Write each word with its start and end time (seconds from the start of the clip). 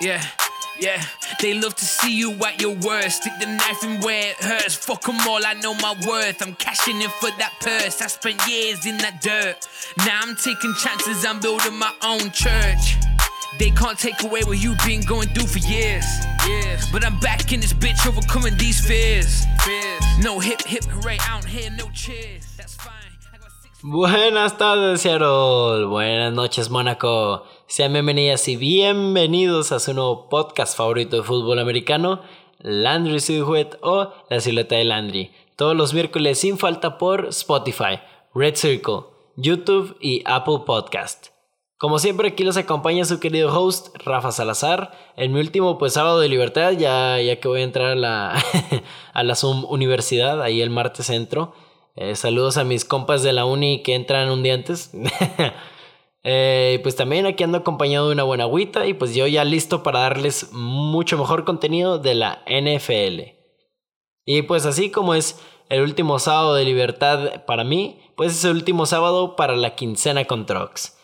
Yeah, 0.00 0.24
yeah. 0.78 1.02
They 1.40 1.54
love 1.54 1.74
to 1.76 1.84
see 1.84 2.16
you 2.16 2.32
at 2.44 2.60
your 2.60 2.74
worst. 2.76 3.22
Stick 3.22 3.32
the 3.40 3.46
knife 3.46 3.82
in 3.82 4.00
where 4.00 4.30
it 4.30 4.36
hurts. 4.36 4.74
Fuck 4.74 5.02
them 5.02 5.18
all, 5.28 5.44
I 5.44 5.54
know 5.54 5.74
my 5.74 5.94
worth. 6.06 6.40
I'm 6.42 6.54
cashing 6.54 7.00
in 7.00 7.10
for 7.20 7.30
that 7.38 7.54
purse. 7.60 8.00
I 8.00 8.06
spent 8.06 8.40
years 8.48 8.86
in 8.86 8.98
that 8.98 9.20
dirt. 9.20 9.66
Now 9.98 10.20
I'm 10.22 10.36
taking 10.36 10.74
chances, 10.74 11.24
I'm 11.24 11.40
building 11.40 11.78
my 11.78 11.92
own 12.02 12.30
church. 12.30 12.96
They 13.58 13.70
can't 13.70 13.98
take 13.98 14.22
away 14.22 14.42
what 14.44 14.62
you've 14.62 14.78
been 14.86 15.00
going 15.02 15.28
through 15.30 15.48
for 15.48 15.58
years. 15.58 16.06
Years. 16.46 16.88
But 16.92 17.04
I'm 17.04 17.18
back 17.18 17.52
in 17.52 17.58
this 17.60 17.72
bitch, 17.72 18.06
overcoming 18.06 18.56
these 18.56 18.80
fears. 18.80 19.44
fears. 19.64 20.02
No 20.22 20.38
hip 20.38 20.62
hip 20.62 20.84
hooray 20.84 21.18
out 21.22 21.44
here, 21.44 21.70
no 21.70 21.90
cheers. 21.92 22.44
That's 22.56 22.74
fine. 22.74 22.94
I 23.34 23.38
got 23.38 23.50
six 23.62 23.80
Buenas 23.82 24.52
tardes, 24.52 25.02
Seattle. 25.02 25.88
Buenas 25.88 26.34
noches, 26.34 26.68
Mónaco. 26.68 27.44
Sean 27.70 27.92
bienvenidas 27.92 28.48
y 28.48 28.56
bienvenidos 28.56 29.72
a 29.72 29.78
su 29.78 29.92
nuevo 29.92 30.30
podcast 30.30 30.74
favorito 30.74 31.18
de 31.18 31.22
fútbol 31.22 31.58
americano, 31.58 32.22
Landry 32.60 33.20
Silhouette 33.20 33.76
o 33.82 34.14
La 34.30 34.40
Silueta 34.40 34.76
de 34.76 34.84
Landry. 34.84 35.32
Todos 35.54 35.76
los 35.76 35.92
miércoles 35.92 36.38
sin 36.38 36.56
falta 36.56 36.96
por 36.96 37.26
Spotify, 37.26 38.00
Red 38.34 38.54
Circle, 38.54 39.00
YouTube 39.36 39.98
y 40.00 40.22
Apple 40.24 40.60
Podcast. 40.64 41.26
Como 41.76 41.98
siempre, 41.98 42.28
aquí 42.28 42.42
los 42.42 42.56
acompaña 42.56 43.04
su 43.04 43.20
querido 43.20 43.52
host, 43.52 43.94
Rafa 44.02 44.32
Salazar. 44.32 44.92
En 45.18 45.34
mi 45.34 45.40
último 45.40 45.76
pues, 45.76 45.92
sábado 45.92 46.20
de 46.20 46.30
libertad, 46.30 46.72
ya, 46.72 47.20
ya 47.20 47.38
que 47.38 47.48
voy 47.48 47.60
a 47.60 47.64
entrar 47.64 47.90
a 47.90 47.96
la, 47.96 48.42
a 49.12 49.22
la 49.22 49.34
Zoom 49.34 49.66
Universidad, 49.66 50.40
ahí 50.40 50.62
el 50.62 50.70
martes 50.70 51.10
entro. 51.10 51.52
Eh, 51.96 52.16
saludos 52.16 52.56
a 52.56 52.64
mis 52.64 52.86
compas 52.86 53.22
de 53.22 53.34
la 53.34 53.44
uni 53.44 53.82
que 53.82 53.94
entran 53.94 54.30
un 54.30 54.42
día 54.42 54.54
antes. 54.54 54.90
Eh, 56.24 56.80
pues 56.82 56.96
también 56.96 57.26
aquí 57.26 57.44
ando 57.44 57.58
acompañado 57.58 58.08
de 58.08 58.14
una 58.14 58.24
buena 58.24 58.44
agüita 58.44 58.86
y 58.86 58.94
pues 58.94 59.14
yo 59.14 59.26
ya 59.26 59.44
listo 59.44 59.82
para 59.82 60.00
darles 60.00 60.52
mucho 60.52 61.16
mejor 61.16 61.44
contenido 61.44 61.98
de 61.98 62.14
la 62.14 62.42
NFL. 62.46 63.22
Y 64.24 64.42
pues 64.42 64.66
así 64.66 64.90
como 64.90 65.14
es 65.14 65.40
el 65.68 65.82
último 65.82 66.18
sábado 66.18 66.54
de 66.54 66.64
libertad 66.64 67.44
para 67.46 67.64
mí, 67.64 68.00
pues 68.16 68.32
es 68.32 68.44
el 68.44 68.52
último 68.52 68.86
sábado 68.86 69.36
para 69.36 69.56
la 69.56 69.74
quincena 69.74 70.24
con 70.24 70.46
Trox. 70.46 70.96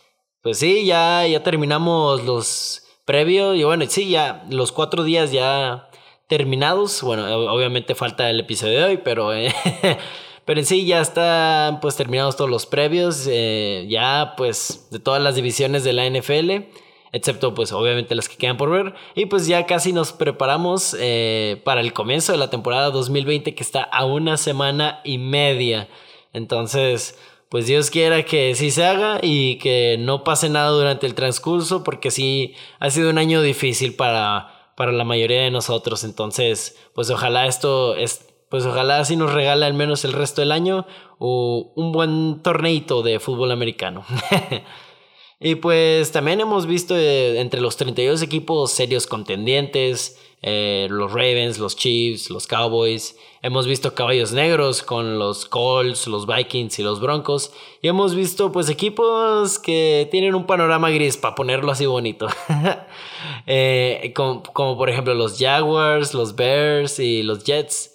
Pues 0.43 0.59
sí, 0.59 0.85
ya, 0.85 1.27
ya 1.27 1.43
terminamos 1.43 2.25
los 2.25 2.83
previos 3.07 3.57
y 3.57 3.65
bueno, 3.65 3.85
sí, 3.89 4.11
ya 4.11 4.45
los 4.51 4.73
cuatro 4.73 5.05
días 5.05 5.33
ya 5.33 5.89
terminados. 6.29 7.03
Bueno, 7.03 7.25
obviamente 7.51 7.95
falta 7.95 8.29
el 8.29 8.41
episodio 8.41 8.81
de 8.81 8.85
hoy, 8.85 8.97
pero... 8.99 9.33
eh, 9.33 9.55
Pero 10.45 10.61
en 10.61 10.67
sí 10.67 10.85
ya 10.85 11.01
están 11.01 11.81
pues 11.81 11.97
terminados 11.97 12.37
todos 12.37 12.51
los 12.51 12.67
previos, 12.67 13.27
eh, 13.31 13.87
ya 13.89 14.35
pues 14.37 14.89
de 14.91 14.99
todas 14.99 15.23
las 15.23 15.37
divisiones 15.37 15.85
de 15.85 15.95
la 15.95 16.05
NFL, 16.07 16.67
excepto 17.13 17.55
pues 17.55 17.73
obviamente 17.73 18.15
las 18.15 18.29
que 18.29 18.37
quedan 18.37 18.59
por 18.59 18.71
ver. 18.71 18.95
Y 19.15 19.27
pues 19.27 19.47
ya 19.47 19.65
casi 19.65 19.93
nos 19.93 20.13
preparamos 20.13 20.95
eh, 21.01 21.63
para 21.65 21.81
el 21.81 21.95
comienzo 21.95 22.33
de 22.33 22.39
la 22.39 22.51
temporada 22.51 22.91
2020 22.91 23.55
que 23.55 23.63
está 23.63 23.83
a 23.83 24.05
una 24.05 24.37
semana 24.37 25.01
y 25.03 25.17
media. 25.17 25.89
Entonces 26.35 27.19
pues 27.49 27.67
Dios 27.67 27.91
quiera 27.91 28.25
que 28.25 28.55
sí 28.55 28.71
se 28.71 28.85
haga 28.85 29.21
y 29.23 29.57
que 29.59 29.97
no 29.99 30.25
pase 30.25 30.51
nada 30.51 30.71
durante 30.71 31.07
el 31.07 31.15
transcurso 31.15 31.85
porque 31.85 32.11
sí 32.11 32.55
ha 32.81 32.91
sido 32.91 33.09
un 33.11 33.19
año 33.19 33.41
difícil 33.41 33.95
para, 33.95 34.73
para 34.77 34.93
la 34.93 35.05
mayoría 35.05 35.43
de 35.43 35.51
nosotros. 35.51 36.05
Entonces 36.05 36.77
pues 36.95 37.09
ojalá 37.09 37.47
esto... 37.47 37.97
Es, 37.97 38.34
pues 38.55 38.67
ojalá 38.67 39.01
así 39.01 39.17
nos 39.17 39.33
regale 39.33 39.67
al 39.67 39.75
menos 39.75 40.05
el 40.05 40.13
resto 40.13 40.41
del 40.41 40.53
año 40.53 40.87
o 41.19 41.73
un 41.75 41.91
buen 41.91 42.41
torneito 42.41 43.03
de 43.03 43.19
fútbol 43.19 43.51
americano. 43.51 44.05
y 45.41 45.57
pues 45.57 46.13
también 46.13 46.41
hemos 46.41 46.67
visto 46.67 46.97
eh, 46.97 47.41
entre 47.41 47.61
los 47.61 47.77
32 47.77 48.23
equipos 48.23 48.71
serios 48.71 49.09
contendientes, 49.09 50.21
eh, 50.41 50.87
los 50.89 51.11
Ravens, 51.11 51.59
los 51.59 51.75
Chiefs, 51.75 52.31
los 52.31 52.47
Cowboys, 52.47 53.17
hemos 53.43 53.67
visto 53.67 53.93
caballos 53.97 54.31
negros 54.31 54.85
con 54.85 55.19
los 55.19 55.47
Colts, 55.47 56.07
los 56.07 56.25
Vikings 56.25 56.79
y 56.79 56.85
los 56.85 57.01
Broncos, 57.01 57.51
y 57.83 57.89
hemos 57.89 58.15
visto 58.15 58.53
pues 58.53 58.69
equipos 58.69 59.59
que 59.59 60.07
tienen 60.13 60.37
un 60.37 60.47
panorama 60.47 60.91
gris, 60.91 61.17
para 61.17 61.35
ponerlo 61.35 61.73
así 61.73 61.87
bonito. 61.87 62.29
eh, 63.49 64.13
como 64.15 64.79
por 64.79 64.91
ejemplo 64.91 65.13
los 65.13 65.41
Jaguars, 65.41 66.15
los 66.15 66.37
Bears 66.37 67.01
y 67.01 67.25
los 67.25 67.43
Jets. 67.43 67.94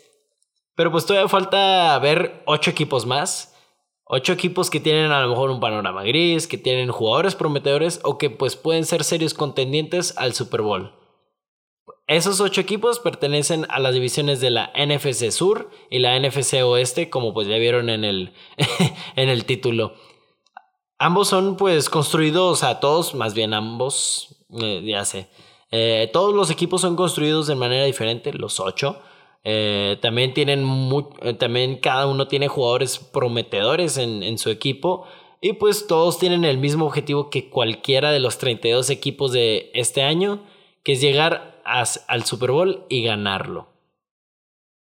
Pero 0.80 0.94
pues 0.94 1.06
todavía 1.06 1.28
falta 1.28 2.00
ver 2.00 2.42
ocho 2.46 2.72
equipos 2.72 3.06
más. 3.06 3.54
Ocho 4.06 4.32
equipos 4.32 4.70
que 4.70 4.80
tienen 4.80 5.12
a 5.12 5.20
lo 5.20 5.28
mejor 5.28 5.50
un 5.50 5.60
panorama 5.60 6.04
gris, 6.04 6.48
que 6.48 6.58
tienen 6.58 6.90
jugadores 6.90 7.36
prometedores 7.36 8.00
o 8.06 8.18
que 8.18 8.30
pues 8.30 8.56
pueden 8.56 8.86
ser 8.86 9.04
serios 9.04 9.34
contendientes 9.34 10.18
al 10.18 10.34
Super 10.34 10.62
Bowl. 10.62 10.94
Esos 12.08 12.40
ocho 12.40 12.62
equipos 12.62 13.00
pertenecen 13.00 13.66
a 13.68 13.80
las 13.80 13.94
divisiones 13.94 14.40
de 14.40 14.52
la 14.52 14.72
NFC 14.74 15.32
Sur 15.32 15.70
y 15.90 16.00
la 16.00 16.18
NFC 16.18 16.64
Oeste, 16.64 17.10
como 17.10 17.34
pues 17.34 17.50
ya 17.50 17.58
vieron 17.58 17.90
en 17.90 18.06
el, 18.06 18.32
en 19.18 19.28
el 19.28 19.44
título. 19.44 19.96
Ambos 20.98 21.28
son 21.28 21.58
pues 21.58 21.90
construidos, 21.90 22.64
a 22.64 22.80
todos, 22.80 23.16
más 23.16 23.34
bien 23.34 23.54
ambos, 23.54 24.46
eh, 24.62 24.82
ya 24.86 25.04
sé. 25.04 25.28
Eh, 25.72 26.10
todos 26.14 26.34
los 26.34 26.50
equipos 26.50 26.80
son 26.80 26.96
construidos 26.96 27.48
de 27.48 27.56
manera 27.56 27.84
diferente, 27.84 28.32
los 28.32 28.62
ocho. 28.62 29.02
Eh, 29.44 29.98
también 30.02 30.34
tienen 30.34 30.68
eh, 31.22 31.34
también 31.34 31.78
cada 31.78 32.08
uno 32.08 32.28
tiene 32.28 32.50
jugadores 32.50 33.00
prometedores 33.00 33.98
en, 33.98 34.22
en, 34.22 34.38
su 34.38 34.50
equipo 34.50 35.08
y 35.40 35.54
pues 35.54 35.88
todos 35.88 36.20
tienen 36.20 36.44
el 36.44 36.58
mismo 36.58 36.86
objetivo 36.86 37.30
que 37.30 37.50
cualquiera 37.50 38.12
de 38.12 38.20
los 38.20 38.38
32 38.38 38.90
equipos 38.90 39.32
de 39.32 39.72
este 39.74 40.04
año, 40.04 40.44
que 40.84 40.94
es 40.94 41.02
llegar 41.02 41.62
a, 41.64 41.86
al 42.08 42.26
Super 42.26 42.52
Bowl 42.52 42.86
y 42.90 43.04
ganarlo. 43.04 43.70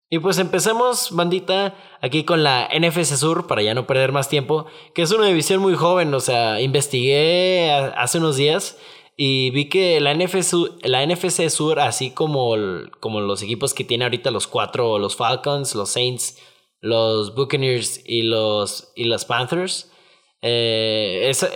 Y 0.08 0.20
pues 0.20 0.38
empecemos, 0.38 1.10
bandita, 1.10 1.74
aquí 2.00 2.22
con 2.22 2.44
la 2.44 2.68
NFC 2.72 3.16
Sur, 3.16 3.48
para 3.48 3.62
ya 3.62 3.74
no 3.74 3.88
perder 3.88 4.12
más 4.12 4.28
tiempo, 4.28 4.66
que 4.94 5.02
es 5.02 5.10
una 5.10 5.26
división 5.26 5.60
muy 5.60 5.74
joven, 5.74 6.14
o 6.14 6.20
sea, 6.20 6.60
investigué 6.60 7.72
hace 7.96 8.18
unos 8.18 8.36
días 8.36 8.78
y 9.16 9.50
vi 9.50 9.68
que 9.68 9.98
la 10.00 10.14
NFC, 10.14 10.54
la 10.82 11.04
NFC 11.06 11.48
Sur, 11.48 11.80
así 11.80 12.10
como, 12.10 12.54
como 13.00 13.20
los 13.20 13.42
equipos 13.42 13.72
que 13.72 13.84
tiene 13.84 14.04
ahorita 14.04 14.30
los 14.30 14.46
cuatro, 14.46 14.98
los 14.98 15.16
Falcons, 15.16 15.74
los 15.74 15.90
Saints, 15.90 16.38
los 16.80 17.34
Buccaneers 17.34 18.02
y 18.04 18.22
los, 18.22 18.92
y 18.94 19.04
los 19.04 19.24
Panthers, 19.24 19.90
eh, 20.42 21.26
esa, 21.30 21.48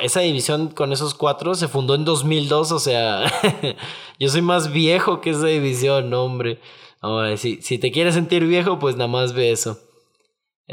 esa 0.00 0.20
división 0.20 0.68
con 0.68 0.92
esos 0.92 1.14
cuatro 1.14 1.54
se 1.54 1.68
fundó 1.68 1.96
en 1.96 2.04
2002, 2.04 2.70
o 2.72 2.78
sea, 2.78 3.24
yo 4.20 4.28
soy 4.28 4.42
más 4.42 4.72
viejo 4.72 5.20
que 5.20 5.30
esa 5.30 5.46
división, 5.46 6.14
hombre. 6.14 6.60
si, 7.36 7.60
si 7.60 7.78
te 7.78 7.90
quieres 7.90 8.14
sentir 8.14 8.46
viejo, 8.46 8.78
pues 8.78 8.94
nada 8.96 9.08
más 9.08 9.32
ve 9.32 9.50
eso. 9.50 9.78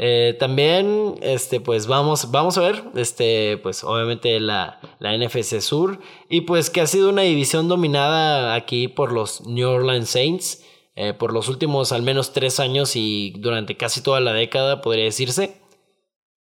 Eh, 0.00 0.36
también, 0.38 1.16
este, 1.22 1.60
pues 1.60 1.88
vamos, 1.88 2.30
vamos 2.30 2.56
a 2.56 2.60
ver, 2.60 2.84
este, 2.94 3.58
pues 3.58 3.82
obviamente 3.82 4.38
la, 4.38 4.78
la 5.00 5.18
NFC 5.18 5.60
Sur 5.60 5.98
y 6.28 6.42
pues 6.42 6.70
que 6.70 6.80
ha 6.80 6.86
sido 6.86 7.08
una 7.08 7.22
división 7.22 7.66
dominada 7.66 8.54
aquí 8.54 8.86
por 8.86 9.10
los 9.10 9.44
New 9.48 9.68
Orleans 9.68 10.08
Saints 10.08 10.64
eh, 10.94 11.14
por 11.14 11.32
los 11.32 11.48
últimos 11.48 11.90
al 11.90 12.02
menos 12.02 12.32
tres 12.32 12.60
años 12.60 12.94
y 12.94 13.32
durante 13.38 13.76
casi 13.76 14.00
toda 14.00 14.20
la 14.20 14.32
década 14.32 14.82
podría 14.82 15.04
decirse. 15.04 15.60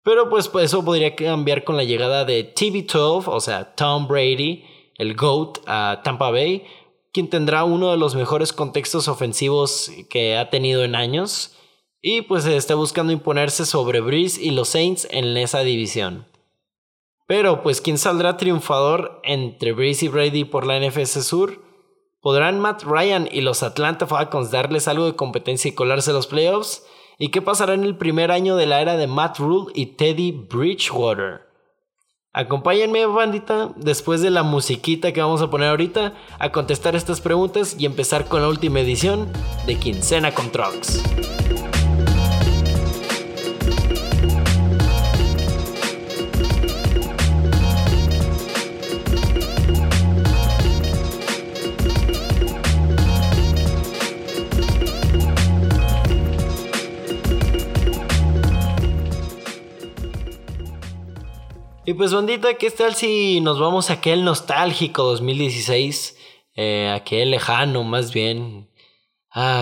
Pero 0.03 0.29
pues, 0.29 0.49
pues 0.49 0.67
eso 0.67 0.85
podría 0.85 1.15
cambiar 1.15 1.63
con 1.63 1.77
la 1.77 1.85
llegada 1.85 2.25
de 2.25 2.53
TB12, 2.53 3.25
o 3.27 3.41
sea, 3.41 3.77
Tom 3.77 4.09
Brady, 4.09 4.65
el 4.99 5.15
GOAT, 5.15 5.59
a 5.67 6.01
Tampa 6.03 6.31
Bay, 6.31 6.65
quien 7.13 7.31
tendrá 7.31 7.63
uno 7.63 7.93
de 7.93 7.97
los 7.97 8.17
mejores 8.17 8.53
contextos 8.53 9.07
ofensivos 9.07 9.91
que 10.11 10.37
ha 10.37 10.51
tenido 10.51 10.83
en 10.83 10.97
años 10.97 11.57
y 12.09 12.23
pues 12.23 12.47
está 12.47 12.77
buscando 12.77 13.13
imponerse 13.13 13.67
sobre 13.67 14.01
Breeze 14.01 14.41
y 14.41 14.53
los 14.53 14.69
Saints 14.69 15.09
en 15.11 15.37
esa 15.37 15.63
división. 15.63 16.25
Pero 17.27 17.65
pues 17.65 17.81
quién 17.81 17.99
saldrá 17.99 18.37
triunfador 18.37 19.21
entre 19.25 19.73
Breeze 19.73 20.05
y 20.05 20.09
Brady 20.09 20.45
por 20.45 20.69
la 20.69 20.79
NFC 20.79 21.21
Sur? 21.21 21.65
¿Podrán 22.21 22.61
Matt 22.61 22.85
Ryan 22.85 23.29
y 23.33 23.41
los 23.41 23.65
Atlanta 23.65 24.07
Falcons 24.07 24.53
darles 24.53 24.87
algo 24.87 25.07
de 25.07 25.17
competencia 25.17 25.69
y 25.69 25.75
colarse 25.75 26.13
los 26.13 26.29
playoffs? 26.29 26.85
¿Y 27.19 27.31
qué 27.31 27.43
pasará 27.43 27.75
en 27.75 27.83
el 27.83 27.99
primer 27.99 28.31
año 28.31 28.55
de 28.55 28.67
la 28.67 28.81
era 28.81 28.97
de 28.97 29.09
Matt 29.09 29.41
Rule 29.41 29.73
y 29.75 29.87
Teddy 29.87 30.31
Bridgewater? 30.31 31.41
Acompáñenme, 32.33 33.05
bandita, 33.07 33.73
después 33.75 34.21
de 34.21 34.31
la 34.31 34.45
musiquita 34.45 35.11
que 35.13 35.23
vamos 35.23 35.43
a 35.43 35.51
poner 35.51 35.71
ahorita, 35.71 36.15
a 36.39 36.53
contestar 36.53 36.95
estas 36.95 37.21
preguntas 37.21 37.75
y 37.77 37.85
empezar 37.85 38.29
con 38.29 38.43
la 38.43 38.49
última 38.49 38.79
edición 38.79 39.29
de 39.67 39.77
Quincena 39.77 40.33
con 40.33 40.53
Trucks. 40.53 41.03
Y 61.87 61.95
pues 61.95 62.13
bandita, 62.13 62.55
¿qué 62.55 62.71
tal 62.71 62.95
si 62.97 63.41
nos 63.41 63.61
vamos 63.61 63.91
a 63.91 63.95
aquel 63.95 64.25
nostálgico 64.25 65.05
2016? 65.05 66.17
eh, 66.57 66.91
aquel 66.93 67.31
lejano 67.31 67.85
más 67.85 68.13
bien, 68.13 68.69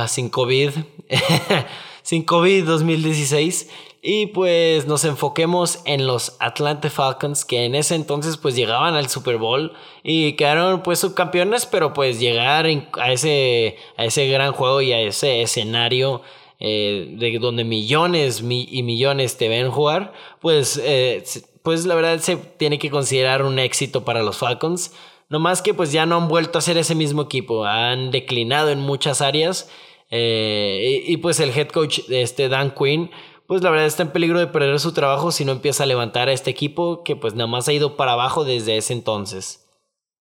sin 0.06 0.30
COVID, 0.30 0.70
sin 2.02 2.22
COVID 2.22 2.64
2016. 2.64 3.70
Y 4.06 4.26
pues 4.26 4.86
nos 4.86 5.04
enfoquemos 5.04 5.80
en 5.86 6.06
los 6.06 6.36
Atlanta 6.38 6.90
Falcons 6.90 7.44
que 7.46 7.64
en 7.64 7.74
ese 7.74 7.94
entonces 7.94 8.36
pues 8.36 8.54
llegaban 8.54 8.94
al 8.94 9.08
Super 9.08 9.38
Bowl 9.38 9.72
y 10.02 10.34
quedaron 10.34 10.82
pues 10.82 10.98
subcampeones, 10.98 11.64
pero 11.64 11.94
pues 11.94 12.20
llegar 12.20 12.66
a 12.66 13.12
ese, 13.12 13.78
a 13.96 14.04
ese 14.04 14.28
gran 14.28 14.52
juego 14.52 14.82
y 14.82 14.92
a 14.92 15.00
ese 15.00 15.40
escenario 15.40 16.20
eh, 16.60 17.14
de 17.18 17.38
donde 17.38 17.64
millones 17.64 18.42
y 18.42 18.82
millones 18.82 19.38
te 19.38 19.48
ven 19.48 19.70
jugar, 19.70 20.12
pues, 20.40 20.80
eh, 20.82 21.24
pues 21.64 21.86
la 21.86 21.94
verdad 21.94 22.18
se 22.20 22.36
tiene 22.36 22.78
que 22.78 22.90
considerar 22.90 23.42
un 23.42 23.58
éxito 23.58 24.04
para 24.04 24.22
los 24.22 24.36
Falcons. 24.36 24.92
No 25.30 25.40
más 25.40 25.62
que 25.62 25.72
pues 25.72 25.92
ya 25.92 26.04
no 26.04 26.18
han 26.18 26.28
vuelto 26.28 26.58
a 26.58 26.62
ser 26.62 26.76
ese 26.76 26.94
mismo 26.94 27.22
equipo, 27.22 27.64
han 27.64 28.10
declinado 28.10 28.68
en 28.68 28.80
muchas 28.80 29.22
áreas 29.22 29.70
eh, 30.10 31.02
y, 31.06 31.14
y, 31.14 31.16
pues 31.16 31.40
el 31.40 31.48
head 31.50 31.68
coach 31.68 32.00
este 32.10 32.50
Dan 32.50 32.74
Quinn 32.74 33.10
pues 33.46 33.62
la 33.62 33.70
verdad 33.70 33.86
está 33.86 34.02
en 34.02 34.12
peligro 34.12 34.38
de 34.38 34.46
perder 34.46 34.78
su 34.78 34.92
trabajo 34.92 35.32
si 35.32 35.46
no 35.46 35.52
empieza 35.52 35.84
a 35.84 35.86
levantar 35.86 36.28
a 36.28 36.32
este 36.32 36.50
equipo 36.50 37.02
que 37.02 37.16
pues 37.16 37.34
nada 37.34 37.46
más 37.46 37.66
ha 37.66 37.72
ido 37.72 37.96
para 37.96 38.12
abajo 38.12 38.44
desde 38.44 38.76
ese 38.76 38.92
entonces. 38.92 39.63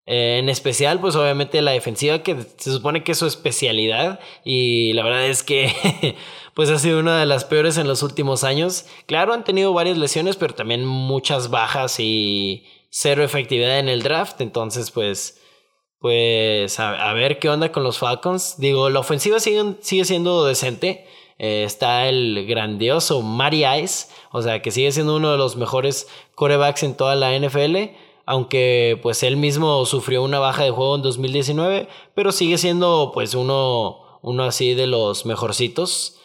Eh, 0.07 0.39
en 0.39 0.49
especial, 0.49 1.01
pues 1.01 1.15
obviamente 1.15 1.63
la 1.63 1.71
defensiva 1.71 2.25
que 2.25 2.37
se 2.57 2.73
supone 2.73 3.05
que 3.05 3.13
es 3.13 3.19
su 3.19 3.27
especialidad 3.27 4.19
y 4.45 4.93
la 4.95 5.05
verdad 5.05 5.27
es 5.27 5.45
que 5.45 6.17
pues 6.55 6.71
ha 6.71 6.79
sido 6.81 6.99
una 6.99 7.21
de 7.21 7.27
las 7.27 7.45
peores 7.45 7.79
en 7.79 7.87
los 7.87 8.03
últimos 8.03 8.43
años. 8.43 8.87
Claro, 9.07 9.33
han 9.33 9.45
tenido 9.45 9.73
varias 9.73 9.99
lesiones, 9.99 10.37
pero 10.37 10.55
también 10.55 10.85
muchas 10.85 11.51
bajas 11.51 12.01
y 12.01 12.67
cero 12.91 13.23
efectividad 13.23 13.79
en 13.79 13.89
el 13.89 14.03
draft, 14.03 14.41
entonces 14.41 14.91
pues 14.91 15.39
pues 16.01 16.81
a, 16.81 17.13
ver 17.13 17.39
qué 17.39 17.49
onda 17.49 17.71
con 17.71 17.85
los 17.85 17.99
Falcons. 17.99 18.57
Digo, 18.59 18.91
la 18.91 18.99
ofensiva 18.99 19.39
sigue, 19.39 19.77
sigue 19.83 20.05
siendo 20.05 20.45
decente. 20.45 21.07
Eh, 21.39 21.63
está 21.65 22.09
el 22.09 22.45
grandioso 22.49 23.23
Mari 23.23 23.65
Ice, 23.83 24.09
o 24.33 24.43
sea 24.43 24.61
que 24.63 24.73
sigue 24.73 24.91
siendo 24.91 25.17
uno 25.17 25.31
de 25.31 25.39
los 25.39 25.57
mejores 25.57 26.09
corebacks 26.35 26.83
en 26.83 26.97
toda 26.97 27.15
la 27.15 27.39
NFL, 27.39 27.77
aunque 28.27 28.99
pues 29.03 29.23
él 29.23 29.37
mismo 29.37 29.85
sufrió 29.87 30.23
una 30.23 30.39
baja 30.39 30.65
de 30.65 30.71
juego 30.71 30.97
en 30.97 31.03
2019, 31.03 31.89
pero 32.15 32.33
sigue 32.33 32.59
siendo 32.59 33.11
pues 33.15 33.35
uno, 33.35 34.21
uno 34.23 34.45
así 34.45 34.75
de 34.75 34.87
los 34.87 35.27
mejorcitos. 35.27 36.19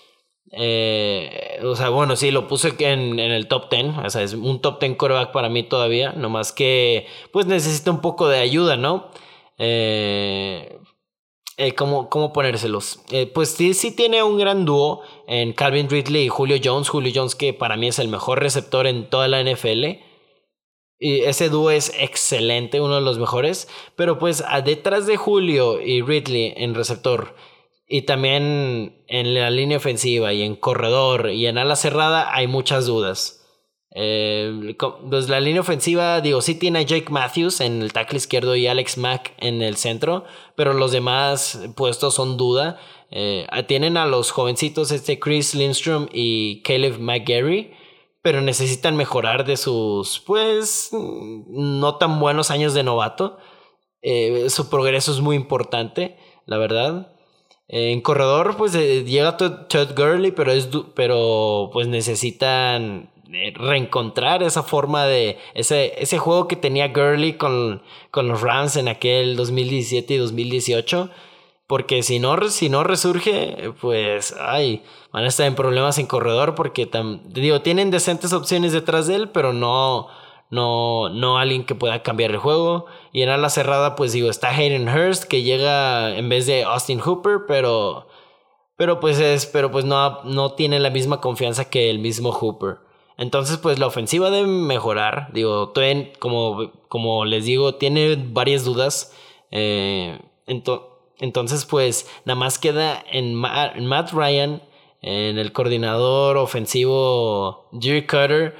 Eh, 0.51 1.59
o 1.63 1.75
sea, 1.75 1.89
bueno, 1.89 2.15
sí, 2.15 2.31
lo 2.31 2.47
puse 2.47 2.73
en, 2.79 3.19
el 3.19 3.47
top 3.47 3.69
10. 3.69 3.97
O 4.05 4.09
sea, 4.09 4.23
es 4.23 4.33
un 4.33 4.61
top 4.61 4.79
10 4.79 4.95
coreback 4.95 5.31
para 5.31 5.49
mí 5.49 5.63
todavía. 5.63 6.13
Nomás 6.13 6.51
que, 6.51 7.07
pues 7.31 7.45
necesita 7.45 7.91
un 7.91 8.01
poco 8.01 8.27
de 8.27 8.39
ayuda, 8.39 8.77
¿no? 8.77 9.09
Eh, 9.57 10.79
eh, 11.59 11.73
¿cómo, 11.73 12.07
¿cómo, 12.09 12.33
ponérselos? 12.33 12.99
Eh, 13.11 13.25
pues 13.25 13.49
sí, 13.49 13.73
sí 13.73 13.91
tiene 13.91 14.21
un 14.21 14.37
gran 14.37 14.63
dúo 14.63 15.01
en 15.27 15.53
Calvin 15.53 15.89
Ridley 15.89 16.25
y 16.25 16.29
Julio 16.29 16.57
Jones. 16.63 16.87
Julio 16.87 17.11
Jones 17.13 17.33
que 17.33 17.51
para 17.53 17.77
mí 17.77 17.87
es 17.87 17.97
el 17.97 18.09
mejor 18.09 18.39
receptor 18.39 18.85
en 18.85 19.09
toda 19.09 19.27
la 19.27 19.41
NFL. 19.41 19.85
Y 20.99 21.21
ese 21.21 21.49
dúo 21.49 21.71
es 21.71 21.91
excelente, 21.99 22.81
uno 22.81 22.95
de 22.95 23.01
los 23.01 23.19
mejores. 23.19 23.67
Pero 23.95 24.17
pues 24.17 24.43
detrás 24.65 25.07
de 25.07 25.17
Julio 25.17 25.81
y 25.81 26.01
Ridley 26.01 26.53
en 26.57 26.75
receptor 26.75 27.35
y 27.87 28.01
también 28.01 29.01
en 29.07 29.33
la 29.33 29.49
línea 29.49 29.77
ofensiva 29.77 30.33
y 30.33 30.43
en 30.43 30.55
corredor 30.55 31.31
y 31.31 31.47
en 31.47 31.57
ala 31.57 31.75
cerrada 31.75 32.35
hay 32.35 32.47
muchas 32.47 32.85
dudas. 32.85 33.45
Eh, 33.99 34.75
pues 35.09 35.29
la 35.29 35.39
línea 35.39 35.61
ofensiva, 35.61 36.21
digo, 36.21 36.41
sí 36.41 36.53
tiene 36.53 36.79
a 36.79 36.81
Jake 36.83 37.09
Matthews 37.09 37.61
en 37.61 37.81
el 37.81 37.93
tackle 37.93 38.17
izquierdo 38.17 38.55
y 38.55 38.67
Alex 38.67 38.97
Mack 38.97 39.33
en 39.39 39.61
el 39.61 39.77
centro, 39.77 40.25
pero 40.55 40.73
los 40.73 40.91
demás 40.91 41.59
puestos 41.75 42.13
son 42.13 42.37
duda. 42.37 42.79
Eh, 43.09 43.47
tienen 43.67 43.95
a 43.95 44.05
los 44.05 44.31
jovencitos 44.31 44.91
este 44.91 45.17
Chris 45.17 45.55
Lindstrom 45.55 46.07
y 46.11 46.61
Caleb 46.63 46.99
McGarry, 46.99 47.71
pero 48.27 48.41
necesitan 48.41 48.97
mejorar 48.97 49.45
de 49.45 49.55
sus, 49.55 50.19
pues, 50.19 50.89
no 50.91 51.95
tan 51.95 52.19
buenos 52.19 52.51
años 52.51 52.73
de 52.73 52.83
novato. 52.83 53.37
Eh, 54.01 54.49
su 54.49 54.69
progreso 54.69 55.13
es 55.13 55.21
muy 55.21 55.37
importante, 55.37 56.17
la 56.45 56.57
verdad. 56.57 57.15
En 57.69 58.01
corredor, 58.01 58.57
pues 58.57 58.73
llega 58.73 59.37
Todd 59.37 59.95
Gurley, 59.95 60.31
pero, 60.31 60.51
es 60.51 60.67
pero 60.93 61.69
pues 61.71 61.87
necesitan 61.87 63.13
reencontrar 63.55 64.43
esa 64.43 64.61
forma 64.61 65.05
de 65.05 65.37
ese, 65.53 65.93
ese 65.97 66.17
juego 66.17 66.49
que 66.49 66.57
tenía 66.57 66.89
Gurley 66.89 67.37
con, 67.37 67.81
con 68.11 68.27
los 68.27 68.41
Rams 68.41 68.75
en 68.75 68.89
aquel 68.89 69.37
2017 69.37 70.15
y 70.15 70.17
2018. 70.17 71.09
Porque 71.67 72.01
si 72.01 72.19
no, 72.19 72.49
si 72.49 72.69
no 72.69 72.85
resurge, 72.85 73.73
pues, 73.81 74.33
ay, 74.39 74.83
van 75.11 75.25
a 75.25 75.27
estar 75.27 75.45
en 75.45 75.55
problemas 75.55 75.97
en 75.97 76.07
corredor 76.07 76.55
porque, 76.55 76.89
digo, 77.25 77.61
tienen 77.61 77.91
decentes 77.91 78.31
opciones 78.31 78.71
detrás 78.71 79.07
de 79.07 79.15
él, 79.15 79.29
pero 79.29 79.51
no, 79.51 80.07
no, 80.49 81.09
no 81.09 81.37
alguien 81.37 81.65
que 81.65 81.75
pueda 81.75 82.03
cambiar 82.03 82.31
el 82.31 82.37
juego. 82.37 82.85
Y 83.11 83.21
en 83.21 83.29
ala 83.29 83.49
cerrada, 83.49 83.95
pues 83.97 84.13
digo, 84.13 84.29
está 84.29 84.49
Hayden 84.49 84.87
Hurst 84.87 85.25
que 85.25 85.43
llega 85.43 86.15
en 86.17 86.29
vez 86.29 86.45
de 86.47 86.63
Austin 86.63 87.01
Hooper, 87.01 87.39
pero, 87.47 88.07
pero 88.77 89.01
pues 89.01 89.19
es, 89.19 89.45
pero 89.45 89.69
pues 89.69 89.83
no, 89.83 90.23
no 90.23 90.53
tiene 90.53 90.79
la 90.79 90.89
misma 90.89 91.19
confianza 91.19 91.69
que 91.69 91.89
el 91.89 91.99
mismo 91.99 92.31
Hooper. 92.31 92.77
Entonces, 93.17 93.57
pues 93.57 93.79
la 93.79 93.87
ofensiva 93.87 94.29
debe 94.29 94.47
mejorar. 94.47 95.33
Digo, 95.33 95.73
como, 96.19 96.71
como 96.87 97.25
les 97.25 97.45
digo, 97.45 97.75
tiene 97.75 98.15
varias 98.15 98.63
dudas. 98.63 99.13
Eh, 99.51 100.19
entonces, 100.45 100.96
pues 101.69 102.09
nada 102.25 102.39
más 102.39 102.59
queda 102.59 103.03
en, 103.11 103.35
Matt 103.35 104.11
Ryan, 104.11 104.61
en 105.01 105.37
el 105.37 105.51
coordinador 105.51 106.37
ofensivo 106.37 107.69
Jerry 107.79 108.05
Cutter 108.05 108.55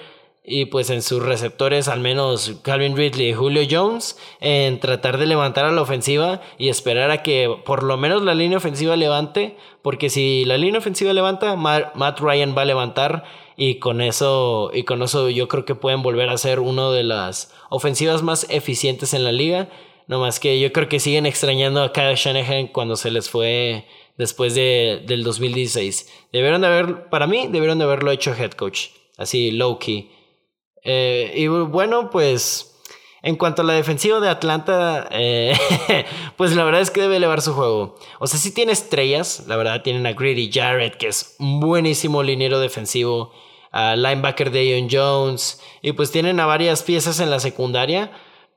y 0.50 0.65
pues 0.65 0.89
en 0.89 1.01
sus 1.01 1.21
receptores 1.21 1.89
al 1.89 2.00
menos 2.00 2.59
Calvin 2.63 2.95
Ridley 2.95 3.30
y 3.30 3.33
Julio 3.33 3.63
Jones 3.69 4.18
en 4.39 4.80
tratar 4.80 5.18
de 5.18 5.25
levantar 5.25 5.65
a 5.65 5.71
la 5.71 5.81
ofensiva 5.81 6.42
y 6.57 6.69
esperar 6.69 7.12
a 7.12 7.21
que 7.21 7.54
por 7.65 7.83
lo 7.83 7.98
menos 7.98 8.21
la 8.21 8.33
línea 8.33 8.57
ofensiva 8.57 8.95
levante 8.95 9.57
porque 9.81 10.10
si 10.10 10.45
la 10.45 10.57
línea 10.57 10.80
ofensiva 10.80 11.12
levanta 11.12 11.58
Matt 11.58 12.20
Ryan 12.22 12.55
va 12.58 12.62
a 12.62 12.65
levantar 12.65 13.25
y 13.58 13.79
con 13.79 14.00
eso 14.00 14.70
y 14.74 14.84
con 14.84 15.01
eso 15.01 15.29
yo 15.29 15.48
creo 15.48 15.65
que 15.65 15.75
pueden 15.75 16.03
volver 16.03 16.29
a 16.29 16.38
ser 16.38 16.60
una 16.60 16.91
de 16.91 17.03
las 17.03 17.53
ofensivas 17.70 18.22
más 18.22 18.46
eficientes 18.50 19.13
en 19.13 19.24
la 19.24 19.32
liga. 19.32 19.67
No 20.08 20.20
más 20.20 20.40
que 20.40 20.60
yo 20.60 20.72
creo 20.72 20.88
que 20.88 21.00
siguen 21.00 21.26
extrañando 21.26 21.84
a 21.84 21.92
Kyle 21.92 22.16
Shanahan 22.16 22.68
cuando 22.68 22.96
se 22.96 23.12
les 23.12 23.30
fue 23.30 23.86
después 24.18 24.56
de, 24.56 25.04
del 25.06 25.24
2016. 25.24 26.28
Debieron 26.32 26.62
de 26.62 26.68
haber, 26.68 27.10
para 27.10 27.28
mí, 27.28 27.48
debieron 27.50 27.78
de 27.78 27.84
haberlo 27.84 28.12
hecho 28.12 28.34
head 28.34 28.52
coach, 28.52 28.88
así 29.18 29.52
low 29.52 29.78
key. 29.80 30.12
Eh, 30.84 31.34
y 31.36 31.48
bueno, 31.48 32.10
pues 32.10 32.78
en 33.22 33.36
cuanto 33.36 33.62
a 33.62 33.66
la 33.66 33.74
defensiva 33.74 34.22
de 34.22 34.30
Atlanta, 34.30 35.10
eh, 35.12 35.54
pues 36.38 36.56
la 36.56 36.64
verdad 36.64 36.82
es 36.82 36.92
que 36.92 37.02
debe 37.02 37.18
elevar 37.18 37.42
su 37.42 37.54
juego. 37.54 37.96
O 38.20 38.28
sea, 38.28 38.40
sí 38.40 38.54
tiene 38.54 38.72
estrellas, 38.72 39.44
la 39.48 39.58
verdad 39.58 39.82
tienen 39.82 40.06
a 40.06 40.14
Greedy 40.14 40.50
Jarrett, 40.52 40.96
que 40.96 41.08
es 41.08 41.36
un 41.40 41.60
buenísimo 41.60 42.24
liniero 42.24 42.60
defensivo 42.60 43.34
linebacker 43.74 44.50
de 44.50 44.70
Ian 44.70 44.88
Jones, 44.90 45.62
y 45.82 45.92
pues 45.92 46.10
tienen 46.10 46.40
a 46.40 46.46
varias 46.46 46.82
piezas 46.82 47.20
en 47.20 47.30
la 47.30 47.40
secundaria, 47.40 48.12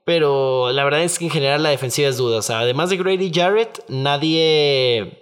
pero 0.05 0.71
la 0.71 0.83
verdad 0.83 1.03
es 1.03 1.19
que 1.19 1.25
en 1.25 1.31
general 1.31 1.63
la 1.63 1.69
defensiva 1.69 2.09
es 2.09 2.17
duda. 2.17 2.39
O 2.39 2.41
sea, 2.41 2.59
además 2.59 2.89
de 2.89 2.97
Grady 2.97 3.31
Jarrett, 3.33 3.83
nadie, 3.87 5.19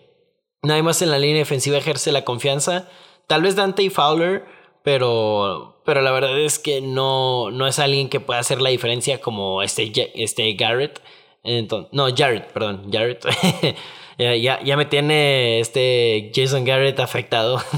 nadie 0.62 0.84
más 0.84 1.02
en 1.02 1.12
la 1.12 1.20
línea 1.20 1.40
defensiva 1.40 1.78
ejerce 1.78 2.12
la 2.12 2.24
confianza. 2.24 2.90
Tal 3.28 3.42
vez 3.42 3.56
Dante 3.56 3.90
Fowler, 3.90 4.46
pero, 4.84 5.82
pero 5.86 6.02
la 6.02 6.12
verdad 6.12 6.40
es 6.40 6.60
que 6.60 6.82
no, 6.82 7.52
no 7.52 7.68
es 7.68 7.80
alguien 7.80 8.10
que 8.10 8.20
pueda 8.20 8.40
hacer 8.40 8.62
la 8.62 8.70
diferencia 8.70 9.20
como 9.22 9.62
este, 9.62 9.92
este 10.16 10.54
Garrett. 10.54 11.02
Entonces, 11.44 11.90
no, 11.94 12.08
Jarrett, 12.16 12.52
perdón, 12.52 12.92
Jarrett. 12.92 13.26
ya, 14.18 14.62
ya 14.64 14.78
me 14.78 14.86
tiene 14.86 15.60
este 15.60 16.32
Jason 16.34 16.66
Garrett 16.66 17.00
afectado. 17.00 17.62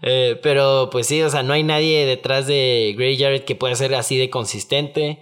Eh, 0.00 0.38
pero 0.44 0.90
pues 0.92 1.08
sí, 1.08 1.20
o 1.22 1.28
sea, 1.28 1.42
no 1.42 1.52
hay 1.52 1.64
nadie 1.64 2.06
detrás 2.06 2.46
de 2.46 2.94
Gray 2.96 3.18
Jarrett 3.18 3.44
que 3.44 3.56
pueda 3.56 3.74
ser 3.74 3.96
así 3.96 4.16
de 4.16 4.30
consistente. 4.30 5.18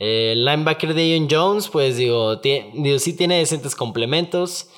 Eh, 0.00 0.32
el 0.32 0.44
linebacker 0.44 0.94
de 0.94 1.10
Ian 1.10 1.28
Jones, 1.30 1.68
pues 1.68 1.96
digo, 1.96 2.36
digo 2.36 2.98
sí 2.98 3.16
tiene 3.16 3.38
decentes 3.38 3.76
complementos. 3.76 4.70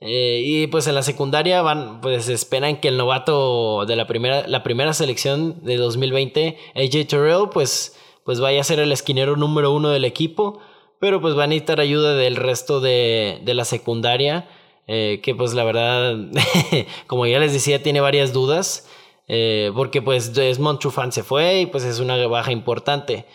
Eh, 0.00 0.42
y 0.44 0.66
pues 0.66 0.86
en 0.86 0.94
la 0.96 1.02
secundaria 1.02 1.62
van, 1.62 2.00
pues 2.00 2.28
esperan 2.28 2.80
que 2.80 2.88
el 2.88 2.96
novato 2.96 3.84
de 3.86 3.94
la 3.94 4.06
primera, 4.06 4.48
la 4.48 4.62
primera 4.62 4.94
selección 4.94 5.62
de 5.62 5.76
2020, 5.76 6.56
AJ 6.74 7.06
Terrell, 7.06 7.50
pues, 7.52 7.96
pues 8.24 8.40
vaya 8.40 8.62
a 8.62 8.64
ser 8.64 8.80
el 8.80 8.90
esquinero 8.90 9.36
número 9.36 9.72
uno 9.72 9.90
del 9.90 10.04
equipo. 10.04 10.58
Pero 10.98 11.20
pues 11.20 11.38
va 11.38 11.44
a 11.44 11.46
necesitar 11.46 11.80
ayuda 11.80 12.14
del 12.14 12.36
resto 12.36 12.80
de, 12.80 13.38
de 13.42 13.54
la 13.54 13.64
secundaria. 13.64 14.48
que 14.86 15.34
pues 15.36 15.54
la 15.54 15.64
verdad, 15.64 16.16
como 17.06 17.26
ya 17.26 17.38
les 17.38 17.52
decía, 17.52 17.82
tiene 17.82 18.00
varias 18.00 18.32
dudas. 18.32 18.86
Eh, 19.32 19.70
porque 19.76 20.02
pues 20.02 20.34
Desmond 20.34 20.80
Trufant 20.80 21.12
se 21.12 21.22
fue 21.22 21.60
y 21.60 21.66
pues 21.66 21.84
es 21.84 22.00
una 22.00 22.26
baja 22.26 22.50
importante. 22.50 23.26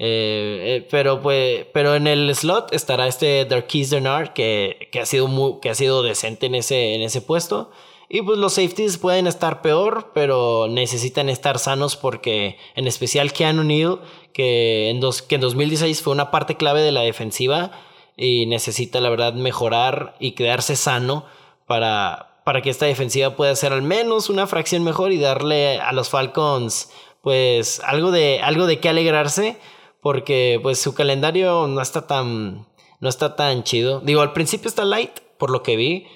Eh, 0.00 0.86
pero 0.90 1.20
pues, 1.20 1.66
pero 1.72 1.96
en 1.96 2.06
el 2.06 2.32
slot 2.34 2.72
estará 2.72 3.08
este 3.08 3.44
Darquise 3.44 3.96
Denard 3.96 4.32
que, 4.32 4.88
que, 4.92 5.00
ha 5.00 5.06
sido 5.06 5.26
muy, 5.26 5.60
que 5.60 5.70
ha 5.70 5.74
sido 5.74 6.02
decente 6.02 6.46
en 6.46 6.54
ese, 6.54 6.94
en 6.94 7.02
ese 7.02 7.20
puesto. 7.20 7.70
Y 8.08 8.22
pues 8.22 8.38
los 8.38 8.54
safeties 8.54 8.96
pueden 8.96 9.26
estar 9.26 9.60
peor, 9.60 10.12
pero 10.14 10.66
necesitan 10.68 11.28
estar 11.28 11.58
sanos 11.58 11.96
porque 11.96 12.56
en 12.74 12.86
especial 12.86 13.32
Keanu 13.32 13.64
Neal, 13.64 14.00
que 14.32 14.88
en, 14.88 15.00
dos, 15.00 15.20
que 15.20 15.34
en 15.34 15.42
2016 15.42 16.00
fue 16.00 16.14
una 16.14 16.30
parte 16.30 16.56
clave 16.56 16.80
de 16.80 16.92
la 16.92 17.02
defensiva 17.02 17.70
y 18.16 18.46
necesita 18.46 19.00
la 19.00 19.10
verdad 19.10 19.34
mejorar 19.34 20.16
y 20.20 20.32
quedarse 20.32 20.74
sano 20.74 21.26
para, 21.66 22.40
para 22.44 22.62
que 22.62 22.70
esta 22.70 22.86
defensiva 22.86 23.36
pueda 23.36 23.54
ser 23.56 23.74
al 23.74 23.82
menos 23.82 24.30
una 24.30 24.46
fracción 24.46 24.84
mejor 24.84 25.12
y 25.12 25.20
darle 25.20 25.78
a 25.78 25.92
los 25.92 26.08
Falcons 26.08 26.90
pues 27.20 27.80
algo 27.80 28.10
de, 28.10 28.40
algo 28.42 28.66
de 28.66 28.80
qué 28.80 28.88
alegrarse 28.88 29.58
porque 30.02 30.58
pues 30.62 30.78
su 30.78 30.94
calendario 30.94 31.66
no 31.66 31.80
está 31.80 32.06
tan 32.06 32.66
no 33.00 33.08
está 33.08 33.36
tan 33.36 33.62
chido. 33.62 34.00
Digo, 34.00 34.20
al 34.20 34.32
principio 34.32 34.68
está 34.68 34.84
light 34.84 35.20
por 35.38 35.50
lo 35.50 35.62
que 35.62 35.76
vi, 35.76 36.06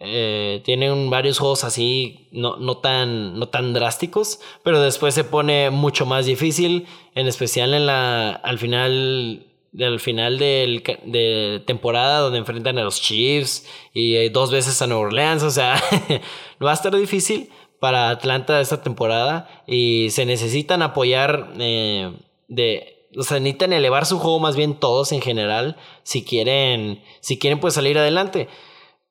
eh, 0.00 0.60
tienen 0.64 1.10
varios 1.10 1.38
juegos 1.38 1.62
así, 1.62 2.28
no, 2.32 2.56
no, 2.56 2.78
tan, 2.78 3.38
no 3.38 3.48
tan 3.48 3.72
drásticos, 3.72 4.40
pero 4.64 4.80
después 4.80 5.14
se 5.14 5.22
pone 5.22 5.70
mucho 5.70 6.06
más 6.06 6.26
difícil, 6.26 6.86
en 7.14 7.28
especial 7.28 7.72
en 7.74 7.86
la, 7.86 8.32
al 8.32 8.58
final 8.58 9.46
del 9.70 10.00
final 10.00 10.38
del, 10.38 10.82
de 11.04 11.62
temporada 11.66 12.18
donde 12.18 12.38
enfrentan 12.38 12.76
a 12.78 12.84
los 12.84 13.00
Chiefs 13.00 13.66
y 13.94 14.28
dos 14.28 14.50
veces 14.50 14.82
a 14.82 14.86
Nueva 14.86 15.04
Orleans, 15.04 15.44
o 15.44 15.50
sea, 15.50 15.80
va 16.62 16.72
a 16.72 16.74
estar 16.74 16.94
difícil 16.94 17.48
para 17.78 18.10
Atlanta 18.10 18.60
esta 18.60 18.82
temporada 18.82 19.62
y 19.66 20.08
se 20.10 20.26
necesitan 20.26 20.82
apoyar 20.82 21.52
eh, 21.58 22.12
de 22.48 23.01
o 23.16 23.22
sea, 23.22 23.38
necesitan 23.38 23.72
elevar 23.72 24.06
su 24.06 24.18
juego 24.18 24.40
más 24.40 24.56
bien 24.56 24.74
todos 24.74 25.12
en 25.12 25.20
general 25.20 25.76
si 26.02 26.24
quieren 26.24 27.02
si 27.20 27.38
quieren 27.38 27.60
pues 27.60 27.74
salir 27.74 27.98
adelante. 27.98 28.48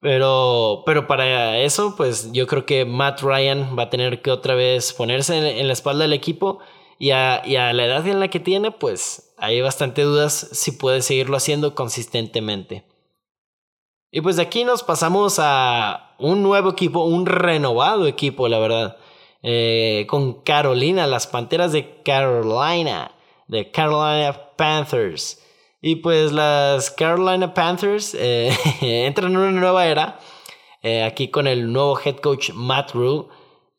Pero, 0.01 0.81
pero 0.85 1.05
para 1.05 1.59
eso, 1.59 1.95
pues 1.95 2.31
yo 2.31 2.47
creo 2.47 2.65
que 2.65 2.85
Matt 2.85 3.21
Ryan 3.21 3.75
va 3.77 3.83
a 3.83 3.89
tener 3.91 4.23
que 4.23 4.31
otra 4.31 4.55
vez 4.55 4.93
ponerse 4.93 5.59
en, 5.59 5.67
la 5.67 5.73
espalda 5.73 6.03
del 6.03 6.13
equipo 6.13 6.57
y 6.97 7.11
a, 7.11 7.43
y 7.45 7.57
a, 7.57 7.71
la 7.71 7.85
edad 7.85 8.07
en 8.07 8.19
la 8.19 8.27
que 8.29 8.39
tiene, 8.39 8.71
pues 8.71 9.35
hay 9.37 9.61
bastante 9.61 10.01
dudas 10.01 10.49
si 10.53 10.71
puede 10.71 11.03
seguirlo 11.03 11.37
haciendo 11.37 11.75
consistentemente. 11.75 12.83
Y 14.11 14.21
pues 14.21 14.37
de 14.37 14.41
aquí 14.41 14.63
nos 14.63 14.81
pasamos 14.81 15.37
a 15.39 16.15
un 16.17 16.41
nuevo 16.41 16.71
equipo, 16.71 17.03
un 17.03 17.27
renovado 17.27 18.07
equipo, 18.07 18.47
la 18.47 18.57
verdad. 18.57 18.97
Eh, 19.43 20.05
con 20.09 20.41
Carolina, 20.41 21.07
las 21.07 21.27
Panteras 21.27 21.71
de 21.71 22.01
Carolina, 22.03 23.11
de 23.51 23.69
Carolina 23.69 24.55
Panthers. 24.55 25.43
Y 25.81 25.97
pues 25.97 26.31
las 26.31 26.89
Carolina 26.89 27.53
Panthers 27.53 28.15
eh, 28.17 28.49
entran 28.81 29.31
en 29.31 29.37
una 29.37 29.51
nueva 29.51 29.85
era. 29.85 30.19
Eh, 30.81 31.03
aquí 31.03 31.27
con 31.27 31.47
el 31.47 31.71
nuevo 31.71 31.99
head 31.99 32.15
coach 32.17 32.51
Matt 32.53 32.93
Rule. 32.93 33.25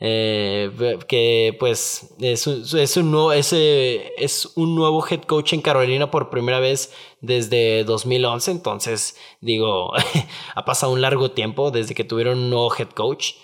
Eh, 0.04 0.98
que 1.06 1.56
pues 1.60 2.14
es 2.20 2.46
un, 2.46 2.64
es, 2.78 2.96
un 2.96 3.12
nuevo, 3.12 3.32
es, 3.32 3.52
es 3.52 4.52
un 4.56 4.74
nuevo 4.74 5.06
head 5.08 5.22
coach 5.22 5.52
en 5.52 5.62
Carolina 5.62 6.10
por 6.10 6.28
primera 6.28 6.60
vez 6.60 6.92
desde 7.22 7.84
2011. 7.84 8.50
Entonces, 8.50 9.16
digo, 9.40 9.92
ha 10.54 10.64
pasado 10.66 10.92
un 10.92 11.00
largo 11.00 11.30
tiempo 11.30 11.70
desde 11.70 11.94
que 11.94 12.04
tuvieron 12.04 12.38
un 12.38 12.50
nuevo 12.50 12.74
head 12.76 12.90
coach. 12.90 13.36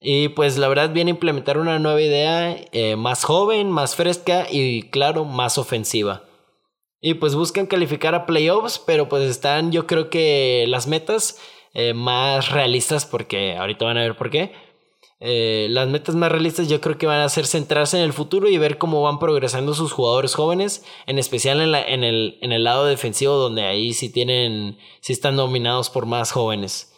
Y 0.00 0.28
pues 0.28 0.58
la 0.58 0.68
verdad 0.68 0.90
viene 0.90 1.10
a 1.10 1.14
implementar 1.14 1.58
una 1.58 1.78
nueva 1.78 2.00
idea 2.00 2.56
más 2.96 3.24
joven, 3.24 3.70
más 3.70 3.96
fresca 3.96 4.46
y 4.50 4.84
claro, 4.90 5.24
más 5.24 5.58
ofensiva. 5.58 6.24
Y 7.00 7.14
pues 7.14 7.34
buscan 7.34 7.66
calificar 7.66 8.14
a 8.14 8.26
playoffs, 8.26 8.78
pero 8.78 9.08
pues 9.08 9.28
están 9.28 9.70
yo 9.70 9.86
creo 9.86 10.10
que 10.10 10.64
las 10.68 10.86
metas 10.86 11.40
eh, 11.74 11.94
más 11.94 12.50
realistas, 12.50 13.06
porque 13.06 13.56
ahorita 13.56 13.84
van 13.84 13.98
a 13.98 14.02
ver 14.02 14.16
por 14.16 14.30
qué. 14.30 14.52
Eh, 15.20 15.68
las 15.70 15.88
metas 15.88 16.14
más 16.14 16.30
realistas 16.30 16.68
yo 16.68 16.80
creo 16.80 16.98
que 16.98 17.06
van 17.06 17.20
a 17.20 17.28
ser 17.28 17.46
centrarse 17.46 17.96
en 17.98 18.04
el 18.04 18.12
futuro 18.12 18.48
y 18.48 18.58
ver 18.58 18.78
cómo 18.78 19.02
van 19.02 19.18
progresando 19.18 19.74
sus 19.74 19.92
jugadores 19.92 20.34
jóvenes, 20.34 20.84
en 21.06 21.18
especial 21.18 21.60
en, 21.60 21.72
la, 21.72 21.82
en, 21.82 22.02
el, 22.04 22.38
en 22.40 22.52
el 22.52 22.64
lado 22.64 22.84
defensivo, 22.86 23.34
donde 23.34 23.64
ahí 23.64 23.92
sí 23.92 24.10
tienen, 24.10 24.78
sí 25.00 25.12
están 25.12 25.36
dominados 25.36 25.90
por 25.90 26.06
más 26.06 26.32
jóvenes. 26.32 26.94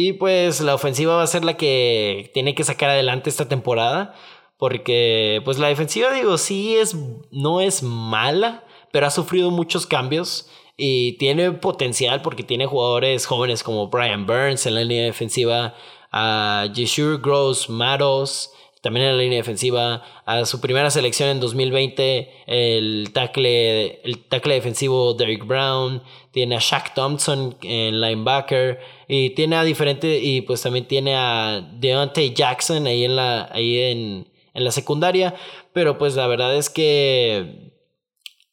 Y 0.00 0.12
pues 0.12 0.60
la 0.60 0.76
ofensiva 0.76 1.16
va 1.16 1.24
a 1.24 1.26
ser 1.26 1.44
la 1.44 1.56
que 1.56 2.30
tiene 2.32 2.54
que 2.54 2.62
sacar 2.62 2.88
adelante 2.88 3.28
esta 3.28 3.48
temporada, 3.48 4.14
porque 4.56 5.42
pues 5.44 5.58
la 5.58 5.66
defensiva, 5.66 6.12
digo, 6.12 6.38
sí 6.38 6.76
es, 6.76 6.94
no 7.32 7.60
es 7.60 7.82
mala, 7.82 8.64
pero 8.92 9.08
ha 9.08 9.10
sufrido 9.10 9.50
muchos 9.50 9.86
cambios 9.86 10.48
y 10.76 11.14
tiene 11.14 11.50
potencial 11.50 12.22
porque 12.22 12.44
tiene 12.44 12.66
jugadores 12.66 13.26
jóvenes 13.26 13.64
como 13.64 13.88
Brian 13.88 14.24
Burns 14.24 14.66
en 14.66 14.76
la 14.76 14.84
línea 14.84 15.06
defensiva, 15.06 15.74
a 16.12 16.68
Jeshur 16.72 17.20
Gross 17.20 17.68
Matos 17.68 18.52
también 18.88 19.04
en 19.04 19.16
la 19.18 19.22
línea 19.22 19.36
defensiva, 19.36 20.02
a 20.24 20.46
su 20.46 20.62
primera 20.62 20.90
selección 20.90 21.28
en 21.28 21.40
2020, 21.40 22.44
el 22.46 23.10
tackle, 23.12 24.00
el 24.02 24.24
tackle 24.30 24.54
defensivo 24.54 25.12
Derek 25.12 25.44
Brown, 25.44 26.02
tiene 26.30 26.56
a 26.56 26.58
Shaq 26.58 26.94
Thompson 26.94 27.58
en 27.60 28.00
linebacker, 28.00 28.80
y 29.06 29.28
tiene 29.34 29.56
a 29.56 29.64
diferentes, 29.64 30.22
y 30.22 30.40
pues 30.40 30.62
también 30.62 30.88
tiene 30.88 31.16
a 31.16 31.60
Deontay 31.74 32.32
Jackson 32.32 32.86
ahí 32.86 33.04
en 33.04 33.14
la, 33.14 33.50
ahí 33.52 33.78
en, 33.78 34.32
en 34.54 34.64
la 34.64 34.70
secundaria, 34.70 35.34
pero 35.74 35.98
pues 35.98 36.16
la 36.16 36.26
verdad 36.26 36.56
es 36.56 36.70
que 36.70 37.74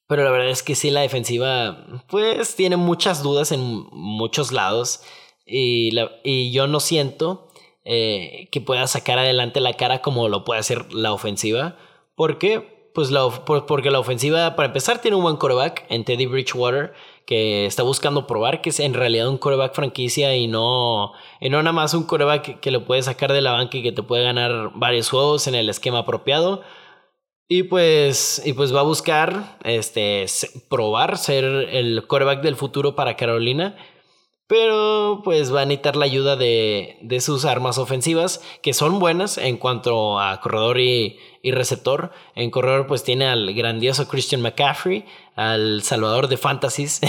pero 0.07 0.25
la 0.25 0.31
verdad 0.31 0.49
es 0.49 0.63
que 0.63 0.75
sí, 0.75 0.89
la 0.91 0.99
defensiva, 0.99 2.03
pues 2.09 2.57
tiene 2.57 2.75
muchas 2.75 3.23
dudas 3.23 3.53
en 3.53 3.61
muchos 3.61 4.51
lados. 4.51 5.01
Y, 5.45 5.91
la, 5.91 6.11
y 6.25 6.51
yo 6.51 6.67
no 6.67 6.81
siento 6.81 7.44
eh, 7.85 8.49
que 8.51 8.61
pueda 8.61 8.87
sacar 8.87 9.19
adelante 9.19 9.61
la 9.61 9.73
cara 9.73 10.01
como 10.01 10.27
lo 10.27 10.43
puede 10.43 10.59
hacer 10.59 10.91
la 10.93 11.13
ofensiva. 11.13 11.77
¿Por 12.15 12.39
qué? 12.39 12.89
Pues 12.93 13.11
la, 13.11 13.27
porque 13.45 13.91
la 13.91 13.99
ofensiva, 13.99 14.55
para 14.55 14.67
empezar, 14.67 15.01
tiene 15.01 15.17
un 15.17 15.23
buen 15.23 15.35
coreback 15.35 15.85
en 15.89 16.03
Teddy 16.03 16.25
Bridgewater 16.25 16.93
que 17.25 17.65
está 17.65 17.83
buscando 17.83 18.27
probar 18.27 18.61
que 18.61 18.69
es 18.69 18.79
en 18.79 18.93
realidad 18.93 19.27
un 19.27 19.37
coreback 19.37 19.73
franquicia 19.73 20.35
y 20.35 20.47
no, 20.47 21.11
y 21.39 21.49
no 21.49 21.61
nada 21.61 21.73
más 21.73 21.93
un 21.93 22.03
coreback 22.03 22.59
que 22.59 22.71
lo 22.71 22.85
puede 22.85 23.01
sacar 23.01 23.33
de 23.33 23.41
la 23.41 23.51
banca 23.51 23.77
y 23.77 23.83
que 23.83 23.91
te 23.91 24.03
puede 24.03 24.23
ganar 24.23 24.71
varios 24.75 25.09
juegos 25.09 25.47
en 25.47 25.55
el 25.55 25.69
esquema 25.69 25.99
apropiado. 25.99 26.61
Y 27.47 27.63
pues, 27.63 28.41
y 28.43 28.53
pues 28.53 28.73
va 28.73 28.79
a 28.79 28.83
buscar 28.83 29.57
este, 29.63 30.25
probar 30.69 31.17
ser 31.17 31.43
el 31.43 32.07
quarterback 32.07 32.41
del 32.41 32.55
futuro 32.55 32.95
para 32.95 33.15
Carolina. 33.15 33.75
Pero 34.47 35.21
pues 35.23 35.53
va 35.53 35.61
a 35.61 35.65
necesitar 35.65 35.95
la 35.95 36.05
ayuda 36.05 36.35
de, 36.35 36.97
de 37.01 37.19
sus 37.19 37.45
armas 37.45 37.79
ofensivas, 37.79 38.43
que 38.61 38.73
son 38.73 38.99
buenas 38.99 39.39
en 39.39 39.57
cuanto 39.57 40.19
a 40.19 40.39
corredor 40.39 40.79
y, 40.79 41.17
y, 41.41 41.51
receptor. 41.51 42.11
En 42.35 42.51
corredor 42.51 42.85
pues 42.85 43.03
tiene 43.03 43.25
al 43.25 43.51
grandioso 43.55 44.07
Christian 44.07 44.41
McCaffrey, 44.41 45.05
al 45.35 45.81
salvador 45.81 46.27
de 46.27 46.37
fantasies. 46.37 47.01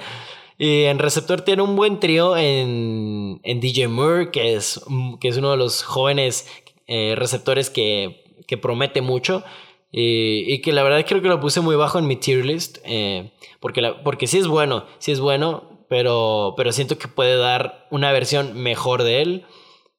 y 0.58 0.84
en 0.84 0.98
receptor 0.98 1.42
tiene 1.42 1.60
un 1.60 1.76
buen 1.76 2.00
trío 2.00 2.38
en, 2.38 3.40
en 3.42 3.60
DJ 3.60 3.88
Moore, 3.88 4.30
que 4.30 4.54
es, 4.54 4.80
que 5.20 5.28
es 5.28 5.36
uno 5.36 5.50
de 5.50 5.58
los 5.58 5.82
jóvenes 5.82 6.48
eh, 6.86 7.14
receptores 7.18 7.68
que, 7.68 8.24
que 8.46 8.56
promete 8.56 9.02
mucho. 9.02 9.44
Y, 9.90 10.60
que 10.60 10.72
la 10.72 10.82
verdad 10.82 11.04
creo 11.06 11.22
que 11.22 11.28
lo 11.28 11.40
puse 11.40 11.60
muy 11.60 11.76
bajo 11.76 11.98
en 11.98 12.06
mi 12.06 12.16
tier 12.16 12.46
list. 12.46 12.78
Eh, 12.84 13.30
porque, 13.60 13.82
la, 13.82 14.02
porque 14.02 14.26
sí 14.26 14.38
es 14.38 14.46
bueno, 14.46 14.84
sí 14.98 15.12
es 15.12 15.20
bueno, 15.20 15.77
pero, 15.88 16.54
pero 16.56 16.72
siento 16.72 16.98
que 16.98 17.08
puede 17.08 17.36
dar 17.36 17.86
una 17.90 18.12
versión 18.12 18.60
mejor 18.60 19.02
de 19.02 19.22
él. 19.22 19.46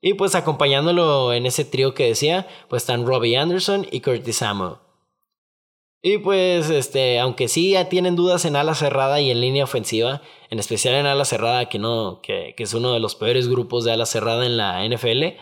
Y 0.02 0.14
pues 0.14 0.36
acompañándolo 0.36 1.34
en 1.34 1.46
ese 1.46 1.66
trío 1.66 1.94
que 1.94 2.08
decía, 2.08 2.48
pues 2.70 2.84
están 2.84 3.06
Robbie 3.06 3.38
Anderson 3.38 3.86
y 3.92 4.02
Curtis 4.02 4.38
Samuel. 4.38 4.76
Y 6.02 6.20
pues, 6.20 6.70
este, 6.70 7.20
aunque 7.20 7.50
sí 7.50 7.72
ya 7.72 7.90
tienen 7.90 8.16
dudas 8.16 8.46
en 8.46 8.56
ala 8.56 8.74
cerrada 8.74 9.20
y 9.20 9.32
en 9.32 9.42
línea 9.42 9.66
ofensiva, 9.66 10.22
en 10.50 10.58
especial 10.60 10.96
en 10.96 11.06
ala 11.06 11.26
cerrada, 11.26 11.68
que 11.68 11.78
no, 11.78 12.22
que, 12.24 12.54
que 12.56 12.64
es 12.64 12.74
uno 12.74 12.94
de 12.94 13.02
los 13.02 13.16
peores 13.16 13.50
grupos 13.50 13.84
de 13.84 13.92
ala 13.92 14.06
cerrada 14.06 14.46
en 14.46 14.56
la 14.56 14.88
NFL, 14.88 15.36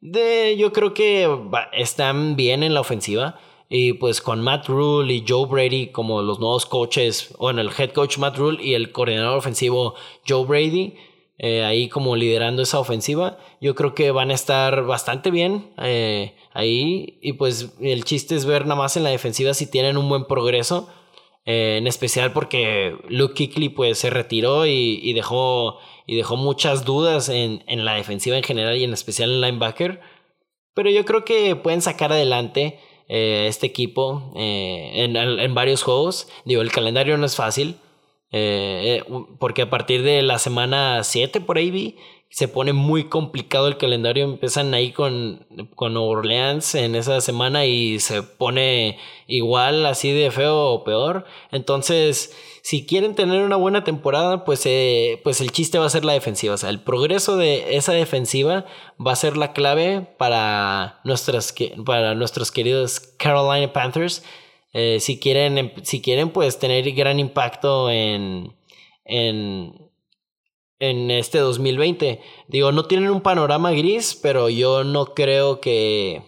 de, 0.00 0.56
yo 0.58 0.72
creo 0.72 0.94
que 0.94 1.28
están 1.72 2.34
bien 2.34 2.62
en 2.64 2.74
la 2.74 2.80
ofensiva. 2.80 3.38
Y 3.72 3.92
pues 3.92 4.20
con 4.20 4.42
Matt 4.42 4.66
Rule 4.66 5.14
y 5.14 5.24
Joe 5.26 5.46
Brady 5.46 5.92
como 5.92 6.22
los 6.22 6.40
nuevos 6.40 6.66
coaches, 6.66 7.32
bueno, 7.38 7.60
el 7.60 7.70
head 7.78 7.92
coach 7.92 8.18
Matt 8.18 8.36
Rule 8.36 8.60
y 8.60 8.74
el 8.74 8.90
coordinador 8.90 9.38
ofensivo 9.38 9.94
Joe 10.28 10.44
Brady, 10.44 10.94
eh, 11.38 11.62
ahí 11.62 11.88
como 11.88 12.16
liderando 12.16 12.62
esa 12.62 12.80
ofensiva, 12.80 13.38
yo 13.60 13.76
creo 13.76 13.94
que 13.94 14.10
van 14.10 14.32
a 14.32 14.34
estar 14.34 14.84
bastante 14.86 15.30
bien 15.30 15.72
eh, 15.78 16.34
ahí. 16.52 17.20
Y 17.22 17.34
pues 17.34 17.72
el 17.80 18.04
chiste 18.04 18.34
es 18.34 18.44
ver 18.44 18.62
nada 18.66 18.74
más 18.74 18.96
en 18.96 19.04
la 19.04 19.10
defensiva 19.10 19.54
si 19.54 19.70
tienen 19.70 19.96
un 19.96 20.08
buen 20.08 20.24
progreso. 20.24 20.88
Eh, 21.46 21.76
en 21.78 21.86
especial 21.86 22.32
porque 22.32 22.96
Luke 23.08 23.34
Kickley 23.34 23.68
pues 23.68 23.98
se 23.98 24.10
retiró 24.10 24.66
y, 24.66 24.98
y, 25.00 25.12
dejó, 25.12 25.78
y 26.06 26.16
dejó 26.16 26.36
muchas 26.36 26.84
dudas 26.84 27.28
en, 27.28 27.62
en 27.68 27.84
la 27.84 27.94
defensiva 27.94 28.36
en 28.36 28.42
general 28.42 28.76
y 28.76 28.84
en 28.84 28.92
especial 28.92 29.30
en 29.30 29.40
linebacker. 29.40 30.00
Pero 30.74 30.90
yo 30.90 31.04
creo 31.04 31.24
que 31.24 31.54
pueden 31.54 31.82
sacar 31.82 32.12
adelante 32.12 32.80
este 33.12 33.66
equipo 33.66 34.32
en, 34.36 35.16
en, 35.16 35.54
varios 35.54 35.82
juegos. 35.82 36.28
Digo, 36.44 36.62
el 36.62 36.70
calendario 36.70 37.16
no 37.16 37.26
es 37.26 37.34
fácil. 37.34 37.76
porque 39.38 39.62
a 39.62 39.70
partir 39.70 40.02
de 40.02 40.22
la 40.22 40.38
semana 40.38 41.02
7 41.02 41.40
por 41.40 41.58
ahí 41.58 41.70
vi 41.70 41.96
se 42.30 42.46
pone 42.46 42.72
muy 42.72 43.08
complicado 43.08 43.66
el 43.66 43.76
calendario. 43.76 44.24
Empiezan 44.24 44.72
ahí 44.72 44.92
con, 44.92 45.46
con 45.74 45.96
Orleans 45.96 46.76
en 46.76 46.94
esa 46.94 47.20
semana 47.20 47.66
y 47.66 47.98
se 47.98 48.22
pone 48.22 48.98
igual, 49.26 49.84
así 49.84 50.12
de 50.12 50.30
feo 50.30 50.56
o 50.70 50.84
peor. 50.84 51.24
Entonces, 51.50 52.32
si 52.62 52.86
quieren 52.86 53.16
tener 53.16 53.42
una 53.42 53.56
buena 53.56 53.82
temporada, 53.82 54.44
pues, 54.44 54.64
eh, 54.64 55.20
pues 55.24 55.40
el 55.40 55.50
chiste 55.50 55.80
va 55.80 55.86
a 55.86 55.90
ser 55.90 56.04
la 56.04 56.12
defensiva. 56.12 56.54
O 56.54 56.56
sea, 56.56 56.70
el 56.70 56.80
progreso 56.80 57.36
de 57.36 57.76
esa 57.76 57.92
defensiva 57.92 58.64
va 59.04 59.10
a 59.12 59.16
ser 59.16 59.36
la 59.36 59.52
clave 59.52 60.06
para, 60.16 61.00
nuestras, 61.02 61.52
para 61.84 62.14
nuestros 62.14 62.52
queridos 62.52 63.00
Carolina 63.18 63.72
Panthers. 63.72 64.24
Eh, 64.72 64.98
si, 65.00 65.18
quieren, 65.18 65.72
si 65.82 66.00
quieren, 66.00 66.30
pues 66.30 66.60
tener 66.60 66.88
gran 66.92 67.18
impacto 67.18 67.90
en, 67.90 68.54
en 69.04 69.89
en 70.80 71.10
este 71.10 71.38
2020. 71.38 72.20
Digo, 72.48 72.72
no 72.72 72.86
tienen 72.86 73.10
un 73.10 73.20
panorama 73.20 73.70
gris, 73.70 74.18
pero 74.20 74.48
yo 74.48 74.82
no 74.82 75.14
creo 75.14 75.60
que, 75.60 76.22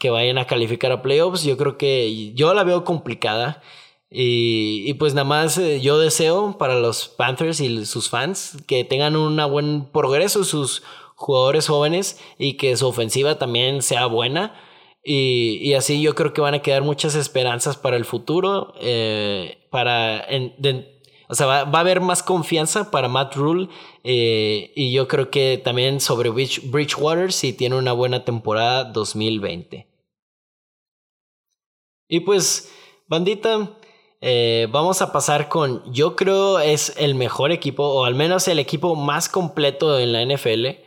que 0.00 0.10
vayan 0.10 0.38
a 0.38 0.46
calificar 0.46 0.90
a 0.90 1.02
playoffs. 1.02 1.44
Yo 1.44 1.56
creo 1.56 1.78
que 1.78 2.32
yo 2.34 2.52
la 2.54 2.64
veo 2.64 2.84
complicada. 2.84 3.62
Y, 4.10 4.94
pues 4.94 5.14
nada 5.14 5.24
más 5.24 5.58
eh, 5.58 5.80
yo 5.80 5.98
deseo 5.98 6.56
para 6.58 6.76
los 6.76 7.08
Panthers 7.08 7.60
y 7.60 7.84
sus 7.86 8.08
fans 8.08 8.56
que 8.66 8.84
tengan 8.84 9.16
un 9.16 9.36
buen 9.50 9.90
progreso 9.90 10.44
sus 10.44 10.84
jugadores 11.16 11.66
jóvenes 11.66 12.20
y 12.38 12.56
que 12.56 12.76
su 12.76 12.86
ofensiva 12.86 13.38
también 13.38 13.82
sea 13.82 14.06
buena. 14.06 14.54
Y, 15.04 15.74
así 15.74 16.00
yo 16.00 16.14
creo 16.14 16.32
que 16.32 16.40
van 16.40 16.54
a 16.54 16.62
quedar 16.62 16.82
muchas 16.82 17.14
esperanzas 17.14 17.76
para 17.76 17.96
el 17.96 18.04
futuro. 18.04 18.74
Eh, 18.80 19.58
para 19.70 20.24
o 21.28 21.34
sea, 21.34 21.46
va, 21.46 21.60
a 21.60 21.80
haber 21.80 22.00
más 22.00 22.22
confianza 22.22 22.90
para 22.90 23.08
Matt 23.08 23.34
Rule. 23.34 23.68
Eh, 24.04 24.72
y 24.76 24.92
yo 24.92 25.08
creo 25.08 25.30
que 25.30 25.60
también 25.62 26.00
sobre 26.00 26.30
Bridgewater 26.30 27.32
si 27.32 27.52
tiene 27.52 27.76
una 27.76 27.92
buena 27.92 28.24
temporada 28.24 28.84
2020. 28.84 29.88
Y 32.08 32.20
pues, 32.20 32.72
bandita, 33.08 33.76
eh, 34.20 34.68
vamos 34.70 35.02
a 35.02 35.12
pasar 35.12 35.48
con, 35.48 35.82
yo 35.92 36.14
creo 36.14 36.60
es 36.60 36.94
el 36.98 37.14
mejor 37.16 37.50
equipo, 37.50 37.84
o 37.84 38.04
al 38.04 38.14
menos 38.14 38.46
el 38.48 38.58
equipo 38.58 38.94
más 38.94 39.28
completo 39.28 39.98
en 39.98 40.12
la 40.12 40.22
NFL. 40.22 40.86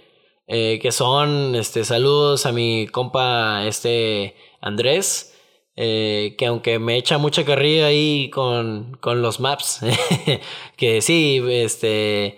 Eh, 0.52 0.80
que 0.82 0.92
son, 0.92 1.54
este, 1.54 1.86
saludos 1.86 2.48
a 2.48 2.52
mi 2.52 2.88
compa, 2.88 3.68
este, 3.68 4.36
Andrés. 4.62 5.39
Eh, 5.82 6.36
que 6.38 6.46
aunque 6.46 6.78
me 6.78 6.98
echa 6.98 7.18
mucha 7.18 7.46
carrilla 7.46 7.86
ahí 7.86 8.30
con, 8.32 8.98
con 9.00 9.22
los 9.22 9.40
maps, 9.40 9.80
que 10.76 11.02
sí, 11.02 11.42
este, 11.48 12.38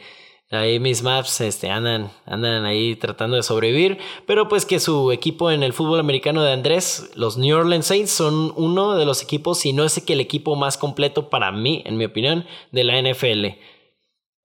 ahí 0.52 0.80
mis 0.80 1.02
maps 1.02 1.42
este, 1.42 1.72
andan, 1.72 2.12
andan 2.28 2.66
ahí 2.66 2.96
tratando 2.96 3.38
de 3.38 3.42
sobrevivir, 3.42 3.98
pero 4.28 4.48
pues 4.48 4.68
que 4.68 4.80
su 4.80 5.12
equipo 5.12 5.50
en 5.50 5.64
el 5.64 5.74
fútbol 5.74 6.00
americano 6.00 6.44
de 6.44 6.54
Andrés, 6.54 7.10
los 7.16 7.40
New 7.40 7.58
Orleans 7.58 7.88
Saints, 7.88 8.12
son 8.12 8.54
uno 8.58 8.96
de 8.96 9.06
los 9.06 9.24
equipos, 9.24 9.58
si 9.58 9.74
no 9.74 9.86
es 9.86 10.00
que 10.06 10.14
el 10.14 10.20
equipo 10.20 10.56
más 10.56 10.78
completo 10.78 11.32
para 11.32 11.52
mí, 11.52 11.82
en 11.88 11.98
mi 11.98 12.06
opinión, 12.06 12.46
de 12.72 12.84
la 12.84 13.02
NFL. 13.02 13.58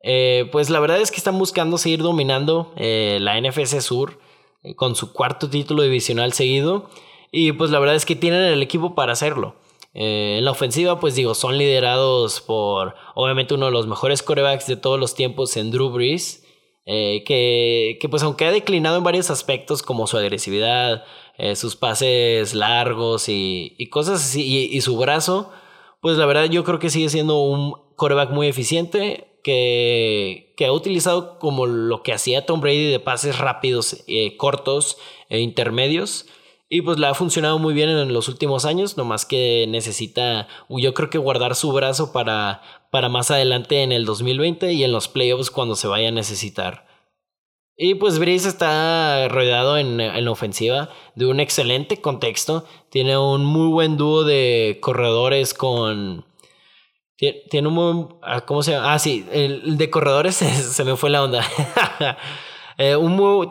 Eh, 0.05 0.49
pues 0.53 0.71
la 0.71 0.81
verdad 0.81 1.03
es 1.03 1.11
que 1.11 1.19
están 1.19 1.39
buscando 1.39 1.77
seguir 1.77 2.01
dominando 2.01 2.73
eh, 2.77 3.19
la 3.21 3.39
NFC 3.39 3.79
Sur 3.83 4.21
con 4.75 4.97
su 4.97 5.13
cuarto 5.13 5.51
título 5.51 5.83
divisional 5.83 6.33
seguido. 6.33 6.89
Y 7.31 7.53
pues 7.53 7.71
la 7.71 7.79
verdad 7.79 7.97
es 7.97 8.07
que 8.07 8.17
tienen 8.17 8.43
el 8.43 8.63
equipo 8.63 8.95
para 8.95 9.13
hacerlo. 9.13 9.57
Eh, 9.99 10.37
en 10.37 10.45
la 10.45 10.51
ofensiva, 10.51 11.01
pues 11.01 11.15
digo, 11.15 11.35
son 11.35 11.57
liderados 11.57 12.43
por 12.43 12.95
obviamente 13.15 13.55
uno 13.55 13.65
de 13.65 13.73
los 13.73 13.87
mejores 13.87 14.23
corebacks 14.23 14.67
de 14.67 14.77
todos 14.77 15.01
los 15.01 15.15
tiempos 15.15 15.57
en 15.57 15.71
Drew 15.71 15.89
Brees. 15.89 16.45
Eh, 16.85 17.25
que, 17.25 17.97
que, 17.99 18.09
pues 18.09 18.23
aunque 18.23 18.45
ha 18.45 18.53
declinado 18.53 18.99
en 18.99 19.05
varios 19.05 19.31
aspectos 19.31 19.83
como 19.83 20.07
su 20.07 20.19
agresividad, 20.19 21.05
eh, 21.39 21.57
sus 21.57 21.77
pases 21.77 22.55
largos 22.55 23.29
y, 23.29 23.75
y 23.79 23.89
cosas 23.89 24.23
así, 24.23 24.69
y, 24.71 24.81
su 24.83 24.97
brazo, 24.99 25.51
pues 26.01 26.17
la 26.19 26.27
verdad 26.27 26.45
yo 26.45 26.63
creo 26.63 26.79
que 26.79 26.91
sigue 26.91 27.09
siendo 27.09 27.41
un 27.41 27.75
coreback 27.97 28.31
muy 28.31 28.47
eficiente 28.49 29.41
que, 29.43 30.53
que 30.57 30.67
ha 30.67 30.73
utilizado 30.73 31.39
como 31.39 31.67
lo 31.67 32.03
que 32.03 32.13
hacía 32.13 32.47
Tom 32.47 32.61
Brady 32.61 32.91
de 32.91 33.01
pases 33.01 33.39
rápidos, 33.39 34.05
cortos 34.37 34.99
e 35.29 35.41
intermedios 35.41 36.27
y 36.69 36.83
pues 36.83 36.99
le 36.99 37.07
ha 37.07 37.15
funcionado 37.15 37.59
muy 37.59 37.75
bien 37.75 37.89
en 37.89 38.13
los 38.13 38.29
últimos 38.29 38.65
años, 38.65 38.97
nomás 38.97 39.25
que 39.25 39.67
necesita, 39.69 40.49
yo 40.69 40.95
creo 40.95 41.11
que 41.11 41.19
guardar 41.19 41.55
su 41.55 41.73
brazo 41.73 42.13
para, 42.13 42.63
para 42.91 43.09
más 43.09 43.31
adelante 43.31 43.83
en 43.83 43.93
el 43.93 44.05
2020 44.05 44.73
y 44.73 44.83
en 44.83 44.93
los 44.93 45.07
playoffs 45.07 45.51
cuando 45.51 45.77
se 45.77 45.87
vaya 45.87 46.09
a 46.09 46.13
necesitar. 46.13 46.87
Y 47.77 47.95
pues 47.95 48.19
Brice 48.19 48.49
está 48.49 49.29
rodeado 49.29 49.77
en, 49.77 50.01
en, 50.01 50.25
la 50.25 50.31
ofensiva 50.31 50.89
de 51.15 51.27
un 51.27 51.41
excelente 51.41 52.01
contexto. 52.01 52.65
Tiene 52.89 53.19
un 53.19 53.45
muy 53.45 53.69
buen 53.69 53.97
dúo 53.99 54.25
de 54.25 54.79
corredores 54.81 55.53
con... 55.53 56.25
Tiene 57.19 57.69
un. 57.69 58.19
Ah, 58.23 58.43
¿Cómo 58.43 58.63
se 58.63 58.73
llama? 58.73 58.93
Ah, 58.93 58.99
sí, 58.99 59.27
el 59.33 59.79
de 59.79 59.89
corredores 59.89 60.37
se 60.37 60.85
me 60.85 60.97
fue 60.97 61.09
la 61.09 61.23
onda. 61.23 61.43
Eh, 62.79 62.97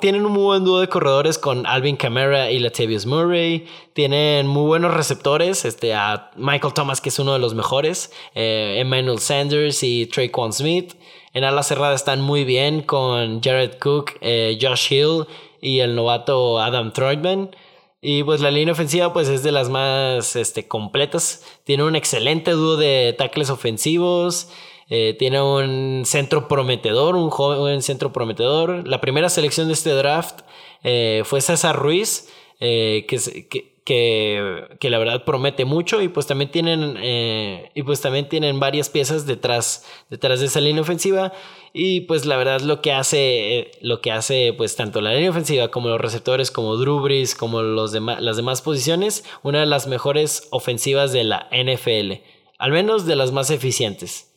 tienen 0.02 0.26
un 0.26 0.32
muy 0.32 0.44
buen 0.44 0.64
dúo 0.64 0.80
de 0.80 0.88
corredores 0.88 1.40
con 1.40 1.66
Alvin 1.66 1.96
Kamara 1.96 2.52
y 2.52 2.60
Latavius 2.60 3.06
Murray. 3.06 3.66
Tienen 3.94 4.46
muy 4.46 4.66
buenos 4.68 4.94
receptores. 4.94 5.66
Este, 5.66 5.94
a 5.96 6.32
Michael 6.36 6.74
Thomas, 6.74 7.02
que 7.02 7.10
es 7.10 7.18
uno 7.18 7.34
de 7.34 7.40
los 7.40 7.56
mejores. 7.56 8.12
Eh, 8.36 8.76
Emmanuel 8.78 9.20
Sanders 9.20 9.82
y 9.82 10.06
Traquan 10.06 10.54
Smith. 10.54 10.94
En 11.34 11.44
ala 11.44 11.64
cerrada 11.64 11.96
están 11.96 12.22
muy 12.22 12.44
bien 12.44 12.82
con 12.82 13.42
Jared 13.42 13.80
Cook, 13.80 14.12
eh, 14.22 14.58
Josh 14.62 14.94
Hill 14.94 15.26
y 15.60 15.80
el 15.80 15.96
novato 15.96 16.60
Adam 16.60 16.94
Troutman. 16.94 17.50
Y 18.02 18.24
pues 18.24 18.40
la 18.40 18.52
línea 18.52 18.74
ofensiva 18.74 19.12
pues 19.12 19.28
es 19.30 19.42
de 19.42 19.52
las 19.52 19.70
más 19.70 20.36
este, 20.36 20.68
completas. 20.68 21.44
Tiene 21.64 21.84
un 21.84 21.96
excelente 21.96 22.52
dúo 22.52 22.78
de 22.78 23.16
tackles 23.18 23.50
ofensivos. 23.50 24.50
Eh, 24.88 25.16
tiene 25.18 25.42
un 25.42 26.04
centro 26.06 26.48
prometedor, 26.48 27.16
un 27.16 27.30
joven 27.30 27.82
centro 27.82 28.14
prometedor. 28.14 28.88
La 28.88 29.02
primera 29.02 29.30
selección 29.30 29.68
de 29.68 29.74
este 29.74 29.92
draft 29.92 30.42
eh, 30.84 31.24
fue 31.26 31.42
César 31.42 31.76
Ruiz, 31.76 32.30
eh, 32.60 33.06
que, 33.08 33.18
que, 33.84 34.78
que, 34.80 34.90
la 34.90 35.00
verdad 35.00 35.26
promete 35.26 35.66
mucho 35.66 36.02
y 36.02 36.08
pues 36.08 36.28
también 36.28 36.52
tienen, 36.52 36.98
y 37.74 37.84
pues 37.84 38.02
también 38.02 38.30
tienen 38.30 38.60
varias 38.60 38.90
piezas 38.90 39.26
detrás, 39.26 39.86
detrás 40.10 40.40
de 40.40 40.48
esa 40.48 40.62
línea 40.62 40.84
ofensiva. 40.84 41.34
Y 41.74 42.02
pues 42.02 42.26
la 42.26 42.38
verdad 42.38 42.62
lo 42.62 42.82
que 42.82 42.94
hace, 42.94 43.72
lo 43.82 44.02
que 44.02 44.12
hace 44.12 44.54
pues 44.56 44.76
tanto 44.76 45.02
la 45.02 45.14
línea 45.14 45.32
ofensiva 45.32 45.70
como 45.70 45.90
los 45.90 46.00
receptores, 46.00 46.52
como 46.52 46.78
Drew 46.78 47.00
Brees, 47.00 47.34
como 47.36 47.64
los 47.64 47.94
las 47.94 48.38
demás 48.38 48.62
posiciones, 48.62 49.26
una 49.42 49.62
de 49.62 49.66
las 49.66 49.88
mejores 49.88 50.48
ofensivas 50.52 51.12
de 51.12 51.24
la 51.24 51.50
NFL. 51.52 52.24
Al 52.58 52.72
menos 52.72 53.06
de 53.06 53.16
las 53.16 53.32
más 53.32 53.50
eficientes. 53.50 54.35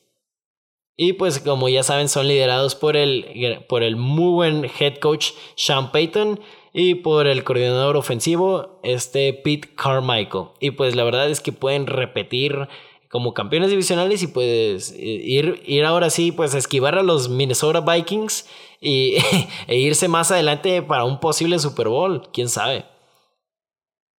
Y 1.00 1.12
pues 1.12 1.38
como 1.38 1.68
ya 1.68 1.84
saben 1.84 2.08
son 2.08 2.26
liderados 2.26 2.74
por 2.74 2.96
el, 2.96 3.64
por 3.68 3.84
el 3.84 3.94
muy 3.94 4.32
buen 4.32 4.64
head 4.64 4.96
coach 4.96 5.30
Sean 5.54 5.92
Payton 5.92 6.40
y 6.72 6.96
por 6.96 7.28
el 7.28 7.44
coordinador 7.44 7.96
ofensivo 7.96 8.80
este 8.82 9.32
Pete 9.32 9.68
Carmichael. 9.76 10.46
Y 10.58 10.72
pues 10.72 10.96
la 10.96 11.04
verdad 11.04 11.30
es 11.30 11.40
que 11.40 11.52
pueden 11.52 11.86
repetir 11.86 12.66
como 13.08 13.32
campeones 13.32 13.70
divisionales 13.70 14.24
y 14.24 14.26
pues 14.26 14.92
ir, 14.98 15.62
ir 15.64 15.84
ahora 15.84 16.10
sí 16.10 16.32
pues 16.32 16.56
a 16.56 16.58
esquivar 16.58 16.98
a 16.98 17.04
los 17.04 17.28
Minnesota 17.28 17.80
Vikings 17.80 18.48
y, 18.80 19.18
e 19.68 19.78
irse 19.78 20.08
más 20.08 20.32
adelante 20.32 20.82
para 20.82 21.04
un 21.04 21.20
posible 21.20 21.60
Super 21.60 21.86
Bowl, 21.86 22.28
quién 22.32 22.48
sabe. 22.48 22.86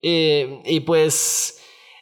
Eh, 0.02 0.62
y 0.64 0.80
pues 0.80 1.59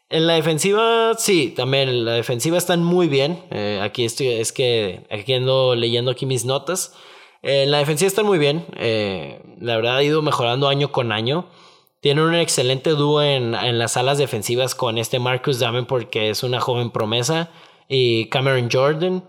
en 0.09 0.27
la 0.27 0.33
defensiva, 0.33 1.13
sí, 1.17 1.53
también 1.55 1.89
en 1.89 2.05
la 2.05 2.13
defensiva 2.13 2.57
están 2.57 2.83
muy 2.83 3.07
bien. 3.07 3.43
Eh, 3.51 3.79
aquí 3.83 4.05
estoy, 4.05 4.27
es 4.27 4.53
que 4.53 5.05
aquí 5.11 5.33
ando 5.33 5.75
leyendo 5.75 6.11
aquí 6.11 6.25
mis 6.25 6.45
notas. 6.45 6.93
Eh, 7.43 7.63
en 7.63 7.71
la 7.71 7.79
defensiva 7.79 8.07
están 8.07 8.25
muy 8.25 8.37
bien. 8.37 8.65
Eh, 8.77 9.41
la 9.59 9.75
verdad 9.75 9.97
ha 9.97 10.03
ido 10.03 10.21
mejorando 10.21 10.69
año 10.69 10.91
con 10.91 11.11
año. 11.11 11.47
Tienen 11.99 12.23
un 12.23 12.35
excelente 12.35 12.91
dúo 12.91 13.21
en, 13.21 13.53
en 13.53 13.79
las 13.79 13.97
alas 13.97 14.17
defensivas 14.17 14.75
con 14.75 14.97
este 14.97 15.19
Marcus 15.19 15.59
Davenport, 15.59 16.09
que 16.09 16.29
es 16.29 16.43
una 16.43 16.61
joven 16.61 16.91
promesa, 16.91 17.49
y 17.89 18.27
Cameron 18.29 18.69
Jordan. 18.71 19.23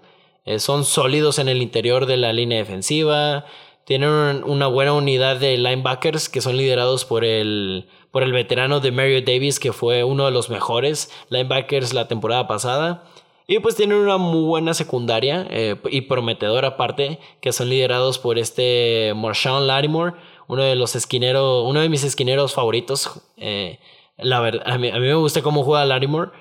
son 0.58 0.84
sólidos 0.84 1.38
en 1.38 1.48
el 1.48 1.60
interior 1.60 2.06
de 2.06 2.18
la 2.18 2.32
línea 2.32 2.58
defensiva. 2.58 3.46
Tienen 3.88 4.44
una 4.44 4.66
buena 4.66 4.92
unidad 4.92 5.38
de 5.38 5.56
linebackers 5.56 6.28
que 6.28 6.42
son 6.42 6.58
liderados 6.58 7.06
por 7.06 7.24
el, 7.24 7.88
por 8.10 8.22
el 8.22 8.32
veterano 8.32 8.80
de 8.80 8.92
Mario 8.92 9.22
Davis, 9.22 9.58
que 9.58 9.72
fue 9.72 10.04
uno 10.04 10.26
de 10.26 10.30
los 10.30 10.50
mejores 10.50 11.10
linebackers 11.30 11.94
la 11.94 12.06
temporada 12.06 12.46
pasada. 12.46 13.04
Y 13.46 13.60
pues 13.60 13.76
tienen 13.76 13.96
una 13.96 14.18
muy 14.18 14.42
buena 14.42 14.74
secundaria 14.74 15.46
eh, 15.48 15.76
y 15.90 16.02
prometedora 16.02 16.68
aparte, 16.68 17.18
que 17.40 17.50
son 17.50 17.70
liderados 17.70 18.18
por 18.18 18.38
este 18.38 19.14
Marshawn 19.16 19.66
Lattimore, 19.66 20.16
uno 20.48 20.64
de 20.64 20.74
los 20.76 20.94
esquineros, 20.94 21.64
uno 21.66 21.80
de 21.80 21.88
mis 21.88 22.04
esquineros 22.04 22.52
favoritos. 22.52 23.22
Eh, 23.38 23.78
La 24.18 24.40
verdad, 24.40 24.64
a 24.66 24.76
mí, 24.76 24.90
a 24.90 24.96
mí 24.96 25.06
me 25.06 25.14
gusta 25.14 25.40
cómo 25.40 25.62
juega 25.64 25.86
Larimore. 25.86 26.32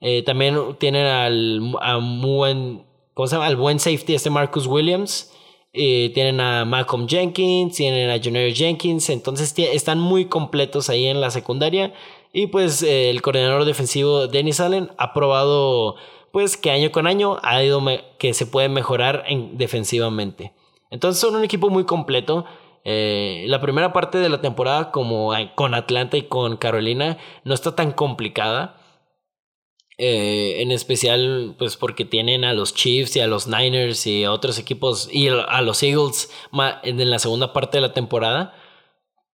Eh, 0.00 0.24
también 0.24 0.58
tienen 0.80 1.06
al 1.06 1.76
a 1.80 1.96
buen, 1.98 2.84
¿cómo 3.14 3.28
se 3.28 3.36
llama? 3.36 3.46
Al 3.46 3.54
buen 3.54 3.78
safety 3.78 4.16
este 4.16 4.30
Marcus 4.30 4.66
Williams. 4.66 5.32
Eh, 5.72 6.10
tienen 6.14 6.40
a 6.40 6.64
Malcolm 6.64 7.06
Jenkins, 7.06 7.76
tienen 7.76 8.10
a 8.10 8.22
Junior 8.22 8.52
Jenkins. 8.52 9.10
Entonces 9.10 9.54
están 9.58 10.00
muy 10.00 10.26
completos 10.26 10.88
ahí 10.88 11.06
en 11.06 11.20
la 11.20 11.30
secundaria. 11.30 11.92
Y 12.32 12.48
pues 12.48 12.82
eh, 12.82 13.10
el 13.10 13.22
coordinador 13.22 13.64
defensivo 13.64 14.26
Dennis 14.26 14.60
Allen 14.60 14.90
ha 14.98 15.12
probado 15.12 15.96
pues 16.32 16.56
que 16.56 16.70
año 16.70 16.92
con 16.92 17.06
año 17.06 17.38
ha 17.42 17.62
ido 17.62 17.82
que 18.18 18.34
se 18.34 18.46
puede 18.46 18.68
mejorar 18.68 19.24
en, 19.28 19.56
defensivamente. 19.56 20.52
Entonces 20.90 21.20
son 21.20 21.36
un 21.36 21.44
equipo 21.44 21.70
muy 21.70 21.84
completo. 21.84 22.44
Eh, 22.84 23.44
la 23.48 23.60
primera 23.60 23.92
parte 23.92 24.18
de 24.18 24.28
la 24.28 24.40
temporada 24.40 24.90
como 24.90 25.32
con 25.54 25.74
Atlanta 25.74 26.16
y 26.16 26.22
con 26.22 26.56
Carolina 26.56 27.18
no 27.44 27.54
está 27.54 27.74
tan 27.74 27.92
complicada. 27.92 28.77
Eh, 30.00 30.62
en 30.62 30.70
especial 30.70 31.56
pues 31.58 31.76
porque 31.76 32.04
tienen 32.04 32.44
a 32.44 32.52
los 32.52 32.72
Chiefs 32.72 33.16
y 33.16 33.20
a 33.20 33.26
los 33.26 33.48
Niners 33.48 34.06
y 34.06 34.22
a 34.22 34.30
otros 34.30 34.56
equipos 34.60 35.08
y 35.12 35.26
a 35.26 35.60
los 35.60 35.82
Eagles 35.82 36.30
en 36.84 37.10
la 37.10 37.18
segunda 37.18 37.52
parte 37.52 37.78
de 37.78 37.82
la 37.82 37.92
temporada. 37.92 38.54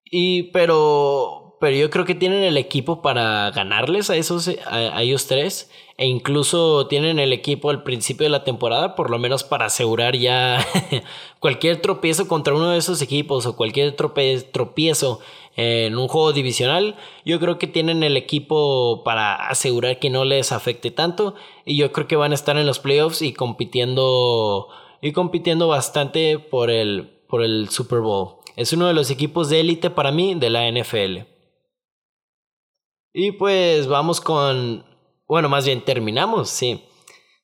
Y 0.05 0.45
pero 0.53 1.59
pero 1.61 1.77
yo 1.77 1.91
creo 1.91 2.07
que 2.07 2.15
tienen 2.15 2.43
el 2.43 2.57
equipo 2.57 3.03
para 3.03 3.51
ganarles 3.51 4.09
a 4.09 4.17
esos 4.17 4.49
a, 4.67 5.03
ellos 5.03 5.27
tres 5.27 5.71
e 5.97 6.07
incluso 6.07 6.87
tienen 6.89 7.19
el 7.19 7.33
equipo 7.33 7.71
al 7.71 7.83
principio 7.83 8.25
de 8.25 8.31
la 8.31 8.45
temporada 8.45 8.97
por 8.97 9.11
lo 9.11 9.19
menos 9.19 9.45
para 9.45 9.67
asegurar 9.67 10.17
ya 10.17 10.65
cualquier 11.41 11.81
tropiezo 11.81 12.27
contra 12.27 12.55
uno 12.55 12.71
de 12.71 12.79
esos 12.79 13.01
equipos 13.01 13.47
o 13.47 13.57
cualquier 13.57 13.95
tropiezo 13.95 15.21
en 15.57 15.97
un 15.97 16.09
juego 16.09 16.33
divisional 16.33 16.97
yo 17.25 17.39
creo 17.39 17.59
que 17.59 17.67
tienen 17.67 18.03
el 18.03 18.17
equipo 18.17 19.03
para 19.05 19.35
asegurar 19.35 19.99
que 19.99 20.11
no 20.11 20.25
les 20.25 20.51
afecte 20.51 20.91
tanto 20.91 21.35
y 21.65 21.77
yo 21.77 21.93
creo 21.93 22.09
que 22.09 22.17
van 22.17 22.33
a 22.33 22.37
estar 22.37 22.57
en 22.57 22.67
los 22.67 22.81
playoffs 22.81 23.23
y 23.23 23.33
compitiendo 23.33 24.69
y 25.01 25.13
compitiendo 25.13 25.69
bastante 25.69 26.39
por 26.39 26.71
el 26.71 27.11
por 27.29 27.43
el 27.43 27.69
Super 27.69 28.01
Bowl. 28.01 28.37
Es 28.55 28.73
uno 28.73 28.87
de 28.87 28.95
los 28.95 29.11
equipos 29.11 29.49
de 29.49 29.61
élite 29.61 29.91
para 29.91 30.13
mí 30.13 30.35
de 30.35 30.51
la 30.51 30.71
NFL 30.71 31.35
y 33.17 33.31
pues 33.31 33.87
vamos 33.87 34.21
con, 34.21 34.85
bueno, 35.27 35.49
más 35.49 35.67
bien 35.67 35.81
terminamos, 35.81 36.51
sí. 36.51 36.85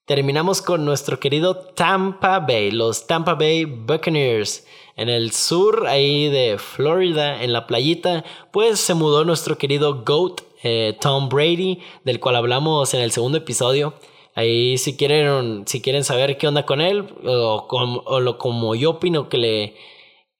Terminamos 0.07 0.61
con 0.61 0.85
nuestro 0.85 1.21
querido 1.21 1.57
Tampa 1.57 2.41
Bay, 2.41 2.71
los 2.73 3.07
Tampa 3.07 3.35
Bay 3.35 3.65
Buccaneers. 3.65 4.67
En 4.97 5.09
el 5.09 5.31
sur, 5.31 5.87
ahí 5.87 6.29
de 6.29 6.59
Florida, 6.59 7.43
en 7.43 7.53
la 7.53 7.67
playita, 7.67 8.25
pues 8.53 8.81
se 8.81 8.95
mudó 8.95 9.25
nuestro 9.25 9.57
querido 9.57 10.03
GOAT, 10.05 10.41
eh, 10.63 10.97
Tom 11.01 11.29
Brady, 11.29 11.79
del 12.05 12.19
cual 12.19 12.37
hablamos 12.37 12.93
en 12.93 13.01
el 13.01 13.13
segundo 13.13 13.39
episodio. 13.39 13.95
Ahí 14.35 14.79
si 14.79 14.97
quieren, 14.97 15.65
si 15.67 15.81
quieren 15.81 16.05
saber 16.05 16.39
qué 16.39 16.49
onda 16.49 16.67
con 16.67 16.81
él, 16.81 17.07
o, 17.25 17.67
o 18.05 18.21
lo, 18.21 18.37
como 18.37 18.75
yo 18.75 18.91
opino 18.91 19.29
que 19.29 19.39
le, 19.39 19.77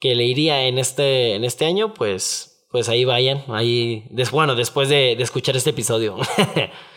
que 0.01 0.15
le 0.15 0.25
iría 0.25 0.67
en 0.67 0.79
este, 0.79 1.35
en 1.37 1.45
este 1.45 1.65
año, 1.65 1.95
pues 1.95 2.51
pues 2.71 2.89
ahí 2.89 3.05
vayan, 3.05 3.43
ahí, 3.49 4.05
bueno, 4.31 4.55
después 4.55 4.89
de, 4.89 5.13
escuchar 5.13 5.57
este 5.57 5.71
episodio. 5.71 6.17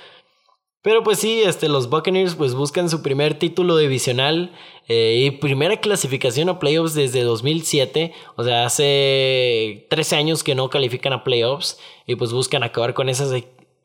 Pero 0.84 1.02
pues 1.02 1.18
sí, 1.20 1.42
este, 1.42 1.70
los 1.70 1.90
Buccaneers 1.90 2.36
pues 2.36 2.56
buscan 2.56 2.90
su 2.90 3.02
primer 3.02 3.40
título 3.40 3.78
divisional 3.78 4.52
eh, 4.90 5.24
y 5.26 5.32
primera 5.32 5.78
clasificación 5.78 6.50
a 6.50 6.60
playoffs 6.60 6.94
desde 6.94 7.24
2007. 7.24 8.14
O 8.36 8.44
sea, 8.44 8.66
hace 8.66 9.88
13 9.90 10.18
años 10.18 10.44
que 10.44 10.56
no 10.56 10.70
califican 10.70 11.14
a 11.14 11.24
playoffs 11.24 11.80
y 12.06 12.18
pues 12.18 12.34
buscan 12.34 12.64
acabar 12.64 12.94
con 12.94 13.08
esa, 13.08 13.26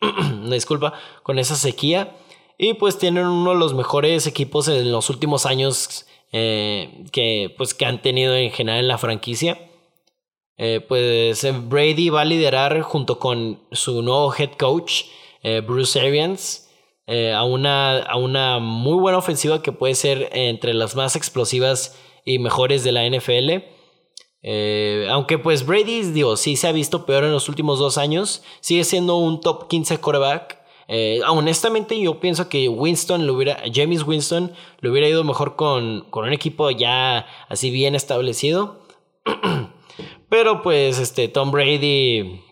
disculpa, 0.50 0.94
con 1.22 1.38
esa 1.38 1.54
sequía. 1.54 2.16
Y 2.58 2.74
pues 2.74 2.98
tienen 2.98 3.26
uno 3.26 3.52
de 3.52 3.58
los 3.58 3.74
mejores 3.74 4.26
equipos 4.26 4.66
en 4.66 4.90
los 4.90 5.08
últimos 5.08 5.46
años 5.46 6.04
eh, 6.32 7.04
que, 7.12 7.54
pues, 7.56 7.74
que 7.74 7.86
han 7.86 8.02
tenido 8.02 8.34
en 8.34 8.50
general 8.50 8.80
en 8.80 8.88
la 8.88 8.98
franquicia. 8.98 9.70
Eh, 10.56 10.80
pues 10.80 11.46
Brady 11.68 12.08
va 12.08 12.22
a 12.22 12.24
liderar 12.24 12.80
junto 12.82 13.20
con 13.20 13.60
su 13.70 14.02
nuevo 14.02 14.34
head 14.36 14.50
coach, 14.58 15.04
Bruce 15.64 16.00
Arians, 16.00 16.67
a, 17.08 17.44
una, 17.44 17.98
a 17.98 18.16
una 18.16 18.58
muy 18.58 18.98
buena 18.98 19.18
ofensiva 19.18 19.62
que 19.62 19.72
puede 19.72 19.94
ser 19.94 20.28
entre 20.32 20.74
las 20.74 20.94
más 20.94 21.16
explosivas 21.16 21.98
y 22.24 22.38
mejores 22.38 22.84
de 22.84 22.92
la 22.92 23.08
NFL. 23.08 23.64
aunque 25.10 25.38
pues 25.38 25.64
Brady, 25.64 26.02
digo, 26.12 26.36
sí 26.36 26.56
se 26.56 26.68
ha 26.68 26.72
visto 26.72 27.06
peor 27.06 27.24
en 27.24 27.32
los 27.32 27.48
últimos 27.48 27.78
dos 27.78 27.98
años, 27.98 28.42
sigue 28.60 28.84
siendo 28.84 29.16
un 29.16 29.40
top 29.40 29.68
15 29.68 29.98
quarterback. 29.98 30.58
honestamente, 31.28 32.00
yo 32.00 32.20
pienso 32.20 32.48
que 32.48 32.68
Winston 32.68 33.26
lo 33.26 33.34
hubiera, 33.34 33.62
James 33.72 34.06
Winston 34.06 34.52
le 34.80 34.90
hubiera 34.90 35.08
ido 35.08 35.24
mejor 35.24 35.56
con, 35.56 36.06
con 36.10 36.26
un 36.26 36.32
equipo 36.32 36.70
ya 36.70 37.26
así 37.48 37.70
bien 37.70 37.94
establecido. 37.94 38.82
Pero 40.28 40.62
pues 40.62 40.98
este 40.98 41.28
Tom 41.28 41.50
Brady 41.50 42.42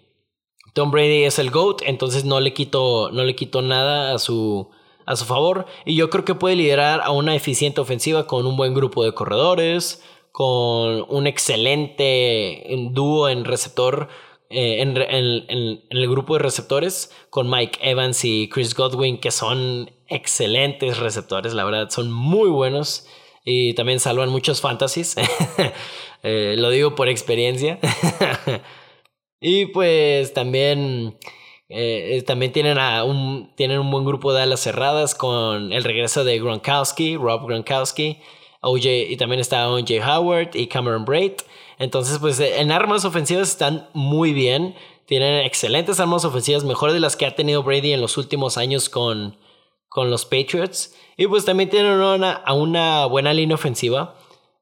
Tom 0.76 0.90
Brady 0.90 1.24
es 1.24 1.38
el 1.38 1.50
GOAT, 1.50 1.80
entonces 1.86 2.26
no 2.26 2.38
le 2.38 2.52
quito 2.52 3.10
no 3.10 3.24
le 3.24 3.34
nada 3.62 4.14
a 4.14 4.18
su 4.18 4.68
a 5.06 5.16
su 5.16 5.24
favor 5.24 5.64
y 5.86 5.96
yo 5.96 6.10
creo 6.10 6.26
que 6.26 6.34
puede 6.34 6.54
liderar 6.54 7.00
a 7.02 7.12
una 7.12 7.34
eficiente 7.34 7.80
ofensiva 7.80 8.26
con 8.26 8.44
un 8.44 8.58
buen 8.58 8.74
grupo 8.74 9.02
de 9.02 9.14
corredores, 9.14 10.04
con 10.32 11.06
un 11.08 11.26
excelente 11.26 12.66
dúo 12.90 13.30
en 13.30 13.46
receptor 13.46 14.08
eh, 14.50 14.82
en, 14.82 14.98
en, 14.98 15.80
el 15.88 16.10
grupo 16.10 16.34
de 16.34 16.40
receptores 16.40 17.10
con 17.30 17.48
Mike 17.48 17.78
Evans 17.80 18.22
y 18.26 18.50
Chris 18.50 18.74
Godwin 18.74 19.18
que 19.18 19.30
son 19.30 19.90
excelentes 20.08 20.98
receptores, 20.98 21.54
la 21.54 21.64
verdad 21.64 21.88
son 21.88 22.12
muy 22.12 22.50
buenos 22.50 23.06
y 23.46 23.72
también 23.72 23.98
salvan 23.98 24.28
muchos 24.28 24.60
fantasies. 24.60 25.16
Eh, 26.22 26.56
lo 26.58 26.70
digo 26.70 26.96
por 26.96 27.08
experiencia. 27.08 27.78
y 29.40 29.66
pues 29.66 30.32
también, 30.32 31.18
eh, 31.68 32.22
también 32.26 32.52
tienen, 32.52 32.78
a 32.78 33.04
un, 33.04 33.54
tienen 33.56 33.78
un 33.78 33.90
buen 33.90 34.04
grupo 34.04 34.32
de 34.32 34.42
alas 34.42 34.60
cerradas 34.60 35.14
con 35.14 35.72
el 35.72 35.84
regreso 35.84 36.24
de 36.24 36.38
Gronkowski, 36.38 37.16
Rob 37.16 37.46
Gronkowski. 37.46 38.18
OJ, 38.62 38.86
y 39.08 39.16
también 39.16 39.40
está 39.40 39.70
OJ 39.70 39.90
Howard 40.04 40.50
y 40.54 40.66
Cameron 40.66 41.04
Braid. 41.04 41.32
Entonces, 41.78 42.18
pues 42.18 42.40
en 42.40 42.72
armas 42.72 43.04
ofensivas 43.04 43.48
están 43.50 43.88
muy 43.92 44.32
bien. 44.32 44.74
Tienen 45.06 45.44
excelentes 45.44 46.00
armas 46.00 46.24
ofensivas, 46.24 46.64
mejor 46.64 46.92
de 46.92 46.98
las 46.98 47.14
que 47.14 47.26
ha 47.26 47.36
tenido 47.36 47.62
Brady 47.62 47.92
en 47.92 48.00
los 48.00 48.16
últimos 48.16 48.58
años 48.58 48.88
con, 48.88 49.36
con 49.88 50.10
los 50.10 50.24
Patriots. 50.24 50.94
Y 51.16 51.28
pues 51.28 51.44
también 51.44 51.70
tienen 51.70 52.00
una 52.00 53.06
buena 53.06 53.32
línea 53.32 53.54
ofensiva 53.54 54.16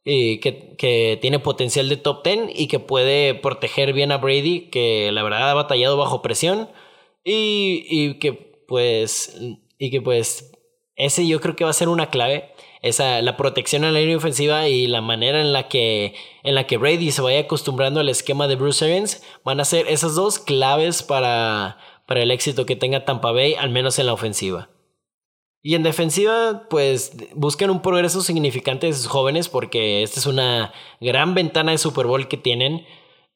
y 0.04 0.38
que, 0.40 0.76
que, 0.76 1.18
tiene 1.20 1.38
potencial 1.38 1.88
de 1.88 1.96
top 1.96 2.22
10 2.24 2.50
y 2.54 2.68
que 2.68 2.78
puede 2.78 3.34
proteger 3.34 3.94
bien 3.94 4.12
a 4.12 4.18
Brady, 4.18 4.68
que 4.70 5.10
la 5.12 5.22
verdad 5.22 5.50
ha 5.50 5.54
batallado 5.54 5.96
bajo 5.96 6.22
presión. 6.22 6.68
Y, 7.24 7.86
y 7.88 8.18
que 8.18 8.32
pues. 8.68 9.36
Y 9.78 9.90
que 9.90 10.02
pues. 10.02 10.52
Ese 10.96 11.26
yo 11.26 11.40
creo 11.40 11.56
que 11.56 11.64
va 11.64 11.70
a 11.70 11.72
ser 11.72 11.88
una 11.88 12.10
clave. 12.10 12.52
Esa, 12.82 13.22
la 13.22 13.38
protección 13.38 13.84
en 13.84 13.94
la 13.94 14.00
línea 14.00 14.18
ofensiva 14.18 14.68
y 14.68 14.86
la 14.86 15.00
manera 15.00 15.40
en 15.40 15.54
la 15.54 15.68
que 15.68 16.14
en 16.42 16.54
la 16.54 16.66
que 16.66 16.76
Brady 16.76 17.10
se 17.12 17.22
vaya 17.22 17.40
acostumbrando 17.40 18.00
al 18.00 18.10
esquema 18.10 18.46
de 18.46 18.56
Bruce 18.56 18.84
Arians 18.84 19.22
van 19.42 19.58
a 19.58 19.64
ser 19.64 19.88
esas 19.88 20.14
dos 20.14 20.38
claves 20.38 21.02
para, 21.02 21.78
para 22.06 22.22
el 22.22 22.30
éxito 22.30 22.66
que 22.66 22.76
tenga 22.76 23.06
Tampa 23.06 23.32
Bay, 23.32 23.54
al 23.54 23.70
menos 23.70 23.98
en 23.98 24.06
la 24.06 24.12
ofensiva. 24.12 24.68
Y 25.66 25.76
en 25.76 25.82
defensiva, 25.82 26.66
pues 26.68 27.16
buscan 27.34 27.70
un 27.70 27.80
progreso 27.80 28.20
significante 28.20 28.86
de 28.86 28.92
sus 28.92 29.06
jóvenes 29.06 29.48
porque 29.48 30.02
esta 30.02 30.20
es 30.20 30.26
una 30.26 30.74
gran 31.00 31.32
ventana 31.34 31.72
de 31.72 31.78
Super 31.78 32.06
Bowl 32.06 32.28
que 32.28 32.36
tienen. 32.36 32.84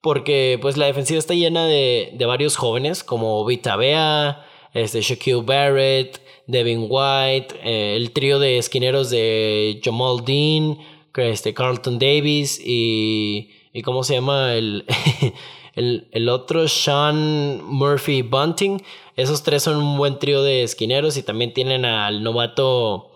Porque 0.02 0.58
pues 0.60 0.76
la 0.76 0.84
defensiva 0.84 1.18
está 1.18 1.32
llena 1.32 1.64
de, 1.64 2.12
de 2.12 2.26
varios 2.26 2.56
jóvenes 2.56 3.02
como 3.02 3.42
Vita 3.46 3.76
Bea, 3.76 4.44
este, 4.74 5.00
Shaquille 5.00 5.42
Barrett, 5.42 6.20
Devin 6.46 6.86
White, 6.90 7.56
eh, 7.64 7.96
el 7.96 8.12
trío 8.12 8.38
de 8.38 8.58
esquineros 8.58 9.08
de 9.08 9.80
Jamal 9.82 10.22
Dean, 10.22 10.76
este, 11.16 11.54
Carlton 11.54 11.98
Davis 11.98 12.60
y, 12.62 13.52
y 13.72 13.80
¿cómo 13.80 14.04
se 14.04 14.16
llama? 14.16 14.52
El, 14.52 14.84
el, 15.74 16.08
el 16.12 16.28
otro, 16.28 16.68
Sean 16.68 17.64
Murphy 17.64 18.20
Bunting. 18.20 18.82
Esos 19.18 19.42
tres 19.42 19.64
son 19.64 19.78
un 19.78 19.98
buen 19.98 20.20
trío 20.20 20.44
de 20.44 20.62
esquineros 20.62 21.16
y 21.16 21.24
también 21.24 21.52
tienen 21.52 21.84
al 21.84 22.22
novato 22.22 23.10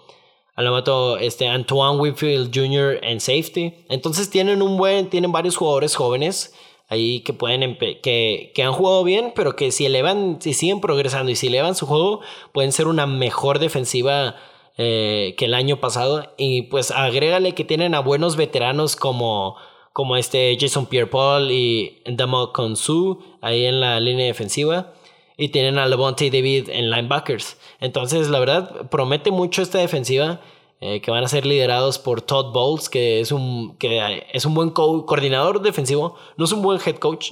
al 0.56 0.64
novato 0.64 1.16
este 1.16 1.46
Antoine 1.46 2.00
Whitfield 2.00 2.50
Jr. 2.52 2.98
en 3.04 3.20
safety. 3.20 3.72
Entonces 3.88 4.28
tienen 4.28 4.62
un 4.62 4.76
buen 4.76 5.10
tienen 5.10 5.30
varios 5.30 5.56
jugadores 5.56 5.94
jóvenes 5.94 6.54
ahí 6.88 7.20
que 7.20 7.32
pueden 7.32 7.78
que, 7.78 8.50
que 8.52 8.62
han 8.64 8.72
jugado 8.72 9.04
bien, 9.04 9.32
pero 9.36 9.54
que 9.54 9.70
si 9.70 9.86
elevan 9.86 10.38
si 10.40 10.54
siguen 10.54 10.80
progresando 10.80 11.30
y 11.30 11.36
si 11.36 11.46
elevan 11.46 11.76
su 11.76 11.86
juego 11.86 12.20
pueden 12.50 12.72
ser 12.72 12.88
una 12.88 13.06
mejor 13.06 13.60
defensiva 13.60 14.34
eh, 14.78 15.36
que 15.38 15.44
el 15.44 15.54
año 15.54 15.78
pasado 15.78 16.34
y 16.36 16.62
pues 16.62 16.90
agrégale 16.90 17.54
que 17.54 17.62
tienen 17.64 17.94
a 17.94 18.00
buenos 18.00 18.34
veteranos 18.34 18.96
como 18.96 19.54
como 19.92 20.16
este 20.16 20.56
Jason 20.58 20.86
Pierre-Paul 20.86 21.52
y 21.52 22.02
Damo 22.06 22.52
Konsu 22.52 23.20
ahí 23.40 23.66
en 23.66 23.78
la 23.78 24.00
línea 24.00 24.26
defensiva. 24.26 24.94
Y 25.36 25.48
tienen 25.48 25.78
a 25.78 25.86
Levante 25.86 26.30
David 26.30 26.68
en 26.70 26.90
linebackers. 26.90 27.56
Entonces, 27.80 28.28
la 28.28 28.38
verdad, 28.38 28.88
promete 28.90 29.30
mucho 29.30 29.62
esta 29.62 29.78
defensiva. 29.78 30.40
Eh, 30.84 31.00
que 31.00 31.12
van 31.12 31.22
a 31.22 31.28
ser 31.28 31.46
liderados 31.46 32.00
por 32.00 32.22
Todd 32.22 32.52
Bowles, 32.52 32.88
que 32.88 33.20
es 33.20 33.30
un, 33.30 33.76
que 33.76 34.24
es 34.32 34.44
un 34.44 34.52
buen 34.52 34.70
coordinador 34.70 35.62
defensivo, 35.62 36.16
no 36.36 36.44
es 36.44 36.50
un 36.50 36.60
buen 36.60 36.80
head 36.84 36.96
coach. 36.96 37.30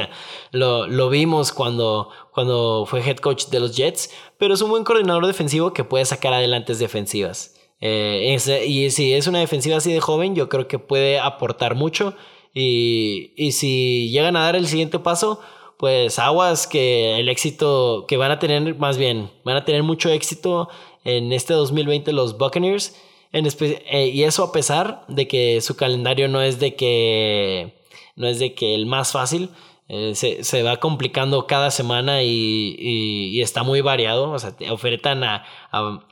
lo, 0.50 0.86
lo, 0.86 1.10
vimos 1.10 1.52
cuando, 1.52 2.08
cuando 2.32 2.86
fue 2.88 3.06
head 3.06 3.18
coach 3.18 3.48
de 3.48 3.60
los 3.60 3.76
Jets, 3.76 4.10
pero 4.38 4.54
es 4.54 4.62
un 4.62 4.70
buen 4.70 4.82
coordinador 4.82 5.26
defensivo 5.26 5.74
que 5.74 5.84
puede 5.84 6.06
sacar 6.06 6.32
adelante 6.32 6.74
defensivas. 6.74 7.54
Eh, 7.82 8.64
y 8.66 8.90
si 8.90 9.12
es 9.12 9.26
una 9.26 9.40
defensiva 9.40 9.76
así 9.76 9.92
de 9.92 10.00
joven, 10.00 10.34
yo 10.34 10.48
creo 10.48 10.66
que 10.66 10.78
puede 10.78 11.18
aportar 11.18 11.74
mucho. 11.74 12.14
Y, 12.54 13.34
y 13.36 13.52
si 13.52 14.08
llegan 14.08 14.36
a 14.36 14.44
dar 14.44 14.56
el 14.56 14.66
siguiente 14.66 14.98
paso, 14.98 15.40
pues 15.78 16.18
aguas 16.18 16.66
que 16.66 17.18
el 17.18 17.28
éxito 17.28 18.06
que 18.08 18.16
van 18.16 18.30
a 18.30 18.38
tener, 18.38 18.76
más 18.76 18.96
bien, 18.98 19.30
van 19.44 19.56
a 19.56 19.64
tener 19.64 19.82
mucho 19.82 20.10
éxito 20.10 20.68
en 21.04 21.32
este 21.32 21.54
2020 21.54 22.12
los 22.12 22.38
Buccaneers. 22.38 22.96
Eh, 23.32 24.10
y 24.14 24.22
eso 24.22 24.44
a 24.44 24.52
pesar 24.52 25.04
de 25.08 25.28
que 25.28 25.60
su 25.60 25.76
calendario 25.76 26.28
no 26.28 26.40
es 26.40 26.58
de 26.58 26.74
que 26.74 27.74
no 28.16 28.26
es 28.26 28.38
de 28.38 28.54
que 28.54 28.74
el 28.74 28.86
más 28.86 29.12
fácil. 29.12 29.50
Eh, 29.88 30.16
se, 30.16 30.62
va 30.64 30.78
complicando 30.78 31.46
cada 31.46 31.70
semana 31.70 32.22
y, 32.24 33.40
está 33.40 33.62
muy 33.62 33.82
variado. 33.82 34.32
O 34.32 34.38
sea, 34.38 34.56
te 34.56 34.70
ofertan 34.70 35.22
a, 35.22 35.44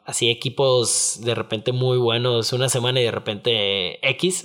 así 0.04 0.30
equipos 0.30 1.20
de 1.24 1.34
repente 1.34 1.72
muy 1.72 1.98
buenos 1.98 2.52
una 2.52 2.68
semana 2.68 3.00
y 3.00 3.04
de 3.04 3.10
repente 3.10 4.08
X. 4.08 4.44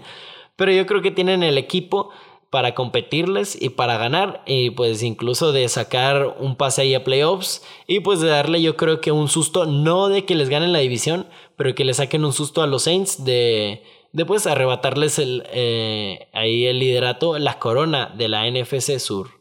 Pero 0.56 0.72
yo 0.72 0.86
creo 0.86 1.02
que 1.02 1.10
tienen 1.10 1.42
el 1.42 1.58
equipo 1.58 2.10
para 2.50 2.74
competirles 2.74 3.56
y 3.60 3.70
para 3.70 3.96
ganar 3.96 4.42
y 4.44 4.70
pues 4.70 5.04
incluso 5.04 5.52
de 5.52 5.68
sacar 5.68 6.36
un 6.40 6.56
pase 6.56 6.82
ahí 6.82 6.94
a 6.94 7.04
playoffs 7.04 7.62
y 7.86 8.00
pues 8.00 8.20
de 8.20 8.28
darle 8.28 8.60
yo 8.60 8.76
creo 8.76 9.00
que 9.00 9.12
un 9.12 9.28
susto, 9.28 9.66
no 9.66 10.08
de 10.08 10.24
que 10.24 10.34
les 10.34 10.48
ganen 10.48 10.72
la 10.72 10.80
división, 10.80 11.28
pero 11.56 11.74
que 11.76 11.84
le 11.84 11.94
saquen 11.94 12.24
un 12.24 12.32
susto 12.32 12.62
a 12.62 12.66
los 12.66 12.82
Saints 12.82 13.24
de, 13.24 13.84
de 14.12 14.26
pues 14.26 14.48
arrebatarles 14.48 15.20
el, 15.20 15.44
eh, 15.52 16.28
ahí 16.32 16.66
el 16.66 16.80
liderato, 16.80 17.38
la 17.38 17.60
corona 17.60 18.12
de 18.16 18.28
la 18.28 18.50
NFC 18.50 18.98
Sur. 18.98 19.40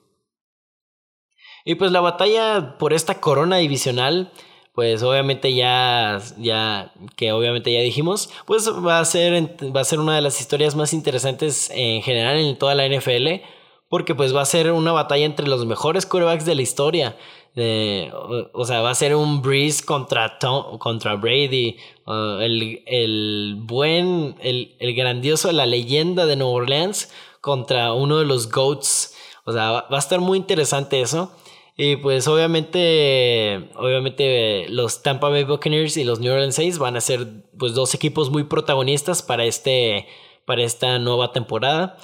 Y 1.66 1.76
pues 1.76 1.92
la 1.92 2.02
batalla 2.02 2.78
por 2.78 2.94
esta 2.94 3.20
corona 3.20 3.58
divisional 3.58 4.32
pues 4.80 5.04
obviamente 5.04 5.54
ya, 5.54 6.22
ya, 6.38 6.94
que 7.18 7.34
obviamente 7.34 7.70
ya 7.70 7.82
dijimos, 7.82 8.30
pues 8.46 8.66
va 8.70 9.02
a 9.02 9.04
ser, 9.04 9.60
va 9.76 9.82
a 9.82 9.84
ser 9.84 10.00
una 10.00 10.16
de 10.16 10.22
las 10.22 10.40
historias 10.40 10.74
más 10.74 10.94
interesantes 10.94 11.70
en 11.76 12.02
general 12.02 12.38
en 12.38 12.58
toda 12.58 12.76
la 12.76 12.88
NFL, 12.88 13.44
porque 13.90 14.16
pues 14.16 14.34
va 14.34 14.42
a 14.42 14.46
ser 14.46 14.72
una 14.72 14.94
batalla 14.94 15.26
entre 15.26 15.50
los 15.50 15.66
mejores 15.66 16.06
quarterbacks 16.06 16.46
de 16.46 16.56
la 16.56 16.62
historia. 16.62 17.18
o, 17.58 18.64
sea, 18.66 18.80
va 18.80 18.92
a 18.92 18.96
ser 18.96 19.16
un 19.16 19.42
Breeze 19.42 19.84
contra, 19.84 20.40
contra 20.40 21.16
Brady, 21.16 21.76
el, 22.08 22.82
el, 22.86 23.58
buen, 23.60 24.38
el, 24.40 24.78
el 24.80 24.96
grandioso, 24.96 25.52
la 25.52 25.66
leyenda 25.66 26.26
de 26.26 26.38
Nueva 26.38 26.54
Orleans 26.54 27.12
contra 27.42 27.92
uno 27.92 28.18
de 28.20 28.24
los 28.24 28.50
GOATs. 28.50 29.14
O 29.44 29.52
sea, 29.52 29.72
va 29.72 29.86
a 29.90 30.00
estar 30.00 30.22
muy 30.22 30.38
interesante 30.38 31.02
eso. 31.02 31.34
Y 31.82 31.96
pues 31.96 32.28
obviamente, 32.28 33.70
obviamente 33.78 34.68
los 34.68 35.02
Tampa 35.02 35.30
Bay 35.30 35.46
Buccaneers 35.46 35.96
y 35.96 36.04
los 36.04 36.20
New 36.20 36.34
Orleans 36.34 36.56
Saints 36.56 36.78
van 36.78 36.98
a 36.98 37.02
ser 37.02 37.46
pues 37.58 37.74
dos 37.74 37.96
equipos 37.96 38.30
muy 38.32 38.44
protagonistas 38.44 39.24
para, 39.24 39.46
este, 39.46 40.06
para 40.46 40.62
esta 40.64 41.00
nueva 41.00 41.32
temporada. 41.32 41.96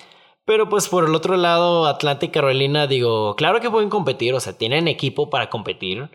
Pero 0.46 0.70
pues 0.70 0.88
por 0.88 1.04
el 1.04 1.14
otro 1.14 1.36
lado, 1.36 1.88
Atlanta 1.88 2.26
y 2.26 2.30
Carolina, 2.30 2.88
digo, 2.88 3.36
claro 3.36 3.60
que 3.60 3.70
pueden 3.70 3.90
competir, 3.90 4.34
o 4.34 4.40
sea, 4.40 4.58
tienen 4.58 4.88
equipo 4.88 5.30
para 5.30 5.50
competir. 5.50 6.10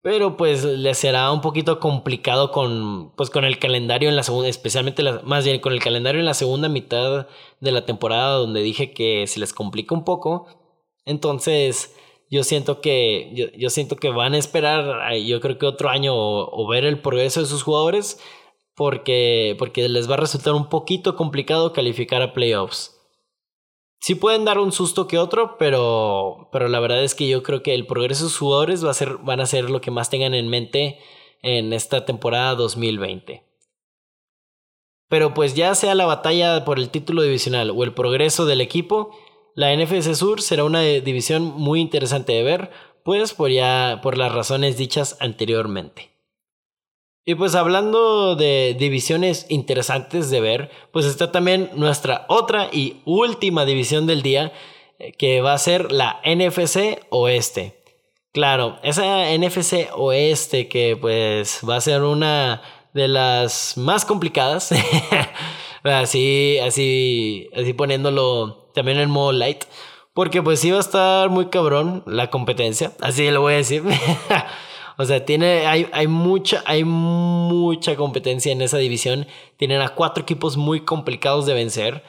Pero 0.00 0.38
pues 0.38 0.64
les 0.64 0.96
será 0.96 1.30
un 1.30 1.42
poquito 1.42 1.80
complicado 1.80 2.52
con, 2.52 3.12
pues, 3.16 3.28
con 3.28 3.44
el 3.44 3.58
calendario 3.58 4.08
en 4.08 4.16
la 4.16 4.22
segunda, 4.22 4.48
especialmente 4.48 5.02
más 5.24 5.44
bien 5.44 5.60
con 5.60 5.74
el 5.74 5.80
calendario 5.82 6.20
en 6.20 6.26
la 6.26 6.32
segunda 6.32 6.70
mitad 6.70 7.26
de 7.60 7.72
la 7.72 7.84
temporada 7.84 8.36
donde 8.38 8.62
dije 8.62 8.92
que 8.94 9.26
se 9.26 9.40
les 9.40 9.52
complica 9.52 9.94
un 9.94 10.04
poco. 10.04 10.46
Entonces, 11.04 11.94
yo 12.30 12.44
siento 12.44 12.80
que, 12.80 13.52
yo, 13.56 13.70
siento 13.70 13.96
que 13.96 14.10
van 14.10 14.34
a 14.34 14.38
esperar, 14.38 15.14
yo 15.18 15.40
creo 15.40 15.58
que 15.58 15.66
otro 15.66 15.88
año 15.88 16.14
o, 16.16 16.68
ver 16.68 16.84
el 16.84 17.00
progreso 17.00 17.40
de 17.40 17.46
sus 17.46 17.62
jugadores 17.62 18.20
porque, 18.74 19.54
porque 19.58 19.88
les 19.88 20.08
va 20.10 20.14
a 20.14 20.18
resultar 20.18 20.54
un 20.54 20.68
poquito 20.68 21.16
complicado 21.16 21.72
calificar 21.72 22.22
a 22.22 22.32
playoffs. 22.32 23.00
Sí 24.00 24.14
pueden 24.14 24.44
dar 24.44 24.58
un 24.58 24.72
susto 24.72 25.06
que 25.06 25.18
otro, 25.18 25.56
pero, 25.58 26.48
pero 26.52 26.68
la 26.68 26.80
verdad 26.80 27.02
es 27.02 27.14
que 27.14 27.28
yo 27.28 27.42
creo 27.42 27.62
que 27.62 27.74
el 27.74 27.86
progreso 27.86 28.24
de 28.24 28.30
sus 28.30 28.38
jugadores 28.38 28.84
va 28.84 28.90
a 28.90 28.94
ser, 28.94 29.16
van 29.18 29.40
a 29.40 29.46
ser 29.46 29.70
lo 29.70 29.80
que 29.80 29.90
más 29.90 30.10
tengan 30.10 30.34
en 30.34 30.48
mente 30.48 30.98
en 31.40 31.72
esta 31.72 32.04
temporada 32.04 32.54
2020. 32.54 33.44
Pero 35.08 35.32
pues 35.32 35.54
ya 35.54 35.74
sea 35.74 35.94
la 35.94 36.06
batalla 36.06 36.64
por 36.64 36.78
el 36.78 36.90
título 36.90 37.22
divisional 37.22 37.70
o 37.70 37.84
el 37.84 37.94
progreso 37.94 38.46
del 38.46 38.60
equipo, 38.60 39.16
la 39.54 39.74
NFC 39.74 40.14
Sur 40.14 40.42
será 40.42 40.64
una 40.64 40.80
división 40.80 41.42
muy 41.44 41.80
interesante 41.80 42.32
de 42.32 42.42
ver, 42.42 42.70
pues 43.04 43.34
por, 43.34 43.50
ya, 43.50 44.00
por 44.02 44.18
las 44.18 44.32
razones 44.32 44.76
dichas 44.76 45.16
anteriormente. 45.20 46.10
Y 47.26 47.36
pues 47.36 47.54
hablando 47.54 48.36
de 48.36 48.76
divisiones 48.78 49.46
interesantes 49.48 50.28
de 50.28 50.40
ver, 50.40 50.70
pues 50.92 51.06
está 51.06 51.32
también 51.32 51.70
nuestra 51.74 52.26
otra 52.28 52.68
y 52.70 53.00
última 53.06 53.64
división 53.64 54.06
del 54.06 54.22
día, 54.22 54.52
eh, 54.98 55.12
que 55.12 55.40
va 55.40 55.54
a 55.54 55.58
ser 55.58 55.90
la 55.90 56.20
NFC 56.24 57.00
Oeste. 57.08 57.82
Claro, 58.32 58.78
esa 58.82 59.32
NFC 59.32 59.88
Oeste 59.94 60.68
que 60.68 60.96
pues 61.00 61.60
va 61.66 61.76
a 61.76 61.80
ser 61.80 62.02
una 62.02 62.62
de 62.92 63.08
las 63.08 63.78
más 63.78 64.04
complicadas. 64.04 64.74
así, 65.84 66.58
así, 66.58 67.48
así 67.54 67.72
poniéndolo 67.72 68.63
también 68.74 68.98
en 68.98 69.08
modo 69.08 69.32
light. 69.32 69.64
Porque 70.12 70.42
pues 70.42 70.64
iba 70.64 70.76
a 70.76 70.80
estar 70.80 71.28
muy 71.30 71.46
cabrón 71.46 72.04
la 72.06 72.30
competencia. 72.30 72.92
Así 73.00 73.28
lo 73.30 73.40
voy 73.40 73.54
a 73.54 73.56
decir. 73.56 73.82
o 74.98 75.04
sea, 75.04 75.24
tiene, 75.24 75.66
hay, 75.66 75.88
hay, 75.92 76.06
mucha, 76.06 76.62
hay 76.66 76.84
mucha 76.84 77.96
competencia 77.96 78.52
en 78.52 78.62
esa 78.62 78.78
división. 78.78 79.26
Tienen 79.56 79.80
a 79.80 79.88
cuatro 79.88 80.22
equipos 80.22 80.56
muy 80.56 80.80
complicados 80.80 81.46
de 81.46 81.54
vencer. 81.54 82.04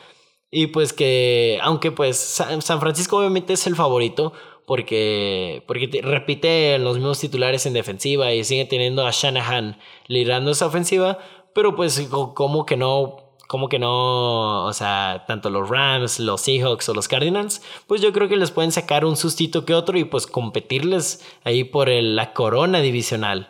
Y 0.51 0.67
pues 0.67 0.93
que, 0.93 1.57
aunque 1.63 1.91
pues 1.91 2.17
San 2.17 2.79
Francisco 2.79 3.17
obviamente 3.17 3.53
es 3.53 3.65
el 3.65 3.75
favorito. 3.75 4.33
Porque, 4.67 5.63
porque 5.67 6.01
repite 6.01 6.79
los 6.79 6.95
mismos 6.97 7.19
titulares 7.19 7.67
en 7.67 7.73
defensiva 7.73 8.33
y 8.33 8.43
sigue 8.43 8.65
teniendo 8.65 9.05
a 9.05 9.11
Shanahan 9.11 9.79
liderando 10.07 10.51
esa 10.51 10.67
ofensiva. 10.67 11.19
Pero 11.53 11.75
pues 11.75 11.99
como 12.35 12.65
que 12.65 12.77
no 12.77 13.24
como 13.47 13.69
que 13.69 13.79
no, 13.79 14.65
o 14.65 14.73
sea, 14.73 15.23
tanto 15.27 15.49
los 15.49 15.69
Rams, 15.69 16.19
los 16.19 16.41
Seahawks 16.41 16.89
o 16.89 16.93
los 16.93 17.07
Cardinals, 17.07 17.61
pues 17.87 18.01
yo 18.01 18.11
creo 18.11 18.27
que 18.27 18.37
les 18.37 18.51
pueden 18.51 18.71
sacar 18.71 19.05
un 19.05 19.17
sustito 19.17 19.65
que 19.65 19.73
otro 19.73 19.97
y 19.97 20.03
pues 20.03 20.27
competirles 20.27 21.25
ahí 21.43 21.63
por 21.63 21.89
la 21.89 22.33
corona 22.33 22.79
divisional. 22.79 23.49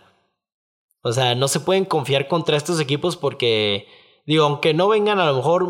O 1.01 1.11
sea, 1.11 1.35
no 1.35 1.47
se 1.47 1.59
pueden 1.59 1.85
confiar 1.85 2.27
contra 2.27 2.57
estos 2.57 2.79
equipos 2.79 3.15
porque, 3.15 3.87
digo, 4.25 4.45
aunque 4.45 4.73
no 4.73 4.87
vengan 4.87 5.19
a 5.19 5.27
lo 5.27 5.35
mejor, 5.35 5.67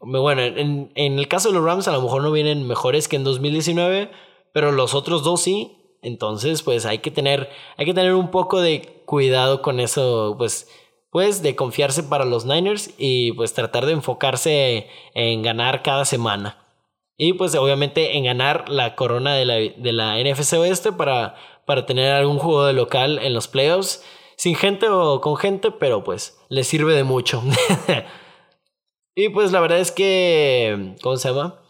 bueno, 0.00 0.42
en, 0.42 0.90
en 0.94 1.18
el 1.18 1.28
caso 1.28 1.48
de 1.48 1.54
los 1.54 1.64
Rams 1.64 1.88
a 1.88 1.92
lo 1.92 2.02
mejor 2.02 2.22
no 2.22 2.32
vienen 2.32 2.66
mejores 2.66 3.08
que 3.08 3.16
en 3.16 3.24
2019, 3.24 4.10
pero 4.52 4.72
los 4.72 4.94
otros 4.94 5.22
dos 5.22 5.40
sí. 5.42 5.80
Entonces, 6.02 6.62
pues 6.62 6.84
hay 6.84 6.98
que 6.98 7.10
tener, 7.10 7.48
hay 7.78 7.86
que 7.86 7.94
tener 7.94 8.14
un 8.14 8.30
poco 8.30 8.60
de 8.60 9.02
cuidado 9.06 9.62
con 9.62 9.80
eso, 9.80 10.34
pues 10.36 10.68
pues 11.14 11.42
de 11.42 11.54
confiarse 11.54 12.02
para 12.02 12.24
los 12.24 12.44
Niners 12.44 12.90
y 12.98 13.30
pues 13.34 13.54
tratar 13.54 13.86
de 13.86 13.92
enfocarse 13.92 14.88
en 15.14 15.42
ganar 15.42 15.84
cada 15.84 16.04
semana. 16.04 16.58
Y 17.16 17.34
pues 17.34 17.54
obviamente 17.54 18.16
en 18.16 18.24
ganar 18.24 18.68
la 18.68 18.96
corona 18.96 19.36
de 19.36 19.44
la, 19.44 19.54
de 19.54 19.92
la 19.92 20.18
NFC 20.18 20.54
Oeste 20.54 20.90
para, 20.90 21.36
para 21.66 21.86
tener 21.86 22.10
algún 22.10 22.40
juego 22.40 22.64
de 22.64 22.72
local 22.72 23.20
en 23.22 23.32
los 23.32 23.46
playoffs. 23.46 24.02
Sin 24.36 24.56
gente 24.56 24.88
o 24.88 25.20
con 25.20 25.36
gente, 25.36 25.70
pero 25.70 26.02
pues 26.02 26.36
le 26.48 26.64
sirve 26.64 26.96
de 26.96 27.04
mucho. 27.04 27.44
y 29.14 29.28
pues 29.28 29.52
la 29.52 29.60
verdad 29.60 29.78
es 29.78 29.92
que, 29.92 30.96
¿cómo 31.00 31.16
se 31.16 31.28
llama? 31.28 31.60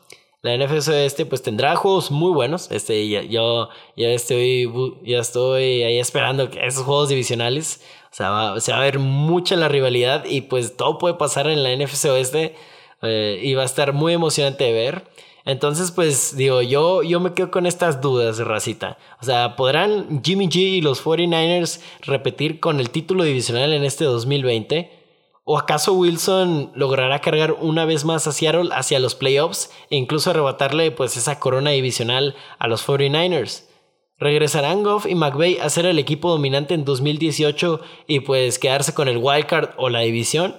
La 0.44 0.54
NFC 0.59 0.88
Oeste 0.88 1.24
pues 1.24 1.40
tendrá 1.40 1.74
juegos 1.74 2.11
muy 2.11 2.30
buenos. 2.30 2.70
Este, 2.70 3.09
ya, 3.09 3.22
yo 3.22 3.70
ya 3.96 4.09
estoy, 4.11 4.70
ya 5.02 5.20
estoy 5.20 5.83
ahí 5.83 5.98
esperando 5.98 6.50
esos 6.61 6.85
juegos 6.85 7.09
divisionales. 7.09 7.80
O 8.12 8.14
sea, 8.14 8.28
va, 8.28 8.61
se 8.61 8.70
va 8.70 8.76
a 8.76 8.83
ver 8.83 8.98
mucha 8.98 9.57
la 9.57 9.68
rivalidad 9.68 10.26
y 10.26 10.42
pues 10.42 10.76
todo 10.76 10.98
puede 10.98 11.14
pasar 11.14 11.46
en 11.46 11.62
la 11.62 11.74
NFC 11.74 12.04
Oeste 12.11 12.54
eh, 13.00 13.40
y 13.42 13.54
va 13.54 13.62
a 13.62 13.64
estar 13.64 13.94
muy 13.94 14.12
emocionante 14.12 14.64
de 14.64 14.72
ver. 14.72 15.04
Entonces, 15.46 15.92
pues 15.92 16.37
digo, 16.37 16.61
yo, 16.61 17.02
yo 17.02 17.20
me 17.20 17.33
quedo 17.33 17.50
con 17.50 17.64
estas 17.64 18.02
dudas, 18.02 18.37
racita. 18.37 18.98
O 19.22 19.24
sea, 19.24 19.57
¿podrán 19.57 20.22
Jimmy 20.22 20.48
G 20.48 20.57
y 20.57 20.80
los 20.83 21.02
49ers 21.02 21.80
repetir 22.02 22.61
con 22.61 22.80
el 22.80 22.90
título 22.90 23.24
divisional 23.24 23.72
en 23.72 23.83
este 23.83 24.04
2020? 24.04 25.04
¿O 25.46 25.59
acaso 25.59 25.92
Wilson 25.92 26.72
logrará 26.74 27.20
cargar 27.20 27.52
una 27.52 27.85
vez 27.85 28.07
más 28.07 28.26
a 28.26 28.33
Seattle 28.33 28.70
hacia 28.72 28.98
los 28.98 29.14
playoffs 29.14 29.70
e 29.90 29.96
incluso 29.96 30.30
arrebatarle 30.30 30.90
pues 30.90 31.18
esa 31.18 31.38
corona 31.38 31.70
divisional 31.70 32.35
a 32.59 32.66
los 32.66 32.87
49ers? 32.87 33.68
¿Regresarán 34.16 34.83
Goff 34.83 35.04
y 35.07 35.14
McVay 35.14 35.59
a 35.59 35.68
ser 35.68 35.85
el 35.85 35.98
equipo 35.98 36.30
dominante 36.30 36.72
en 36.72 36.87
2018 36.87 37.80
y 38.07 38.20
pues 38.20 38.59
quedarse 38.59 38.94
con 38.94 39.07
el 39.07 39.18
wildcard 39.18 39.74
o 39.76 39.90
la 39.90 40.00
división? 40.00 40.57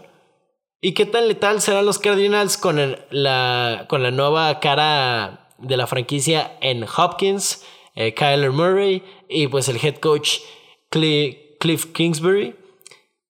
¿Y 0.82 0.94
qué 0.94 1.08
tan 1.08 1.28
letal 1.28 1.62
serán 1.62 1.88
los 1.88 1.98
Cardinals 1.98 2.58
con, 2.58 2.96
la, 3.10 3.86
con 3.90 4.04
la 4.04 4.12
nueva 4.12 4.60
cara 4.60 5.50
de 5.58 5.78
la 5.78 5.88
franquicia 5.88 6.58
en 6.62 6.84
Hopkins, 6.84 7.66
eh, 7.96 8.14
Kyler 8.14 8.52
Murray 8.52 9.02
y 9.30 9.48
pues 9.48 9.68
el 9.68 9.84
head 9.84 9.96
coach 9.96 10.42
Cliff 10.92 11.86
Kingsbury? 11.92 12.65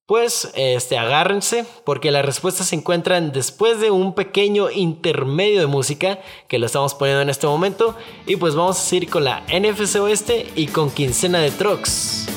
Pues 0.07 0.51
este, 0.53 0.99
agárrense 0.99 1.65
porque 1.83 2.11
las 2.11 2.23
respuestas 2.23 2.67
se 2.67 2.75
encuentran 2.75 3.31
después 3.31 3.79
de 3.79 3.89
un 3.89 4.13
pequeño 4.13 4.69
intermedio 4.69 5.59
de 5.59 5.65
música 5.65 6.19
que 6.47 6.59
lo 6.59 6.67
estamos 6.67 6.93
poniendo 6.93 7.23
en 7.23 7.29
este 7.31 7.47
momento 7.47 7.95
y 8.27 8.35
pues 8.35 8.53
vamos 8.53 8.77
a 8.77 8.83
seguir 8.83 9.09
con 9.09 9.23
la 9.23 9.41
NFC 9.47 9.95
Oeste 9.95 10.45
y 10.55 10.67
con 10.67 10.91
quincena 10.91 11.39
de 11.39 11.49
trucks. 11.49 12.27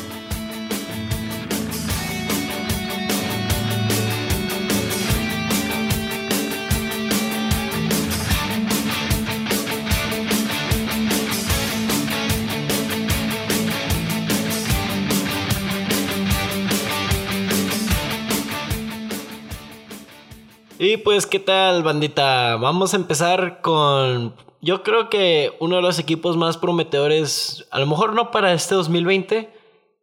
Y 20.91 20.97
pues, 20.97 21.27
¿qué 21.27 21.39
tal, 21.39 21.83
bandita? 21.83 22.57
Vamos 22.57 22.95
a 22.95 22.97
empezar 22.97 23.61
con, 23.61 24.35
yo 24.63 24.83
creo 24.83 25.11
que 25.11 25.53
uno 25.61 25.77
de 25.77 25.83
los 25.83 25.99
equipos 25.99 26.39
más 26.39 26.57
prometedores, 26.57 27.67
a 27.71 27.79
lo 27.79 27.85
mejor 27.87 28.15
no 28.15 28.31
para 28.31 28.55
este 28.55 28.75
2020, 28.75 29.51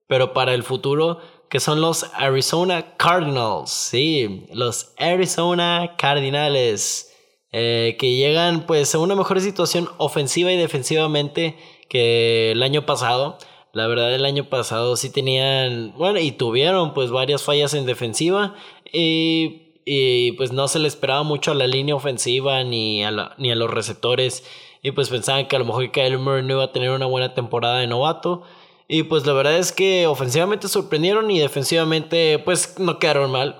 pero 0.06 0.32
para 0.34 0.54
el 0.54 0.62
futuro, 0.62 1.17
que 1.50 1.60
son 1.60 1.82
los 1.82 2.06
Arizona 2.13 2.95
Cardinals. 2.98 3.71
Sí, 3.71 4.45
los 4.54 4.93
Arizona 5.00 5.95
Cardinals, 5.98 7.12
eh, 7.52 7.95
que 7.98 8.15
llegan 8.15 8.67
pues 8.67 8.93
a 8.93 9.00
una 9.00 9.15
mejor 9.15 9.41
situación 9.41 9.89
ofensiva 9.98 10.52
y 10.52 10.56
defensivamente 10.56 11.58
que 11.89 12.52
el 12.52 12.62
año 12.62 12.86
pasado. 12.86 13.39
La 13.74 13.88
verdad, 13.88 14.13
el 14.13 14.24
año 14.24 14.50
pasado 14.50 14.98
sí 14.98 15.10
tenían, 15.10 15.95
bueno, 15.98 16.19
y 16.19 16.32
tuvieron 16.32 16.93
pues 16.93 17.10
varias 17.10 17.41
fallas 17.41 17.74
en 17.74 17.88
defensiva. 17.88 18.54
Y 18.93 19.64
y 19.86 20.32
pues 20.34 20.52
no 20.52 20.67
se 20.67 20.80
le 20.80 20.88
esperaba 20.88 21.24
mucho 21.24 21.52
a 21.52 21.56
la 21.56 21.67
línea 21.67 21.95
ofensiva 21.95 22.63
ni 22.63 23.04
a, 23.04 23.36
ni 23.38 23.52
a 23.52 23.56
los 23.56 23.69
receptores 23.69 24.43
y 24.82 24.91
pues 24.91 25.10
pensaban 25.10 25.48
que 25.48 25.56
a 25.56 25.60
lo 25.60 25.65
mejor 25.65 25.91
Kyle 25.91 26.17
Murray 26.17 26.43
no 26.43 26.56
iba 26.56 26.63
a 26.63 26.71
tener 26.71 26.89
una 26.89 27.06
buena 27.06 27.34
temporada 27.36 27.78
de 27.78 27.88
novato 27.88 28.41
y 28.88 29.04
pues 29.04 29.26
la 29.26 29.34
verdad 29.34 29.58
es 29.58 29.71
que 29.71 30.08
ofensivamente 30.08 30.67
sorprendieron 30.67 31.30
y 31.30 31.39
defensivamente 31.39 32.39
pues 32.39 32.80
no 32.80 32.98
quedaron 32.98 33.32
mal 33.32 33.58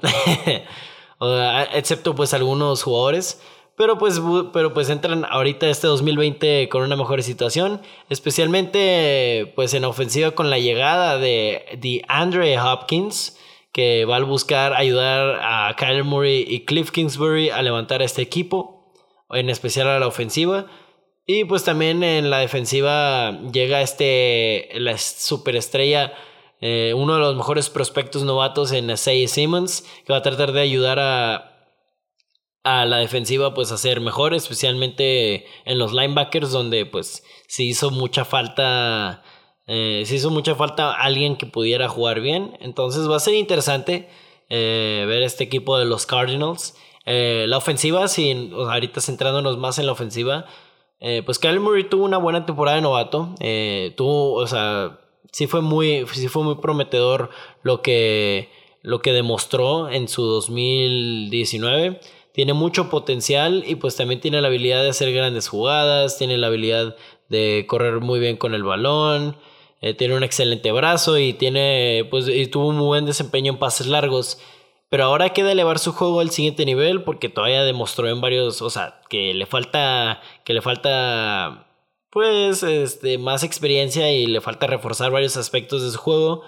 excepto 1.74 2.16
pues 2.16 2.34
algunos 2.34 2.84
jugadores 2.84 3.40
pero 3.76 3.98
pues, 3.98 4.22
pero 4.54 4.74
pues 4.74 4.90
entran 4.90 5.26
ahorita 5.26 5.68
este 5.68 5.88
2020 5.88 6.70
con 6.70 6.84
una 6.84 6.96
mejor 6.96 7.22
situación, 7.24 7.82
especialmente 8.10 9.52
pues 9.56 9.74
en 9.74 9.84
ofensiva 9.84 10.32
con 10.32 10.50
la 10.50 10.60
llegada 10.60 11.18
de, 11.18 11.78
de 11.78 12.02
Andre 12.08 12.58
Hopkins, 12.58 13.38
que 13.76 14.06
va 14.06 14.16
a 14.16 14.24
buscar 14.24 14.74
ayudar 14.74 15.42
a 15.44 15.76
Kyler 15.76 16.06
Murray 16.06 16.46
y 16.48 16.64
Cliff 16.64 16.92
Kingsbury 16.92 17.50
a 17.50 17.62
levantar 17.62 18.02
a 18.02 18.06
este 18.06 18.22
equipo, 18.22 18.94
en 19.32 19.50
especial 19.50 19.90
a 19.90 20.00
la 20.00 20.08
ofensiva. 20.08 20.68
Y 21.28 21.44
pues 21.44 21.66
también 21.66 22.02
en 22.02 22.30
la 22.30 22.38
defensiva 22.38 23.38
llega 23.52 23.82
este, 23.82 24.70
la 24.76 24.98
superestrella, 24.98 26.14
eh, 26.62 26.94
uno 26.96 27.16
de 27.16 27.20
los 27.20 27.36
mejores 27.36 27.70
prospectos 27.70 28.24
novatos 28.24 28.72
en 28.72 28.90
Isaiah 28.90 29.28
Simmons, 29.28 29.82
que 30.06 30.14
va 30.14 30.20
a 30.20 30.24
tratar 30.24 30.54
de 30.54 30.62
ayudar 30.62 31.00
a, 31.02 31.74
a 32.64 32.86
la 32.86 33.00
defensiva 33.00 33.54
pues 33.54 33.74
a 33.74 33.78
ser 33.78 34.00
mejor, 34.00 34.34
especialmente 34.34 35.48
en 35.66 35.80
los 35.80 35.92
linebackers, 35.92 36.50
donde 36.50 36.86
pues 36.86 37.26
se 37.50 37.64
hizo 37.64 37.92
mucha 37.92 38.24
falta 38.24 39.22
eh, 39.68 40.04
se 40.06 40.16
hizo 40.16 40.30
mucha 40.30 40.56
falta 40.56 40.94
alguien 40.94 41.36
que 41.36 41.46
pudiera 41.46 41.90
jugar 41.90 42.22
bien. 42.22 42.58
Entonces 42.60 43.10
va 43.10 43.18
a 43.18 43.20
ser 43.20 43.34
interesante 43.34 44.08
eh, 44.50 45.06
ver 45.08 45.24
este 45.24 45.44
equipo 45.44 45.78
de 45.78 45.86
los 45.86 46.06
Cardinals. 46.06 46.76
Eh, 47.06 47.46
la 47.48 47.58
ofensiva, 47.58 48.08
sin, 48.08 48.54
ahorita 48.54 49.02
centrándonos 49.02 49.58
más 49.58 49.78
en 49.80 49.86
la 49.86 49.92
ofensiva, 49.92 50.46
eh, 51.00 51.22
pues 51.26 51.40
Kyle 51.40 51.60
Murray 51.60 51.84
tuvo 51.90 52.06
una 52.06 52.18
buena 52.18 52.46
temporada 52.46 52.78
de 52.78 52.82
novato. 52.82 53.36
tuvo, 53.96 54.34
o 54.34 54.48
sea, 54.48 55.00
sí 55.32 55.48
fue 55.48 55.62
muy, 55.62 56.06
sí 56.14 56.28
fue 56.28 56.44
muy 56.44 56.56
prometedor 56.56 57.30
lo 57.64 57.82
que, 57.82 58.50
lo 58.82 59.02
que 59.02 59.14
demostró 59.14 59.90
en 59.90 60.08
su 60.08 60.24
2019 60.24 62.00
tiene 62.36 62.52
mucho 62.52 62.90
potencial 62.90 63.64
y 63.66 63.76
pues 63.76 63.96
también 63.96 64.20
tiene 64.20 64.42
la 64.42 64.50
habilidad 64.50 64.84
de 64.84 64.90
hacer 64.90 65.14
grandes 65.14 65.48
jugadas, 65.48 66.18
tiene 66.18 66.38
la 66.38 66.48
habilidad 66.48 66.98
de 67.30 67.66
correr 67.66 68.02
muy 68.02 68.20
bien 68.20 68.36
con 68.36 68.54
el 68.54 68.64
balón, 68.64 69.38
eh, 69.86 69.94
tiene 69.94 70.16
un 70.16 70.24
excelente 70.24 70.72
brazo 70.72 71.20
y 71.20 71.34
tiene, 71.34 72.08
pues, 72.10 72.28
y 72.28 72.48
tuvo 72.48 72.70
un 72.70 72.78
muy 72.78 72.88
buen 72.88 73.06
desempeño 73.06 73.54
en 73.54 73.60
pases 73.60 73.86
largos. 73.86 74.40
Pero 74.90 75.04
ahora 75.04 75.30
queda 75.30 75.52
elevar 75.52 75.78
su 75.78 75.92
juego 75.94 76.22
al 76.22 76.32
siguiente 76.32 76.66
nivel 76.66 77.04
porque 77.04 77.30
todavía 77.30 77.64
demostró 77.64 78.10
en 78.10 78.20
varios, 78.20 78.64
o 78.64 78.72
sea, 78.72 79.02
que 79.12 79.36
le 79.36 79.46
falta, 79.46 80.22
que 80.44 80.54
le 80.56 80.64
falta, 80.64 81.68
pues, 82.10 82.64
este, 82.64 83.20
más 83.20 83.44
experiencia 83.44 84.12
y 84.12 84.26
le 84.26 84.42
falta 84.42 84.66
reforzar 84.66 85.12
varios 85.12 85.38
aspectos 85.38 85.84
de 85.84 85.92
su 85.92 86.00
juego. 86.00 86.42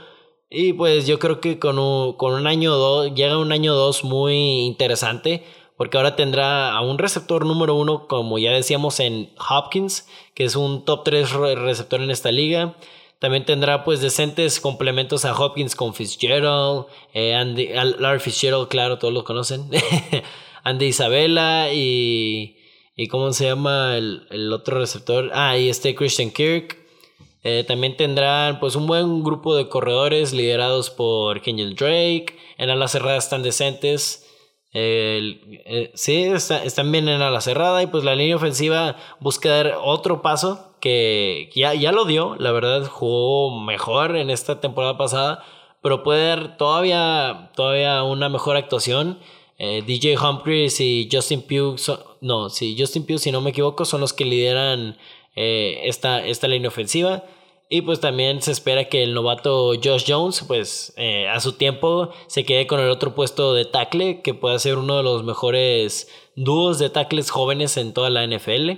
Y 0.50 0.74
pues 0.74 1.06
yo 1.06 1.20
creo 1.20 1.40
que 1.40 1.60
con 1.60 1.78
un, 1.78 2.14
con 2.14 2.34
un 2.34 2.48
año 2.48 2.74
dos, 2.76 3.14
llega 3.14 3.38
un 3.38 3.52
año 3.52 3.76
dos 3.76 4.04
muy 4.04 4.66
interesante 4.66 5.44
porque 5.76 5.98
ahora 5.98 6.16
tendrá 6.16 6.72
a 6.72 6.82
un 6.82 6.98
receptor 6.98 7.46
número 7.46 7.76
uno, 7.76 8.08
como 8.08 8.40
ya 8.40 8.52
decíamos 8.52 9.00
en 9.00 9.30
Hopkins, 9.48 10.08
que 10.34 10.46
es 10.46 10.56
un 10.56 10.86
top 10.86 11.04
3 11.04 11.32
receptor 11.34 12.02
en 12.02 12.10
esta 12.10 12.32
liga. 12.32 12.76
También 13.20 13.46
tendrá 13.46 13.84
pues 13.84 14.02
decentes 14.02 14.60
complementos 14.60 15.26
a 15.26 15.34
Hopkins 15.34 15.76
con 15.76 15.96
Fitzgerald, 15.96 16.86
eh, 17.14 17.34
Andy, 17.34 17.70
Larry 17.98 18.20
Fitzgerald, 18.20 18.68
claro, 18.68 19.00
todos 19.00 19.14
lo 19.14 19.24
conocen. 19.24 19.70
Andy 20.64 20.86
Isabella 20.86 21.74
y, 21.74 22.58
y 22.96 23.08
¿cómo 23.08 23.32
se 23.34 23.46
llama 23.46 23.98
el, 23.98 24.28
el, 24.30 24.54
otro 24.54 24.80
receptor? 24.80 25.32
Ah, 25.34 25.58
y 25.58 25.70
este 25.70 25.96
Christian 25.96 26.30
Kirk. 26.30 26.78
Eh, 27.44 27.64
también 27.66 27.96
tendrán 27.96 28.60
pues 28.60 28.76
un 28.76 28.88
buen 28.88 29.24
grupo 29.24 29.56
de 29.56 29.70
corredores 29.70 30.34
liderados 30.34 30.90
por 30.90 31.42
Kenyon 31.42 31.76
Drake. 31.76 32.36
En 32.58 32.70
alas 32.70 32.92
cerradas 32.92 33.24
están 33.24 33.42
decentes. 33.42 34.28
Eh, 34.74 35.92
sí, 35.96 36.24
están 36.24 36.92
bien 36.92 37.08
en 37.08 37.22
ala 37.22 37.42
cerrada 37.42 37.82
y 37.82 37.88
pues 37.88 38.04
la 38.04 38.16
línea 38.16 38.36
ofensiva 38.36 38.98
busca 39.20 39.50
dar 39.50 39.78
otro 39.82 40.22
paso 40.22 40.67
que 40.80 41.50
ya, 41.56 41.74
ya 41.74 41.92
lo 41.92 42.06
dio, 42.06 42.36
la 42.38 42.52
verdad 42.52 42.86
jugó 42.88 43.60
mejor 43.60 44.16
en 44.16 44.30
esta 44.30 44.60
temporada 44.60 44.98
pasada, 44.98 45.44
pero 45.82 46.04
puede 46.04 46.28
dar 46.28 46.58
todavía, 46.58 47.52
todavía 47.56 48.04
una 48.04 48.30
mejor 48.30 48.58
actuación. 48.58 49.20
Eh, 49.60 49.84
DJ 49.86 50.18
Humphries 50.18 50.80
y 50.82 51.10
Justin 51.12 51.42
Pugh, 51.42 51.78
no, 52.22 52.50
sí, 52.50 52.76
Justin 52.78 53.06
Pugh, 53.06 53.18
si 53.18 53.32
no 53.32 53.42
me 53.42 53.50
equivoco, 53.50 53.86
son 53.86 54.02
los 54.02 54.14
que 54.14 54.26
lideran 54.26 54.98
eh, 55.36 55.82
esta, 55.86 56.26
esta 56.26 56.48
línea 56.48 56.68
ofensiva. 56.70 57.24
Y 57.70 57.82
pues 57.82 58.00
también 58.00 58.42
se 58.42 58.52
espera 58.52 58.86
que 58.86 59.04
el 59.04 59.14
novato 59.14 59.74
Josh 59.84 60.06
Jones, 60.08 60.46
pues 60.48 60.94
eh, 60.96 61.28
a 61.28 61.42
su 61.42 61.54
tiempo 61.54 62.12
se 62.28 62.46
quede 62.46 62.66
con 62.66 62.80
el 62.80 62.90
otro 62.90 63.14
puesto 63.14 63.54
de 63.54 63.66
tackle, 63.66 64.22
que 64.22 64.34
pueda 64.34 64.58
ser 64.58 64.78
uno 64.78 64.96
de 64.98 65.04
los 65.04 65.24
mejores 65.24 66.10
dúos 66.36 66.80
de 66.80 66.90
tackles 66.90 67.30
jóvenes 67.30 67.76
en 67.76 67.94
toda 67.94 68.10
la 68.10 68.26
NFL. 68.26 68.72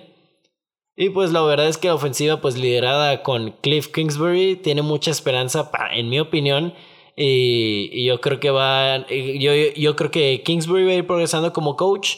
Y 1.02 1.12
pues 1.12 1.32
la 1.32 1.42
verdad 1.42 1.70
es 1.70 1.78
que 1.78 1.88
la 1.88 1.96
ofensiva, 1.96 2.42
pues 2.42 2.58
liderada 2.58 3.24
con 3.24 3.52
Cliff 3.62 3.88
Kingsbury, 3.88 4.58
tiene 4.58 4.82
mucha 4.82 5.12
esperanza, 5.12 5.72
en 5.94 6.10
mi 6.10 6.20
opinión. 6.20 6.74
Y, 7.16 8.04
yo 8.04 8.20
creo 8.20 8.42
que 8.42 8.50
va. 8.50 9.08
Yo, 9.08 9.54
yo 9.78 9.96
creo 9.96 10.12
que 10.12 10.44
Kingsbury 10.44 10.84
va 10.84 10.92
a 10.92 10.96
ir 10.96 11.08
progresando 11.08 11.54
como 11.54 11.78
coach. 11.78 12.18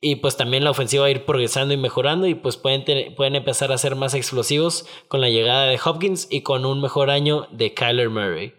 Y 0.00 0.16
pues 0.16 0.38
también 0.38 0.64
la 0.64 0.70
ofensiva 0.70 1.02
va 1.02 1.08
a 1.08 1.10
ir 1.10 1.26
progresando 1.26 1.74
y 1.74 1.76
mejorando. 1.76 2.26
Y 2.26 2.34
pues 2.34 2.56
pueden, 2.56 3.14
pueden 3.14 3.36
empezar 3.36 3.70
a 3.72 3.76
ser 3.76 3.94
más 3.94 4.14
explosivos 4.14 4.86
con 5.08 5.20
la 5.20 5.28
llegada 5.28 5.66
de 5.66 5.78
Hopkins 5.84 6.26
y 6.30 6.40
con 6.40 6.64
un 6.64 6.80
mejor 6.80 7.10
año 7.10 7.46
de 7.50 7.74
Kyler 7.74 8.08
Murray. 8.08 8.54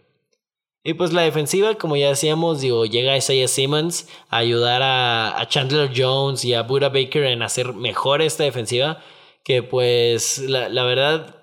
Y 0.83 0.93
pues 0.93 1.11
la 1.11 1.23
defensiva, 1.23 1.73
como 1.73 1.95
ya 1.95 2.09
decíamos, 2.09 2.61
digo, 2.61 2.85
llega 2.85 3.17
Isaiah 3.17 3.47
Simmons 3.47 4.09
a 4.29 4.37
ayudar 4.37 4.83
a, 4.83 5.39
a 5.39 5.47
Chandler 5.47 5.89
Jones 5.95 6.45
y 6.45 6.53
a 6.53 6.61
Buda 6.61 6.89
Baker 6.89 7.23
en 7.23 7.41
hacer 7.41 7.73
mejor 7.73 8.21
esta 8.21 8.43
defensiva 8.43 9.01
que 9.45 9.63
pues 9.63 10.39
la, 10.39 10.67
la 10.67 10.83
verdad 10.83 11.41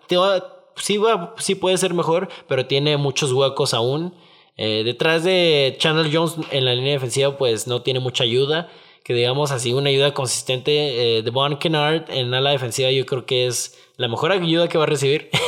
sí, 0.77 0.99
va, 0.99 1.35
sí 1.39 1.55
puede 1.55 1.79
ser 1.79 1.95
mejor, 1.95 2.29
pero 2.49 2.67
tiene 2.67 2.99
muchos 2.99 3.33
huecos 3.33 3.73
aún. 3.73 4.15
Eh, 4.57 4.83
detrás 4.85 5.25
de 5.25 5.77
Chandler 5.79 6.15
Jones 6.15 6.35
en 6.51 6.67
la 6.67 6.75
línea 6.75 6.93
defensiva 6.93 7.39
pues 7.39 7.67
no 7.67 7.81
tiene 7.81 8.01
mucha 8.01 8.25
ayuda, 8.25 8.69
que 9.03 9.15
digamos 9.15 9.51
así 9.51 9.73
una 9.73 9.89
ayuda 9.89 10.13
consistente 10.13 11.19
eh, 11.19 11.23
de 11.23 11.31
Von 11.31 11.57
Kennard 11.57 12.11
en 12.11 12.31
la 12.31 12.51
defensiva 12.51 12.91
yo 12.91 13.07
creo 13.07 13.25
que 13.25 13.47
es 13.47 13.79
la 13.97 14.09
mejor 14.09 14.33
ayuda 14.33 14.69
que 14.69 14.77
va 14.77 14.85
a 14.85 14.89
recibir. 14.89 15.31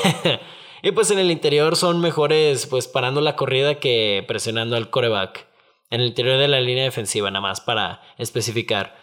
Y 0.86 0.92
pues 0.92 1.10
en 1.10 1.18
el 1.18 1.30
interior 1.30 1.76
son 1.76 1.98
mejores 2.02 2.66
pues 2.66 2.88
parando 2.88 3.22
la 3.22 3.36
corrida 3.36 3.76
que 3.76 4.22
presionando 4.28 4.76
al 4.76 4.90
coreback. 4.90 5.46
En 5.88 6.02
el 6.02 6.08
interior 6.08 6.38
de 6.38 6.46
la 6.46 6.60
línea 6.60 6.84
defensiva, 6.84 7.30
nada 7.30 7.40
más 7.40 7.62
para 7.62 8.02
especificar. 8.18 8.94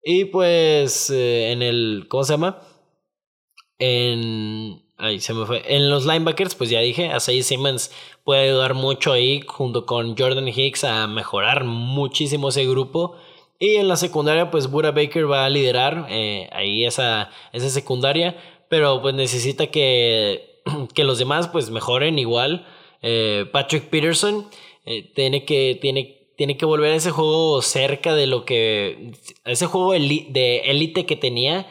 Y 0.00 0.26
pues 0.26 1.10
eh, 1.10 1.50
en 1.50 1.62
el, 1.62 2.06
¿cómo 2.08 2.22
se 2.22 2.34
llama? 2.34 2.60
En, 3.78 4.82
se 5.20 5.34
me 5.34 5.46
fue. 5.46 5.62
En 5.66 5.90
los 5.90 6.04
linebackers, 6.06 6.54
pues 6.54 6.70
ya 6.70 6.80
dije, 6.80 7.10
Asai 7.10 7.42
Simmons 7.42 7.92
puede 8.24 8.48
ayudar 8.48 8.74
mucho 8.74 9.12
ahí 9.12 9.42
junto 9.46 9.86
con 9.86 10.16
Jordan 10.16 10.48
Hicks 10.48 10.84
a 10.84 11.06
mejorar 11.06 11.64
muchísimo 11.64 12.48
ese 12.48 12.66
grupo. 12.66 13.16
Y 13.58 13.76
en 13.76 13.88
la 13.88 13.96
secundaria, 13.96 14.50
pues 14.50 14.70
Buda 14.70 14.92
Baker 14.92 15.30
va 15.30 15.44
a 15.44 15.50
liderar 15.50 16.06
eh, 16.10 16.48
ahí 16.52 16.84
esa, 16.84 17.30
esa 17.52 17.70
secundaria, 17.70 18.36
pero 18.68 19.02
pues 19.02 19.14
necesita 19.14 19.68
que, 19.68 20.60
que 20.94 21.04
los 21.04 21.18
demás 21.18 21.48
pues 21.48 21.70
mejoren 21.70 22.18
igual. 22.18 22.66
Eh, 23.02 23.46
Patrick 23.52 23.84
Peterson 23.90 24.48
tiene 25.14 25.44
que, 25.44 25.78
tiene 25.80 26.18
tiene 26.38 26.56
que 26.56 26.66
volver 26.66 26.92
a 26.92 26.94
ese 26.94 27.10
juego 27.10 27.60
cerca 27.62 28.14
de 28.14 28.28
lo 28.28 28.44
que. 28.44 29.10
A 29.44 29.50
ese 29.50 29.66
juego 29.66 29.92
de 29.92 30.62
élite 30.66 31.04
que 31.04 31.16
tenía. 31.16 31.66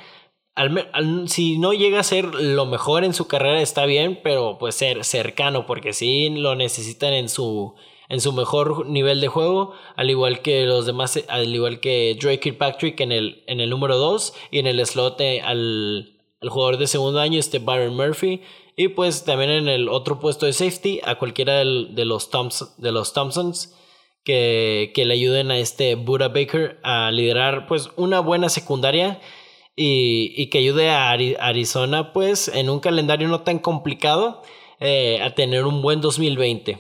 Si 1.28 1.58
no 1.58 1.74
llega 1.74 2.00
a 2.00 2.04
ser 2.04 2.26
lo 2.34 2.66
mejor 2.66 3.04
en 3.04 3.14
su 3.14 3.28
carrera, 3.28 3.62
está 3.62 3.86
bien, 3.86 4.20
pero 4.24 4.58
pues 4.60 4.76
ser 4.76 5.04
cercano, 5.04 5.66
porque 5.66 5.94
sí 5.94 6.30
lo 6.30 6.56
necesitan 6.56 7.14
en 7.14 7.30
su, 7.30 7.76
en 8.10 8.22
su 8.22 8.34
mejor 8.34 8.88
nivel 8.88 9.22
de 9.22 9.28
juego, 9.28 9.74
al 9.96 10.10
igual 10.10 10.42
que 10.42 10.66
los 10.66 10.86
demás, 10.86 11.20
al 11.28 11.54
igual 11.54 11.80
que 11.80 12.18
Drake 12.20 12.40
Kirkpatrick 12.40 13.00
en 13.02 13.12
el, 13.12 13.44
en 13.48 13.60
el 13.60 13.70
número 13.70 13.98
2 13.98 14.34
y 14.52 14.60
en 14.60 14.68
el 14.68 14.86
slot 14.86 15.20
eh, 15.22 15.42
al, 15.42 16.14
jugador 16.42 16.78
de 16.78 16.88
segundo 16.88 17.20
año, 17.20 17.40
este 17.40 17.60
Byron 17.60 17.96
Murphy. 17.96 18.42
Y 18.76 18.90
pues 18.90 19.26
también 19.26 19.50
en 19.50 19.68
el 19.68 19.90
otro 19.90 20.20
puesto 20.20 20.46
de 20.46 20.54
safety, 20.54 21.02
a 21.04 21.16
cualquiera 21.16 21.58
de 21.58 21.66
los, 22.06 22.30
de 22.78 22.92
los 22.92 23.14
Thompsons 23.14 23.74
que, 24.28 25.04
le 25.06 25.14
ayuden 25.14 25.52
a 25.52 25.58
este 25.58 25.96
Buda 25.96 26.28
Baker 26.28 26.80
a 26.84 27.10
liderar 27.12 27.66
pues 27.66 27.90
una 27.96 28.20
buena 28.20 28.50
secundaria 28.50 29.22
y, 29.78 30.50
que 30.50 30.58
ayude 30.58 30.90
a 30.90 31.12
Arizona 31.12 32.12
pues 32.12 32.50
en 32.50 32.70
un 32.70 32.80
calendario 32.80 33.28
no 33.28 33.42
tan 33.42 33.60
complicado 33.60 34.42
eh, 34.80 35.22
a 35.22 35.36
tener 35.36 35.66
un 35.66 35.82
buen 35.82 36.02
2020. 36.02 36.80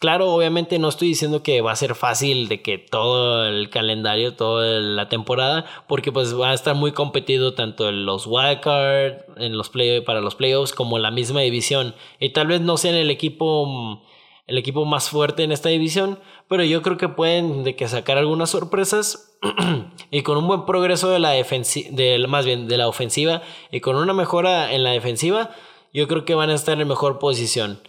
Claro, 0.00 0.32
obviamente 0.32 0.78
no 0.78 0.88
estoy 0.88 1.08
diciendo 1.08 1.42
que 1.42 1.60
va 1.60 1.72
a 1.72 1.76
ser 1.76 1.94
fácil 1.94 2.48
de 2.48 2.62
que 2.62 2.78
todo 2.78 3.46
el 3.46 3.68
calendario, 3.68 4.34
toda 4.34 4.80
la 4.80 5.10
temporada, 5.10 5.66
porque 5.88 6.10
pues 6.10 6.38
va 6.38 6.52
a 6.52 6.54
estar 6.54 6.74
muy 6.74 6.92
competido 6.92 7.52
tanto 7.52 7.88
en 7.90 8.06
los 8.06 8.26
wildcard, 8.26 9.24
en 9.36 9.58
los 9.58 9.68
play, 9.68 10.00
para 10.00 10.22
los 10.22 10.36
playoffs, 10.36 10.72
como 10.72 10.98
la 10.98 11.10
misma 11.10 11.42
división. 11.42 11.94
Y 12.18 12.30
tal 12.30 12.46
vez 12.46 12.62
no 12.62 12.78
sean 12.78 12.94
el 12.94 13.10
equipo, 13.10 14.02
el 14.50 14.58
equipo 14.58 14.84
más 14.84 15.08
fuerte 15.10 15.44
en 15.44 15.52
esta 15.52 15.68
división, 15.68 16.18
pero 16.48 16.64
yo 16.64 16.82
creo 16.82 16.96
que 16.96 17.08
pueden 17.08 17.62
de 17.62 17.76
que 17.76 17.86
sacar 17.86 18.18
algunas 18.18 18.50
sorpresas 18.50 19.38
y 20.10 20.22
con 20.22 20.36
un 20.36 20.48
buen 20.48 20.66
progreso 20.66 21.08
de 21.08 21.20
la 21.20 21.30
defensiva, 21.30 21.88
más 22.26 22.44
bien 22.44 22.66
de 22.66 22.76
la 22.76 22.88
ofensiva 22.88 23.42
y 23.70 23.80
con 23.80 23.94
una 23.94 24.12
mejora 24.12 24.74
en 24.74 24.82
la 24.82 24.90
defensiva, 24.90 25.50
yo 25.94 26.08
creo 26.08 26.24
que 26.24 26.34
van 26.34 26.50
a 26.50 26.54
estar 26.54 26.80
en 26.80 26.88
mejor 26.88 27.20
posición. 27.20 27.80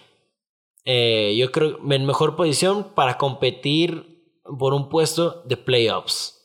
Eh, 0.86 1.36
yo 1.36 1.52
creo 1.52 1.80
en 1.90 2.06
mejor 2.06 2.36
posición 2.36 2.90
para 2.94 3.18
competir 3.18 4.24
por 4.60 4.76
un 4.76 4.88
puesto 4.88 5.42
de 5.46 5.58
playoffs. 5.58 6.38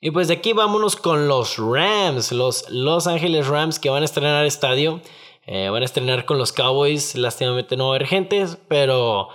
Y 0.00 0.10
pues 0.10 0.28
de 0.28 0.34
aquí 0.34 0.54
vámonos 0.54 0.96
con 0.96 1.28
los 1.28 1.58
Rams, 1.58 2.32
los 2.32 2.70
Los 2.70 3.06
Ángeles 3.06 3.46
Rams 3.46 3.78
que 3.78 3.90
van 3.90 4.00
a 4.00 4.06
estrenar 4.06 4.46
estadio. 4.46 5.02
Eh, 5.46 5.68
van 5.68 5.82
a 5.82 5.86
estrenar 5.86 6.24
con 6.24 6.38
los 6.38 6.52
Cowboys, 6.52 7.14
lástimamente 7.14 7.76
no 7.76 7.94
emergentes, 7.94 8.58
pero 8.68 9.28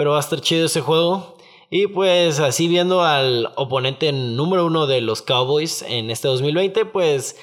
pero 0.00 0.12
va 0.12 0.16
a 0.16 0.20
estar 0.20 0.40
chido 0.40 0.64
ese 0.64 0.80
juego. 0.80 1.36
Y 1.68 1.88
pues 1.88 2.40
así 2.40 2.68
viendo 2.68 3.02
al 3.02 3.50
oponente 3.54 4.10
número 4.12 4.64
uno 4.64 4.86
de 4.86 5.02
los 5.02 5.20
Cowboys 5.20 5.82
en 5.82 6.10
este 6.10 6.26
2020, 6.26 6.86
pues, 6.86 7.36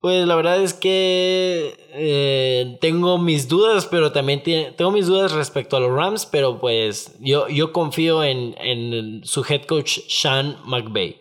pues 0.00 0.26
la 0.26 0.34
verdad 0.34 0.62
es 0.62 0.72
que 0.72 1.76
eh, 1.92 2.78
tengo 2.80 3.18
mis 3.18 3.46
dudas, 3.46 3.84
pero 3.84 4.10
también 4.10 4.42
tengo 4.42 4.90
mis 4.90 5.06
dudas 5.06 5.32
respecto 5.32 5.76
a 5.76 5.80
los 5.80 5.90
Rams, 5.90 6.24
pero 6.24 6.58
pues 6.58 7.14
yo, 7.20 7.46
yo 7.48 7.74
confío 7.74 8.24
en, 8.24 8.54
en 8.58 9.20
su 9.26 9.44
head 9.46 9.64
coach 9.66 9.98
Sean 10.08 10.56
McVay. 10.64 11.20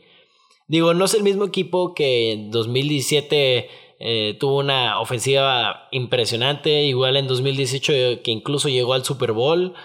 Digo, 0.69 0.93
no 0.93 1.03
es 1.03 1.13
el 1.15 1.23
mismo 1.23 1.43
equipo 1.43 1.93
que 1.93 2.32
en 2.32 2.49
2017 2.49 3.69
eh, 4.04 4.36
tuvo 4.39 4.58
una 4.58 4.99
ofensiva 4.99 5.88
impresionante, 5.91 6.84
igual 6.84 7.18
en 7.18 7.28
2018 7.28 8.24
que 8.24 8.32
incluso 8.32 8.68
llegó 8.68 8.93
al 8.93 9.06
Super 9.06 9.32
Bowl. 9.32 9.76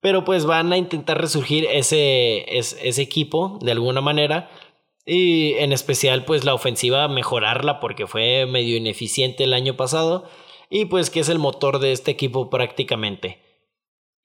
Pero 0.00 0.24
pues 0.24 0.46
van 0.46 0.72
a 0.72 0.78
intentar 0.78 1.20
resurgir 1.20 1.66
ese, 1.70 2.46
ese, 2.56 3.02
equipo 3.02 3.58
de 3.60 3.72
alguna 3.72 4.00
manera. 4.00 4.50
Y 5.04 5.52
en 5.54 5.72
especial 5.72 6.24
pues 6.24 6.44
la 6.44 6.54
ofensiva 6.54 7.06
mejorarla 7.08 7.80
porque 7.80 8.06
fue 8.06 8.46
medio 8.46 8.78
ineficiente 8.78 9.44
el 9.44 9.52
año 9.52 9.76
pasado. 9.76 10.24
Y 10.70 10.86
pues 10.86 11.10
que 11.10 11.20
es 11.20 11.28
el 11.28 11.38
motor 11.38 11.80
de 11.80 11.92
este 11.92 12.10
equipo 12.10 12.48
prácticamente. 12.48 13.49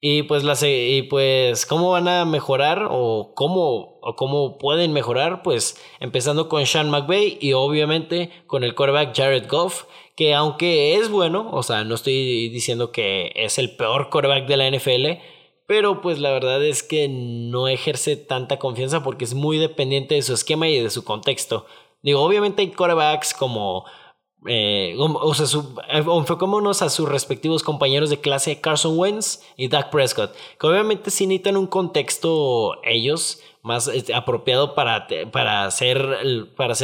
Y 0.00 0.24
pues, 0.24 0.44
la, 0.44 0.56
y 0.62 1.02
pues, 1.02 1.64
¿cómo 1.64 1.90
van 1.90 2.06
a 2.06 2.24
mejorar 2.24 2.86
o 2.90 3.32
cómo, 3.34 3.98
o 4.02 4.14
cómo 4.14 4.58
pueden 4.58 4.92
mejorar? 4.92 5.42
Pues 5.42 5.82
empezando 6.00 6.48
con 6.48 6.66
Sean 6.66 6.90
McVay 6.90 7.38
y 7.40 7.54
obviamente 7.54 8.30
con 8.46 8.62
el 8.62 8.74
quarterback 8.74 9.16
Jared 9.16 9.48
Goff, 9.48 9.84
que 10.14 10.34
aunque 10.34 10.96
es 10.96 11.10
bueno, 11.10 11.50
o 11.50 11.62
sea, 11.62 11.84
no 11.84 11.94
estoy 11.94 12.48
diciendo 12.50 12.92
que 12.92 13.32
es 13.36 13.58
el 13.58 13.74
peor 13.76 14.10
quarterback 14.10 14.46
de 14.46 14.56
la 14.56 14.70
NFL, 14.70 15.22
pero 15.66 16.00
pues 16.00 16.18
la 16.18 16.30
verdad 16.30 16.62
es 16.64 16.82
que 16.82 17.08
no 17.08 17.66
ejerce 17.66 18.16
tanta 18.16 18.58
confianza 18.58 19.02
porque 19.02 19.24
es 19.24 19.34
muy 19.34 19.58
dependiente 19.58 20.14
de 20.14 20.22
su 20.22 20.34
esquema 20.34 20.68
y 20.68 20.78
de 20.78 20.90
su 20.90 21.04
contexto. 21.04 21.66
Digo, 22.02 22.22
obviamente 22.22 22.62
hay 22.62 22.70
quarterbacks 22.70 23.34
como... 23.34 23.84
Eh, 24.48 24.94
o 24.98 25.34
sea, 25.34 25.46
su, 25.46 25.76
eh, 25.88 25.98
enfocémonos 25.98 26.82
a 26.82 26.90
sus 26.90 27.08
respectivos 27.08 27.62
compañeros 27.62 28.10
de 28.10 28.20
clase 28.20 28.60
Carson 28.60 28.98
Wentz 28.98 29.42
y 29.56 29.68
Dak 29.68 29.90
Prescott, 29.90 30.34
que 30.58 30.66
obviamente 30.66 31.10
sí 31.10 31.26
necesitan 31.26 31.56
un 31.56 31.66
contexto 31.66 32.74
ellos 32.84 33.40
más 33.62 33.88
este, 33.88 34.14
apropiado 34.14 34.74
para, 34.74 35.08
para, 35.32 35.64
hacer, 35.64 36.52
para 36.56 36.74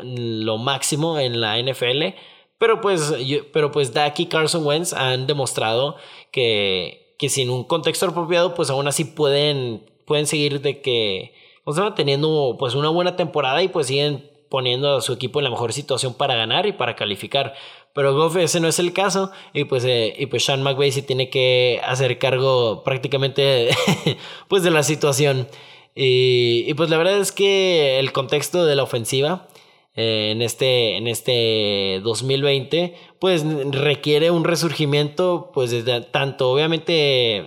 lo 0.00 0.58
máximo 0.58 1.18
en 1.18 1.40
la 1.40 1.58
NFL. 1.58 2.14
Pero 2.58 2.80
pues, 2.80 3.14
pero 3.52 3.72
pues 3.72 3.92
Dak 3.94 4.20
y 4.20 4.26
Carson 4.26 4.64
Wentz 4.64 4.92
han 4.92 5.26
demostrado 5.26 5.96
que, 6.30 7.14
que 7.18 7.28
sin 7.28 7.50
un 7.50 7.64
contexto 7.64 8.06
apropiado, 8.06 8.54
pues 8.54 8.68
aún 8.68 8.86
así 8.88 9.04
pueden, 9.04 9.84
pueden 10.04 10.26
seguir 10.26 10.60
de 10.60 10.80
que, 10.80 11.34
o 11.64 11.72
sea, 11.72 11.94
teniendo 11.94 12.56
pues 12.58 12.74
una 12.74 12.88
buena 12.88 13.16
temporada 13.16 13.62
y 13.62 13.68
pues 13.68 13.86
siguen 13.86 14.31
poniendo 14.52 14.96
a 14.96 15.00
su 15.00 15.14
equipo 15.14 15.40
en 15.40 15.44
la 15.44 15.50
mejor 15.50 15.72
situación 15.72 16.12
para 16.12 16.34
ganar 16.34 16.66
y 16.66 16.72
para 16.72 16.94
calificar. 16.94 17.54
Pero 17.94 18.14
Goff 18.14 18.36
ese 18.36 18.60
no 18.60 18.68
es 18.68 18.78
el 18.78 18.92
caso 18.92 19.30
y 19.54 19.64
pues, 19.64 19.82
eh, 19.86 20.14
y 20.18 20.26
pues 20.26 20.44
Sean 20.44 20.62
McVay 20.62 20.92
sí 20.92 21.00
tiene 21.00 21.30
que 21.30 21.80
hacer 21.82 22.18
cargo 22.18 22.84
prácticamente 22.84 23.70
pues 24.48 24.62
de 24.62 24.70
la 24.70 24.82
situación. 24.82 25.48
Y, 25.94 26.74
pues 26.74 26.90
la 26.90 26.98
verdad 26.98 27.18
es 27.18 27.32
que 27.32 27.98
el 27.98 28.12
contexto 28.12 28.66
de 28.66 28.76
la 28.76 28.82
ofensiva 28.82 29.48
eh, 29.94 30.32
en, 30.32 30.42
este, 30.42 30.98
en 30.98 31.06
este 31.06 32.00
2020, 32.02 32.94
pues 33.18 33.46
requiere 33.70 34.30
un 34.30 34.44
resurgimiento, 34.44 35.50
pues 35.54 35.70
de, 35.70 36.02
tanto 36.02 36.50
obviamente 36.50 37.46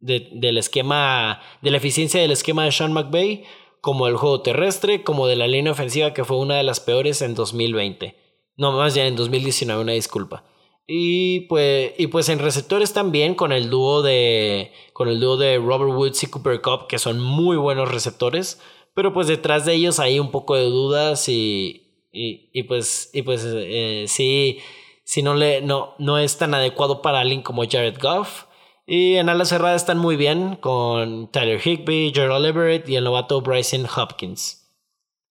del 0.00 0.58
esquema, 0.58 1.40
de 1.62 1.70
la 1.70 1.76
eficiencia 1.76 2.20
del 2.20 2.32
esquema 2.32 2.64
de 2.64 2.72
Sean 2.72 2.92
McVay, 2.92 3.44
como 3.82 4.06
del 4.06 4.16
juego 4.16 4.40
terrestre, 4.40 5.02
como 5.02 5.26
de 5.26 5.36
la 5.36 5.48
línea 5.48 5.72
ofensiva 5.72 6.14
que 6.14 6.24
fue 6.24 6.38
una 6.38 6.56
de 6.56 6.62
las 6.62 6.80
peores 6.80 7.20
en 7.20 7.34
2020. 7.34 8.16
No, 8.56 8.72
más 8.72 8.94
ya 8.94 9.06
en 9.06 9.16
2019, 9.16 9.82
una 9.82 9.92
disculpa. 9.92 10.44
Y 10.86 11.40
pues, 11.40 11.92
y 11.98 12.06
pues 12.06 12.28
en 12.28 12.38
receptores 12.38 12.92
también 12.92 13.34
con 13.34 13.52
el 13.52 13.70
dúo 13.70 14.02
de 14.02 14.72
con 14.92 15.08
el 15.08 15.20
dúo 15.20 15.36
de 15.36 15.58
Robert 15.58 15.92
Woods 15.92 16.22
y 16.22 16.28
Cooper 16.28 16.62
Cup, 16.62 16.86
que 16.88 16.98
son 16.98 17.20
muy 17.20 17.56
buenos 17.56 17.90
receptores. 17.90 18.60
Pero 18.94 19.12
pues 19.12 19.26
detrás 19.26 19.64
de 19.64 19.74
ellos 19.74 19.98
hay 19.98 20.20
un 20.20 20.30
poco 20.30 20.54
de 20.54 20.64
dudas 20.64 21.28
y, 21.28 22.08
y, 22.12 22.62
pues, 22.64 23.10
y 23.12 23.22
pues 23.22 23.42
eh, 23.46 24.04
sí, 24.06 24.58
si 25.04 25.22
no, 25.22 25.34
le, 25.34 25.62
no, 25.62 25.94
no 25.98 26.18
es 26.18 26.36
tan 26.38 26.54
adecuado 26.54 27.02
para 27.02 27.20
alguien 27.20 27.42
como 27.42 27.64
Jared 27.68 27.98
Goff. 28.00 28.44
Y 28.86 29.16
en 29.16 29.28
ala 29.28 29.44
cerrada 29.44 29.76
están 29.76 29.98
muy 29.98 30.16
bien 30.16 30.56
con 30.56 31.30
Tyler 31.30 31.60
Higby, 31.64 32.12
Gerald 32.14 32.44
Everett 32.44 32.88
y 32.88 32.96
el 32.96 33.04
novato 33.04 33.40
Bryson 33.40 33.86
Hopkins. 33.86 34.62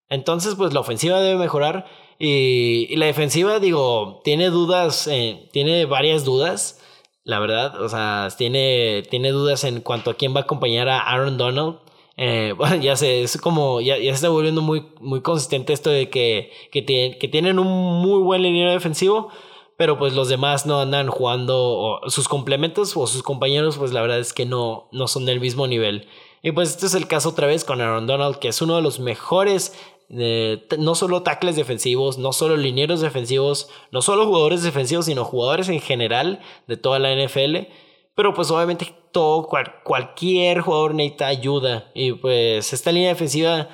Entonces, 0.09 0.55
pues 0.55 0.73
la 0.73 0.81
ofensiva 0.81 1.19
debe 1.21 1.39
mejorar. 1.39 1.85
Y, 2.19 2.95
la 2.95 3.05
defensiva, 3.05 3.59
digo, 3.59 4.21
tiene 4.23 4.49
dudas, 4.49 5.07
eh, 5.07 5.49
tiene 5.51 5.85
varias 5.85 6.25
dudas, 6.25 6.81
la 7.23 7.39
verdad. 7.39 7.81
O 7.81 7.89
sea, 7.89 8.29
tiene, 8.37 9.03
tiene 9.09 9.31
dudas 9.31 9.63
en 9.63 9.81
cuanto 9.81 10.11
a 10.11 10.15
quién 10.15 10.35
va 10.35 10.41
a 10.41 10.43
acompañar 10.43 10.89
a 10.89 10.99
Aaron 10.99 11.37
Donald. 11.37 11.79
Eh, 12.17 12.53
bueno, 12.57 12.75
ya 12.77 12.95
sé, 12.95 13.21
es 13.23 13.37
como, 13.37 13.79
ya, 13.81 13.97
ya 13.97 14.11
se 14.11 14.15
está 14.15 14.29
volviendo 14.29 14.61
muy, 14.61 14.87
muy 14.99 15.21
consistente 15.21 15.73
esto 15.73 15.89
de 15.89 16.09
que, 16.09 16.51
que, 16.71 16.83
que 17.19 17.27
tienen 17.27 17.59
un 17.59 18.01
muy 18.01 18.21
buen 18.21 18.41
liniero 18.41 18.71
defensivo, 18.71 19.29
pero 19.77 19.99
pues 19.99 20.13
los 20.13 20.27
demás 20.27 20.65
no 20.65 20.81
andan 20.81 21.07
jugando, 21.07 22.01
sus 22.07 22.27
complementos 22.27 22.97
o 22.97 23.05
sus 23.05 23.21
compañeros, 23.21 23.77
pues 23.77 23.93
la 23.93 24.01
verdad 24.01 24.19
es 24.19 24.33
que 24.33 24.45
no, 24.45 24.89
no 24.91 25.07
son 25.07 25.25
del 25.25 25.39
mismo 25.39 25.67
nivel. 25.67 26.07
Y 26.41 26.51
pues 26.51 26.69
este 26.69 26.87
es 26.87 26.95
el 26.95 27.07
caso 27.07 27.29
otra 27.29 27.45
vez 27.45 27.63
con 27.63 27.79
Aaron 27.79 28.07
Donald, 28.07 28.39
que 28.39 28.47
es 28.47 28.59
uno 28.61 28.75
de 28.75 28.81
los 28.81 28.99
mejores, 28.99 29.77
eh, 30.09 30.65
no 30.79 30.95
solo 30.95 31.21
tackles 31.21 31.55
defensivos, 31.55 32.17
no 32.17 32.33
solo 32.33 32.57
linieros 32.57 33.01
defensivos, 33.01 33.69
no 33.91 34.01
solo 34.01 34.25
jugadores 34.25 34.63
defensivos, 34.63 35.05
sino 35.05 35.23
jugadores 35.23 35.69
en 35.69 35.79
general 35.79 36.41
de 36.65 36.77
toda 36.77 36.97
la 36.97 37.13
NFL. 37.13 37.67
Pero 38.15 38.33
pues 38.33 38.49
obviamente 38.49 38.95
todo, 39.11 39.47
cualquier 39.83 40.61
jugador 40.61 40.95
necesita 40.95 41.27
ayuda. 41.27 41.91
Y 41.93 42.13
pues 42.13 42.73
esta 42.73 42.91
línea 42.91 43.09
defensiva 43.09 43.69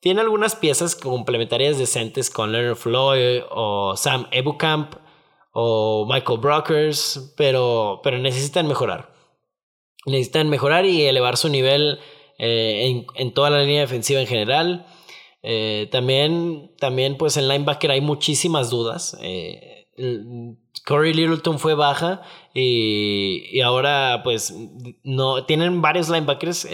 tiene 0.00 0.20
algunas 0.20 0.54
piezas 0.56 0.94
complementarias 0.94 1.78
decentes 1.78 2.28
con 2.28 2.52
Leonard 2.52 2.76
Floyd 2.76 3.42
o 3.50 3.96
Sam 3.96 4.26
Ebukamp 4.30 5.07
o 5.60 6.06
Michael 6.08 6.38
Brockers, 6.38 7.34
pero, 7.36 8.00
pero 8.04 8.16
necesitan 8.18 8.68
mejorar. 8.68 9.12
Necesitan 10.06 10.48
mejorar 10.48 10.84
y 10.86 11.02
elevar 11.02 11.36
su 11.36 11.48
nivel 11.48 11.98
eh, 12.38 13.04
en, 13.16 13.34
toda 13.34 13.50
la 13.50 13.62
línea 13.62 13.80
defensiva 13.80 14.20
en 14.20 14.28
general. 14.28 14.86
Eh, 15.42 15.88
también, 15.90 16.70
también, 16.78 17.16
pues 17.16 17.36
en 17.36 17.48
linebacker 17.48 17.90
hay 17.90 18.00
muchísimas 18.00 18.70
dudas. 18.70 19.18
Eh, 19.20 19.88
Corey 20.86 21.12
Littleton 21.12 21.58
fue 21.58 21.74
baja 21.74 22.22
y, 22.54 23.42
y, 23.50 23.60
ahora 23.60 24.20
pues 24.22 24.54
no 25.02 25.44
tienen 25.44 25.82
varios 25.82 26.08
linebackers 26.08 26.68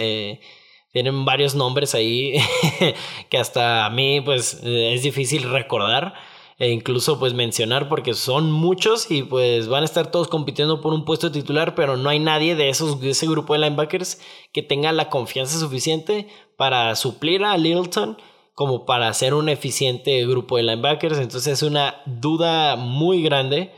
tienen 0.93 1.25
varios 1.25 1.55
nombres 1.55 1.95
ahí 1.95 2.37
que 3.31 3.37
hasta 3.39 3.87
a 3.87 3.89
mí 3.89 4.21
pues 4.21 4.61
es 4.63 5.01
difícil 5.01 5.49
recordar 5.49 6.13
e 6.57 6.69
incluso 6.69 7.19
pues 7.19 7.33
mencionar 7.33 7.89
porque 7.89 8.13
son 8.13 8.51
muchos 8.51 9.11
y 9.11 9.23
pues 9.23 9.67
van 9.67 9.83
a 9.83 9.85
estar 9.85 10.09
todos 10.09 10.27
compitiendo 10.29 10.79
por 10.81 10.93
un 10.93 11.03
puesto 11.03 11.31
titular, 11.31 11.75
pero 11.75 11.97
no 11.97 12.09
hay 12.09 12.19
nadie 12.19 12.55
de, 12.55 12.69
esos, 12.69 13.01
de 13.01 13.09
ese 13.09 13.27
grupo 13.27 13.53
de 13.53 13.59
linebackers 13.59 14.21
que 14.53 14.61
tenga 14.61 14.91
la 14.93 15.09
confianza 15.09 15.59
suficiente 15.59 16.27
para 16.57 16.95
suplir 16.95 17.43
a 17.43 17.57
Littleton 17.57 18.17
como 18.53 18.85
para 18.85 19.13
ser 19.13 19.33
un 19.33 19.49
eficiente 19.49 20.25
grupo 20.25 20.55
de 20.55 20.63
linebackers, 20.63 21.17
entonces 21.17 21.53
es 21.53 21.61
una 21.61 22.01
duda 22.05 22.77
muy 22.77 23.21
grande. 23.21 23.73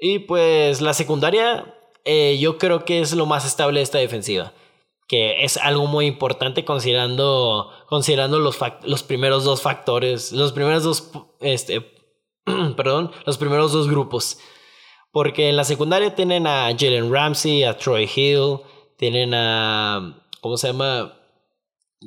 Y 0.00 0.20
pues 0.20 0.80
la 0.80 0.92
secundaria 0.92 1.74
eh, 2.04 2.36
yo 2.40 2.58
creo 2.58 2.84
que 2.84 3.00
es 3.00 3.14
lo 3.14 3.26
más 3.26 3.46
estable 3.46 3.78
de 3.78 3.84
esta 3.84 3.98
defensiva 3.98 4.52
que 5.08 5.42
es 5.42 5.56
algo 5.56 5.86
muy 5.86 6.04
importante 6.04 6.66
considerando, 6.66 7.70
considerando 7.88 8.38
los, 8.38 8.58
los 8.82 9.02
primeros 9.02 9.42
dos 9.42 9.62
factores, 9.62 10.32
los 10.32 10.52
primeros 10.52 10.82
dos, 10.82 11.10
este, 11.40 11.97
perdón, 12.76 13.10
los 13.24 13.38
primeros 13.38 13.72
dos 13.72 13.88
grupos. 13.88 14.38
Porque 15.10 15.48
en 15.48 15.56
la 15.56 15.64
secundaria 15.64 16.14
tienen 16.14 16.46
a 16.46 16.70
Jalen 16.78 17.12
Ramsey, 17.12 17.64
a 17.64 17.76
Troy 17.76 18.08
Hill, 18.14 18.58
tienen 18.96 19.32
a, 19.34 20.22
¿cómo 20.40 20.56
se 20.56 20.68
llama? 20.68 21.14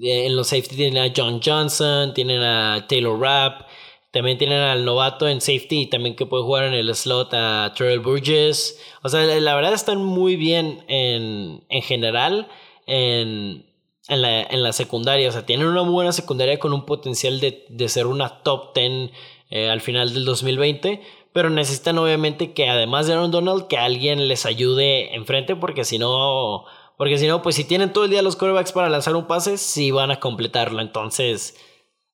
Eh, 0.01 0.27
en 0.27 0.35
los 0.35 0.47
safety 0.47 0.75
tienen 0.75 1.03
a 1.03 1.13
John 1.15 1.41
Johnson, 1.43 2.13
tienen 2.13 2.41
a 2.41 2.85
Taylor 2.87 3.19
Rapp, 3.19 3.67
también 4.11 4.37
tienen 4.37 4.59
al 4.59 4.83
novato 4.85 5.27
en 5.27 5.39
safety 5.41 5.87
también 5.87 6.15
que 6.15 6.25
puede 6.25 6.43
jugar 6.43 6.65
en 6.65 6.73
el 6.73 6.93
slot 6.93 7.33
a 7.33 7.73
Terrell 7.75 7.99
Burgess. 7.99 8.79
O 9.03 9.09
sea, 9.09 9.23
la 9.23 9.55
verdad 9.55 9.73
están 9.73 10.03
muy 10.03 10.35
bien 10.35 10.83
en, 10.87 11.63
en 11.69 11.81
general 11.81 12.47
en, 12.87 13.65
en, 14.09 14.21
la, 14.21 14.43
en 14.43 14.63
la 14.63 14.73
secundaria. 14.73 15.29
O 15.29 15.31
sea, 15.31 15.45
tienen 15.45 15.67
una 15.67 15.81
buena 15.81 16.11
secundaria 16.11 16.59
con 16.59 16.73
un 16.73 16.85
potencial 16.85 17.39
de, 17.39 17.65
de 17.69 17.89
ser 17.89 18.05
una 18.05 18.43
top 18.43 18.75
10 18.75 19.11
eh, 19.51 19.69
al 19.69 19.81
final 19.81 20.13
del 20.13 20.25
2020. 20.25 21.01
Pero 21.33 21.49
necesitan 21.49 21.97
obviamente 21.97 22.53
que 22.53 22.67
además 22.67 23.07
de 23.07 23.13
Aaron 23.13 23.31
Donald, 23.31 23.67
que 23.67 23.77
alguien 23.77 24.27
les 24.27 24.45
ayude 24.45 25.15
enfrente, 25.15 25.55
porque 25.55 25.85
si 25.85 25.99
no, 25.99 26.65
porque 26.97 27.17
si 27.17 27.27
no, 27.27 27.41
pues 27.41 27.55
si 27.55 27.63
tienen 27.63 27.93
todo 27.93 28.05
el 28.05 28.11
día 28.11 28.21
los 28.21 28.35
quarterbacks 28.35 28.73
para 28.73 28.89
lanzar 28.89 29.15
un 29.15 29.27
pase, 29.27 29.57
sí 29.57 29.91
van 29.91 30.11
a 30.11 30.19
completarlo. 30.19 30.81
Entonces, 30.81 31.57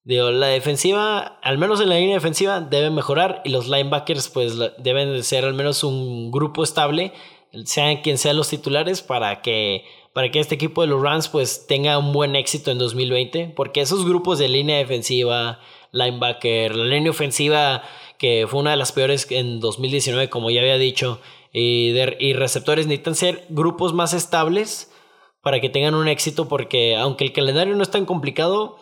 digo, 0.03 0.31
la 0.31 0.47
defensiva, 0.47 1.39
al 1.41 1.57
menos 1.57 1.81
en 1.81 1.89
la 1.89 1.95
línea 1.95 2.15
defensiva, 2.15 2.61
debe 2.61 2.89
mejorar 2.89 3.41
y 3.43 3.49
los 3.49 3.67
linebackers 3.67 4.29
pues 4.29 4.57
deben 4.77 5.11
de 5.11 5.23
ser 5.23 5.45
al 5.45 5.53
menos 5.53 5.83
un 5.83 6.31
grupo 6.31 6.63
estable, 6.63 7.11
sean 7.65 7.97
quien 7.97 8.17
sean 8.17 8.37
los 8.37 8.49
titulares, 8.49 9.01
para 9.01 9.41
que 9.41 9.83
para 10.13 10.31
que 10.31 10.39
este 10.39 10.55
equipo 10.55 10.81
de 10.81 10.87
los 10.87 11.01
Rams 11.01 11.27
pues 11.27 11.67
tenga 11.67 11.97
un 11.99 12.11
buen 12.11 12.35
éxito 12.35 12.71
en 12.71 12.77
2020, 12.77 13.53
porque 13.55 13.81
esos 13.81 14.05
grupos 14.05 14.39
de 14.39 14.47
línea 14.47 14.77
defensiva, 14.77 15.59
linebacker, 15.91 16.75
la 16.75 16.85
línea 16.85 17.11
ofensiva 17.11 17.83
que 18.17 18.45
fue 18.47 18.59
una 18.59 18.71
de 18.71 18.77
las 18.77 18.91
peores 18.91 19.27
en 19.29 19.59
2019 19.59 20.29
como 20.29 20.49
ya 20.49 20.61
había 20.61 20.77
dicho, 20.77 21.19
y, 21.53 21.93
y 22.19 22.33
receptores 22.33 22.87
necesitan 22.87 23.15
ser 23.15 23.45
grupos 23.49 23.93
más 23.93 24.13
estables 24.13 24.91
para 25.41 25.61
que 25.61 25.69
tengan 25.69 25.95
un 25.95 26.07
éxito, 26.07 26.47
porque 26.47 26.95
aunque 26.95 27.23
el 27.23 27.33
calendario 27.33 27.75
no 27.75 27.83
es 27.83 27.91
tan 27.91 28.05
complicado, 28.05 28.77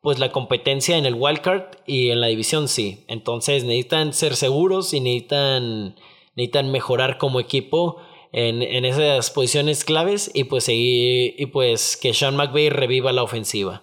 pues 0.00 0.18
la 0.18 0.32
competencia 0.32 0.98
en 0.98 1.06
el 1.06 1.14
wildcard 1.14 1.78
y 1.86 2.10
en 2.10 2.20
la 2.20 2.26
división 2.26 2.68
sí. 2.68 3.04
Entonces 3.08 3.64
necesitan 3.64 4.12
ser 4.12 4.36
seguros 4.36 4.92
y 4.92 5.00
necesitan, 5.00 5.96
necesitan 6.36 6.70
mejorar 6.70 7.16
como 7.18 7.40
equipo 7.40 8.02
en, 8.30 8.62
en 8.62 8.84
esas 8.84 9.30
posiciones 9.30 9.84
claves 9.84 10.30
y 10.34 10.44
pues 10.44 10.66
y 10.68 11.46
pues 11.52 11.96
que 11.96 12.12
Sean 12.12 12.36
McVay 12.36 12.68
reviva 12.68 13.12
la 13.12 13.22
ofensiva. 13.22 13.82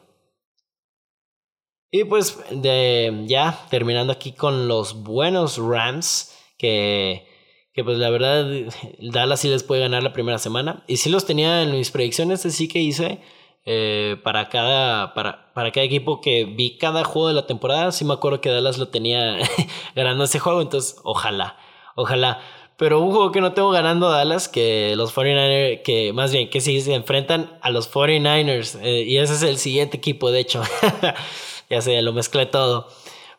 Y 1.91 2.05
pues 2.05 2.39
de, 2.49 3.25
ya 3.25 3.65
terminando 3.69 4.13
aquí 4.13 4.31
con 4.31 4.69
los 4.69 5.03
buenos 5.03 5.57
Rams 5.57 6.33
que, 6.57 7.27
que 7.73 7.83
pues 7.83 7.97
la 7.97 8.09
verdad 8.09 8.45
Dallas 8.99 9.41
sí 9.41 9.49
les 9.49 9.63
puede 9.63 9.81
ganar 9.81 10.01
la 10.01 10.13
primera 10.13 10.37
semana 10.37 10.85
y 10.87 10.97
sí 10.97 11.09
los 11.09 11.25
tenía 11.25 11.61
en 11.63 11.71
mis 11.71 11.91
predicciones 11.91 12.45
así 12.45 12.69
que 12.69 12.79
hice 12.79 13.19
eh, 13.65 14.15
para 14.23 14.47
cada 14.47 15.13
para, 15.13 15.53
para 15.53 15.71
cada 15.71 15.85
equipo 15.85 16.21
que 16.21 16.45
vi 16.45 16.77
cada 16.77 17.03
juego 17.03 17.27
de 17.27 17.33
la 17.33 17.45
temporada 17.45 17.91
sí 17.91 18.05
me 18.05 18.13
acuerdo 18.13 18.39
que 18.39 18.49
Dallas 18.49 18.77
lo 18.77 18.87
tenía 18.87 19.37
ganando 19.95 20.23
ese 20.23 20.39
juego 20.39 20.61
entonces 20.61 20.95
ojalá 21.03 21.57
ojalá 21.95 22.39
pero 22.81 22.99
un 22.99 23.11
juego 23.11 23.31
que 23.31 23.41
no 23.41 23.53
tengo 23.53 23.69
ganando 23.69 24.09
Dallas, 24.09 24.47
que 24.47 24.95
los 24.95 25.13
49ers, 25.13 25.83
que 25.83 26.13
más 26.13 26.31
bien 26.31 26.49
que 26.49 26.61
sí 26.61 26.81
se 26.81 26.95
enfrentan 26.95 27.59
a 27.61 27.69
los 27.69 27.93
49ers. 27.93 28.79
Eh, 28.81 29.03
y 29.03 29.17
ese 29.19 29.35
es 29.35 29.43
el 29.43 29.59
siguiente 29.59 29.97
equipo, 29.97 30.31
de 30.31 30.39
hecho. 30.39 30.63
ya 31.71 31.81
sé, 31.81 32.01
lo 32.01 32.13
mezclé 32.13 32.45
todo. 32.45 32.87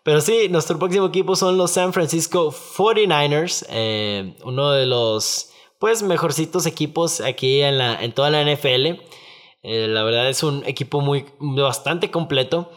Pero 0.02 0.20
sí, 0.20 0.48
nuestro 0.50 0.78
próximo 0.78 1.06
equipo 1.06 1.36
son 1.36 1.56
los 1.56 1.70
San 1.70 1.92
Francisco 1.92 2.50
49ers. 2.50 3.64
Eh, 3.70 4.34
uno 4.44 4.72
de 4.72 4.86
los 4.86 5.50
pues 5.78 6.02
mejorcitos 6.02 6.66
equipos 6.66 7.20
aquí 7.20 7.62
en, 7.62 7.78
la, 7.78 8.02
en 8.02 8.12
toda 8.12 8.30
la 8.30 8.42
NFL. 8.42 9.00
Eh, 9.62 9.86
la 9.88 10.02
verdad 10.02 10.28
es 10.28 10.42
un 10.42 10.64
equipo 10.66 11.00
muy 11.00 11.24
bastante 11.38 12.10
completo. 12.10 12.70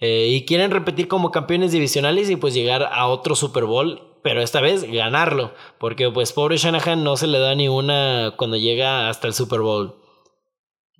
y 0.00 0.44
quieren 0.46 0.72
repetir 0.72 1.06
como 1.06 1.30
campeones 1.30 1.70
divisionales 1.70 2.28
y 2.28 2.34
pues 2.36 2.54
llegar 2.54 2.82
a 2.92 3.06
otro 3.06 3.36
Super 3.36 3.66
Bowl 3.66 4.12
pero 4.22 4.40
esta 4.40 4.60
vez 4.60 4.84
ganarlo, 4.90 5.52
porque 5.78 6.10
pues 6.10 6.32
pobre 6.32 6.56
Shanahan 6.56 7.02
no 7.02 7.16
se 7.16 7.26
le 7.26 7.38
da 7.38 7.54
ni 7.54 7.68
una 7.68 8.34
cuando 8.36 8.56
llega 8.56 9.08
hasta 9.08 9.26
el 9.26 9.34
Super 9.34 9.60
Bowl. 9.60 9.96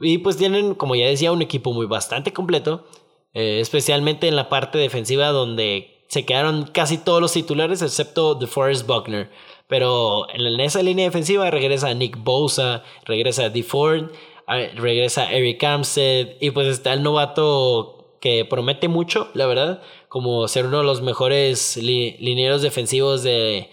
Y 0.01 0.19
pues 0.19 0.37
tienen, 0.37 0.75
como 0.75 0.97
ya 0.97 1.07
decía, 1.07 1.31
un 1.31 1.43
equipo 1.43 1.73
muy 1.73 1.87
bastante 1.87 2.33
completo, 2.33 2.87
eh, 3.35 3.61
especialmente 3.61 4.29
en 4.29 4.37
la 4.37 4.49
parte 4.49 4.79
defensiva 4.79 5.29
donde 5.29 6.05
se 6.09 6.27
quedaron 6.27 6.65
casi 6.65 6.99
todos 6.99 7.21
los 7.21 7.33
titulares 7.33 7.81
excepto 7.81 8.35
DeForest 8.35 8.87
Buckner. 8.87 9.31
Pero 9.67 10.27
en 10.35 10.61
esa 10.61 10.83
línea 10.83 11.07
defensiva 11.07 11.51
regresa 11.51 11.95
Nick 11.95 12.23
Bosa, 12.23 12.83
regresa 13.07 13.49
DeFord, 13.49 14.11
ah, 14.47 14.59
regresa 14.75 15.33
Eric 15.33 15.65
Armstead 15.65 16.29
y 16.41 16.51
pues 16.51 16.67
está 16.67 16.93
el 16.93 17.03
novato 17.03 18.19
que 18.21 18.45
promete 18.45 18.89
mucho, 18.89 19.31
la 19.33 19.47
verdad, 19.47 19.83
como 20.09 20.47
ser 20.47 20.67
uno 20.67 20.79
de 20.79 20.85
los 20.85 21.01
mejores 21.01 21.77
linieros 21.79 22.61
defensivos 22.61 23.23
de, 23.23 23.71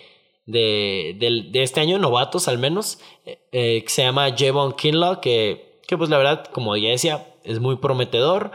de, 0.48 1.50
este 1.54 1.82
año, 1.82 2.00
novatos 2.00 2.48
al 2.48 2.58
menos, 2.58 3.00
eh, 3.26 3.40
eh, 3.52 3.84
que 3.84 3.90
se 3.90 4.02
llama 4.02 4.34
Javon 4.36 4.74
Kinlaw, 4.74 5.22
que, 5.22 5.82
que 5.86 5.98
pues 5.98 6.10
la 6.10 6.18
verdad, 6.18 6.46
como 6.46 6.76
ya 6.78 6.90
decía, 6.90 7.28
es 7.44 7.60
muy 7.60 7.76
prometedor. 7.76 8.52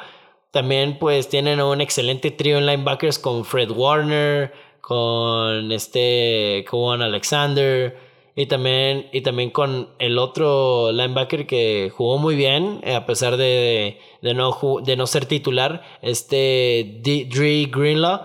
También 0.55 1.01
pues 1.01 1.29
tienen 1.29 1.61
un 1.61 1.81
excelente 1.81 2.31
trío 2.31 2.59
en 2.59 2.67
linebackers 2.67 3.19
con 3.19 3.45
Fred 3.45 3.73
Warner, 3.73 4.53
con 4.81 5.73
este, 5.73 6.65
con 6.71 7.03
Alexander, 7.03 7.99
y 8.37 8.47
también, 8.47 9.09
y 9.13 9.23
también 9.23 9.51
con 9.51 9.89
el 9.99 10.17
otro 10.17 10.93
linebacker 10.93 11.49
que 11.49 11.91
jugó 11.93 12.19
muy 12.19 12.37
bien, 12.37 12.79
eh, 12.85 12.95
a 12.95 13.05
pesar 13.05 13.37
de, 13.37 13.99
de, 14.23 14.35
no, 14.35 14.57
de 14.81 14.97
no 14.97 15.09
ser 15.09 15.27
titular, 15.27 15.83
este 16.03 17.01
Dre 17.03 17.65
Greenlaw, 17.65 18.21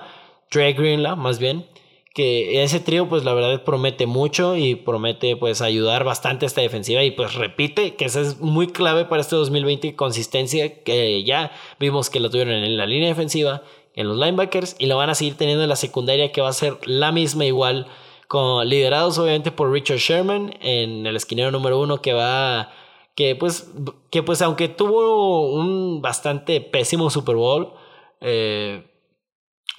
Dre 0.51 0.73
Greenlaw 0.73 1.17
más 1.17 1.39
bien, 1.39 1.65
que 2.13 2.63
ese 2.63 2.79
trío 2.79 3.07
pues 3.07 3.23
la 3.23 3.33
verdad 3.33 3.63
promete 3.63 4.07
mucho 4.07 4.55
y 4.55 4.75
promete 4.75 5.35
pues 5.35 5.61
ayudar 5.61 6.03
bastante 6.03 6.45
a 6.45 6.47
esta 6.47 6.61
defensiva 6.61 7.03
y 7.03 7.11
pues 7.11 7.35
repite 7.35 7.95
que 7.95 8.05
esa 8.05 8.21
es 8.21 8.39
muy 8.39 8.67
clave 8.67 9.05
para 9.05 9.21
este 9.21 9.35
2020, 9.35 9.95
consistencia 9.95 10.83
que 10.83 11.23
ya 11.23 11.51
vimos 11.79 12.09
que 12.09 12.19
lo 12.19 12.29
tuvieron 12.29 12.55
en 12.55 12.77
la 12.77 12.87
línea 12.87 13.09
defensiva, 13.09 13.63
en 13.93 14.07
los 14.07 14.17
linebackers 14.17 14.75
y 14.79 14.87
lo 14.87 14.97
van 14.97 15.09
a 15.09 15.15
seguir 15.15 15.35
teniendo 15.37 15.63
en 15.63 15.69
la 15.69 15.75
secundaria 15.75 16.31
que 16.31 16.41
va 16.41 16.49
a 16.49 16.53
ser 16.53 16.77
la 16.85 17.11
misma 17.11 17.45
igual 17.45 17.87
con, 18.27 18.67
liderados 18.67 19.17
obviamente 19.17 19.51
por 19.51 19.71
Richard 19.71 19.97
Sherman 19.97 20.53
en 20.61 21.05
el 21.05 21.15
esquinero 21.15 21.51
número 21.51 21.79
uno 21.79 22.01
que 22.01 22.13
va, 22.13 22.71
que 23.15 23.35
pues, 23.35 23.71
que 24.09 24.23
pues 24.23 24.41
aunque 24.41 24.67
tuvo 24.67 25.51
un 25.51 26.01
bastante 26.01 26.61
pésimo 26.61 27.09
Super 27.09 27.35
Bowl, 27.35 27.73
eh, 28.21 28.83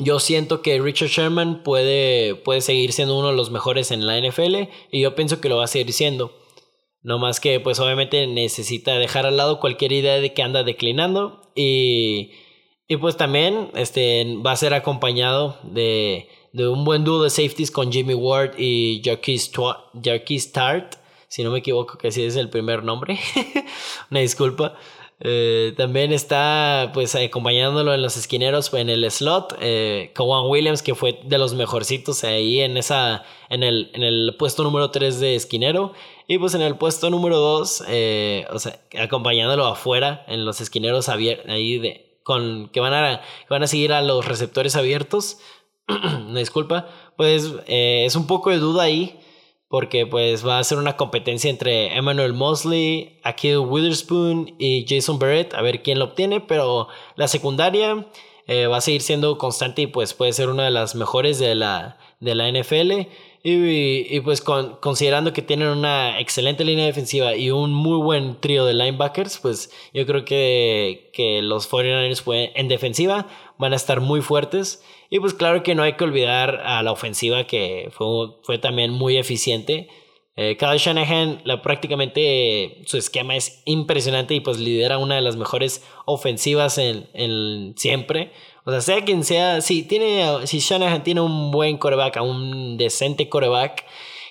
yo 0.00 0.18
siento 0.18 0.62
que 0.62 0.80
Richard 0.80 1.08
Sherman 1.08 1.62
puede, 1.62 2.34
puede 2.34 2.62
seguir 2.62 2.92
siendo 2.92 3.18
uno 3.18 3.28
de 3.28 3.36
los 3.36 3.50
mejores 3.50 3.90
en 3.90 4.06
la 4.06 4.18
NFL 4.18 4.68
y 4.90 5.00
yo 5.00 5.14
pienso 5.14 5.40
que 5.40 5.48
lo 5.48 5.58
va 5.58 5.64
a 5.64 5.68
seguir 5.68 5.92
siendo. 5.92 6.32
No 7.02 7.18
más 7.18 7.40
que 7.40 7.60
pues 7.60 7.78
obviamente 7.80 8.26
necesita 8.26 8.98
dejar 8.98 9.26
al 9.26 9.36
lado 9.36 9.60
cualquier 9.60 9.92
idea 9.92 10.20
de 10.20 10.34
que 10.34 10.42
anda 10.42 10.64
declinando 10.64 11.42
y, 11.54 12.32
y 12.88 12.96
pues 12.96 13.16
también 13.16 13.70
este, 13.74 14.36
va 14.44 14.52
a 14.52 14.56
ser 14.56 14.74
acompañado 14.74 15.58
de, 15.62 16.28
de 16.52 16.68
un 16.68 16.84
buen 16.84 17.04
dúo 17.04 17.22
de 17.22 17.30
safeties 17.30 17.70
con 17.70 17.92
Jimmy 17.92 18.14
Ward 18.14 18.58
y 18.58 19.02
Jarquis 19.04 19.52
Tart, 20.52 20.96
si 21.28 21.44
no 21.44 21.50
me 21.50 21.60
equivoco 21.60 21.96
que 21.96 22.08
así 22.08 22.22
es 22.22 22.36
el 22.36 22.50
primer 22.50 22.82
nombre, 22.82 23.18
una 24.10 24.20
disculpa. 24.20 24.76
Eh, 25.22 25.74
también 25.76 26.12
está 26.12 26.92
pues 26.94 27.14
acompañándolo 27.14 27.92
en 27.92 28.00
los 28.00 28.16
esquineros 28.16 28.72
en 28.72 28.88
el 28.88 29.08
slot 29.10 29.54
eh, 29.60 30.14
Williams 30.18 30.82
que 30.82 30.94
fue 30.94 31.20
de 31.22 31.36
los 31.36 31.52
mejorcitos 31.52 32.24
ahí 32.24 32.60
en 32.60 32.78
esa 32.78 33.24
en 33.50 33.62
el, 33.62 33.90
en 33.92 34.02
el 34.02 34.34
puesto 34.38 34.62
número 34.62 34.90
3 34.90 35.20
de 35.20 35.34
esquinero. 35.34 35.92
Y 36.26 36.38
pues 36.38 36.54
en 36.54 36.62
el 36.62 36.76
puesto 36.76 37.10
número 37.10 37.36
2 37.36 37.84
eh, 37.88 38.46
o 38.50 38.58
sea 38.58 38.80
acompañándolo 38.98 39.66
afuera 39.66 40.24
en 40.26 40.46
los 40.46 40.62
esquineros 40.62 41.10
abiertos 41.10 41.50
ahí 41.50 41.78
de 41.78 42.18
con 42.22 42.70
que 42.70 42.80
van 42.80 42.94
a 42.94 43.20
van 43.50 43.62
a 43.62 43.66
seguir 43.66 43.92
a 43.92 44.00
los 44.00 44.26
receptores 44.26 44.74
abiertos. 44.74 45.38
Disculpa. 46.34 46.88
Pues 47.16 47.52
eh, 47.66 48.04
es 48.06 48.16
un 48.16 48.26
poco 48.26 48.48
de 48.50 48.58
duda 48.58 48.84
ahí 48.84 49.19
porque 49.70 50.04
pues 50.04 50.44
va 50.44 50.58
a 50.58 50.64
ser 50.64 50.78
una 50.78 50.96
competencia 50.96 51.48
entre 51.48 51.96
Emmanuel 51.96 52.32
Mosley, 52.32 53.20
Akil 53.22 53.58
Witherspoon 53.58 54.56
y 54.58 54.84
Jason 54.88 55.20
Barrett, 55.20 55.54
a 55.54 55.62
ver 55.62 55.80
quién 55.84 56.00
lo 56.00 56.06
obtiene, 56.06 56.40
pero 56.40 56.88
la 57.14 57.28
secundaria 57.28 58.04
eh, 58.48 58.66
va 58.66 58.78
a 58.78 58.80
seguir 58.80 59.00
siendo 59.00 59.38
constante 59.38 59.82
y 59.82 59.86
pues 59.86 60.12
puede 60.12 60.32
ser 60.32 60.48
una 60.48 60.64
de 60.64 60.72
las 60.72 60.96
mejores 60.96 61.38
de 61.38 61.54
la, 61.54 61.98
de 62.18 62.34
la 62.34 62.50
NFL. 62.50 63.08
Y, 63.42 64.20
pues 64.20 64.42
considerando 64.42 65.32
que 65.32 65.40
tienen 65.40 65.68
una 65.68 66.20
excelente 66.20 66.62
línea 66.62 66.84
defensiva 66.84 67.34
y 67.36 67.50
un 67.50 67.72
muy 67.72 67.96
buen 67.96 68.38
trío 68.38 68.66
de 68.66 68.74
linebackers, 68.74 69.38
pues 69.38 69.70
yo 69.94 70.04
creo 70.04 70.26
que, 70.26 71.10
que 71.14 71.40
los 71.40 71.70
49ers 71.70 72.50
en 72.54 72.68
defensiva 72.68 73.28
van 73.56 73.72
a 73.72 73.76
estar 73.76 74.00
muy 74.00 74.20
fuertes. 74.20 74.84
Y 75.08 75.20
pues 75.20 75.32
claro 75.32 75.62
que 75.62 75.74
no 75.74 75.82
hay 75.82 75.94
que 75.94 76.04
olvidar 76.04 76.60
a 76.64 76.82
la 76.82 76.92
ofensiva 76.92 77.44
que 77.44 77.88
fue, 77.92 78.06
fue 78.42 78.58
también 78.58 78.90
muy 78.90 79.16
eficiente. 79.16 79.88
Eh, 80.36 80.56
Kyle 80.56 80.78
Shanahan 80.78 81.42
la, 81.44 81.60
prácticamente 81.60 82.82
su 82.86 82.96
esquema 82.96 83.36
es 83.36 83.62
impresionante 83.64 84.34
y 84.34 84.40
pues 84.40 84.58
lidera 84.58 84.98
una 84.98 85.16
de 85.16 85.20
las 85.22 85.36
mejores 85.36 85.84
ofensivas 86.04 86.78
en, 86.78 87.08
en 87.14 87.74
siempre. 87.76 88.32
O 88.64 88.70
sea, 88.70 88.80
sea 88.80 89.04
quien 89.04 89.24
sea, 89.24 89.60
si, 89.60 89.82
tiene, 89.82 90.46
si 90.46 90.58
Shanahan 90.58 91.02
tiene 91.02 91.20
un 91.20 91.50
buen 91.50 91.78
coreback, 91.78 92.20
un 92.22 92.76
decente 92.76 93.28
coreback, 93.28 93.86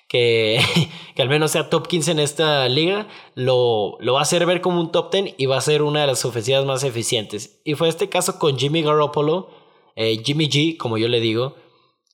que, 0.08 0.60
que, 1.16 1.22
al 1.22 1.30
menos 1.30 1.52
sea 1.52 1.70
top 1.70 1.88
15 1.88 2.12
en 2.12 2.20
esta 2.20 2.68
liga, 2.68 3.08
lo, 3.36 3.98
lo, 4.00 4.14
va 4.14 4.20
a 4.20 4.24
hacer 4.24 4.46
ver 4.46 4.62
como 4.62 4.82
un 4.82 4.92
top 4.92 5.12
10 5.12 5.36
y 5.38 5.46
va 5.46 5.58
a 5.58 5.62
ser 5.62 5.82
una 5.82 6.02
de 6.02 6.08
las 6.08 6.26
ofensivas 6.26 6.66
más 6.66 6.84
eficientes. 6.84 7.62
Y 7.64 7.76
fue 7.76 7.88
este 7.90 8.10
caso 8.10 8.38
con 8.40 8.58
Jimmy 8.58 8.82
Garoppolo, 8.82 9.50
eh, 9.96 10.22
Jimmy 10.24 10.48
G, 10.48 10.78
como 10.78 10.98
yo 10.98 11.08
le 11.08 11.20
digo, 11.20 11.56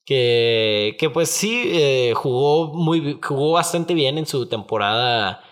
que, 0.05 0.95
que 0.99 1.09
pues 1.09 1.30
sí 1.30 1.63
eh, 1.66 2.13
jugó, 2.16 2.74
muy, 2.74 3.20
jugó 3.22 3.53
bastante 3.53 3.93
bien 3.93 4.18
en 4.18 4.26
su 4.26 4.47
temporada, 4.47 5.43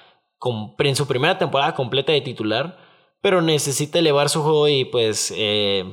en 0.80 0.96
su 0.96 1.08
primera 1.08 1.38
temporada 1.38 1.74
completa 1.74 2.12
de 2.12 2.22
titular, 2.22 2.78
pero 3.22 3.42
necesita 3.42 4.00
elevar 4.00 4.30
su 4.30 4.44
juego 4.44 4.68
y 4.68 4.86
pues... 4.86 5.34
Eh, 5.36 5.86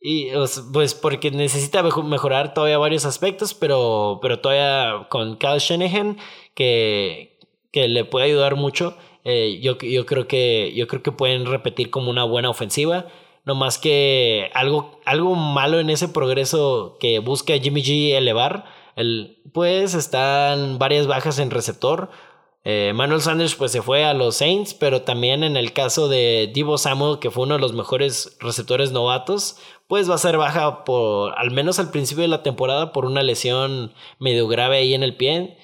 y 0.00 0.30
pues 0.72 0.94
porque 0.94 1.30
necesita 1.30 1.82
mejorar 1.82 2.54
todavía 2.54 2.78
varios 2.78 3.04
aspectos, 3.04 3.54
pero, 3.54 4.18
pero 4.22 4.40
todavía 4.40 5.08
con 5.08 5.36
Kyle 5.36 5.58
Shanahan, 5.58 6.16
que, 6.54 7.38
que 7.72 7.88
le 7.88 8.04
puede 8.04 8.26
ayudar 8.26 8.56
mucho, 8.56 8.96
yo, 9.24 9.78
yo, 9.78 10.06
creo 10.06 10.26
que, 10.26 10.72
yo 10.74 10.86
creo 10.86 11.02
que 11.02 11.12
pueden 11.12 11.46
repetir 11.46 11.90
como 11.90 12.10
una 12.10 12.24
buena 12.24 12.50
ofensiva. 12.50 13.06
No 13.44 13.54
más 13.54 13.78
que 13.78 14.50
algo, 14.54 15.00
algo 15.06 15.34
malo 15.34 15.80
en 15.80 15.90
ese 15.90 16.08
progreso 16.08 16.96
que 17.00 17.18
busca 17.20 17.58
Jimmy 17.58 17.82
G 17.82 18.14
elevar. 18.14 18.66
El, 18.96 19.38
pues 19.52 19.94
están 19.94 20.78
varias 20.78 21.06
bajas 21.06 21.38
en 21.38 21.50
receptor. 21.50 22.10
Eh, 22.62 22.92
Manuel 22.94 23.22
Sanders 23.22 23.54
pues 23.54 23.72
se 23.72 23.80
fue 23.80 24.04
a 24.04 24.12
los 24.12 24.36
Saints, 24.36 24.74
pero 24.74 25.02
también 25.02 25.44
en 25.44 25.56
el 25.56 25.72
caso 25.72 26.08
de 26.08 26.50
Divo 26.52 26.76
Samuel, 26.76 27.18
que 27.18 27.30
fue 27.30 27.44
uno 27.44 27.54
de 27.54 27.60
los 27.60 27.72
mejores 27.72 28.36
receptores 28.40 28.92
novatos, 28.92 29.56
pues 29.88 30.10
va 30.10 30.16
a 30.16 30.18
ser 30.18 30.36
baja 30.36 30.84
por 30.84 31.38
al 31.38 31.50
menos 31.50 31.78
al 31.78 31.90
principio 31.90 32.22
de 32.22 32.28
la 32.28 32.42
temporada 32.42 32.92
por 32.92 33.06
una 33.06 33.22
lesión 33.22 33.94
medio 34.18 34.46
grave 34.46 34.78
ahí 34.78 34.94
en 34.94 35.02
el 35.02 35.16
pie. 35.16 35.56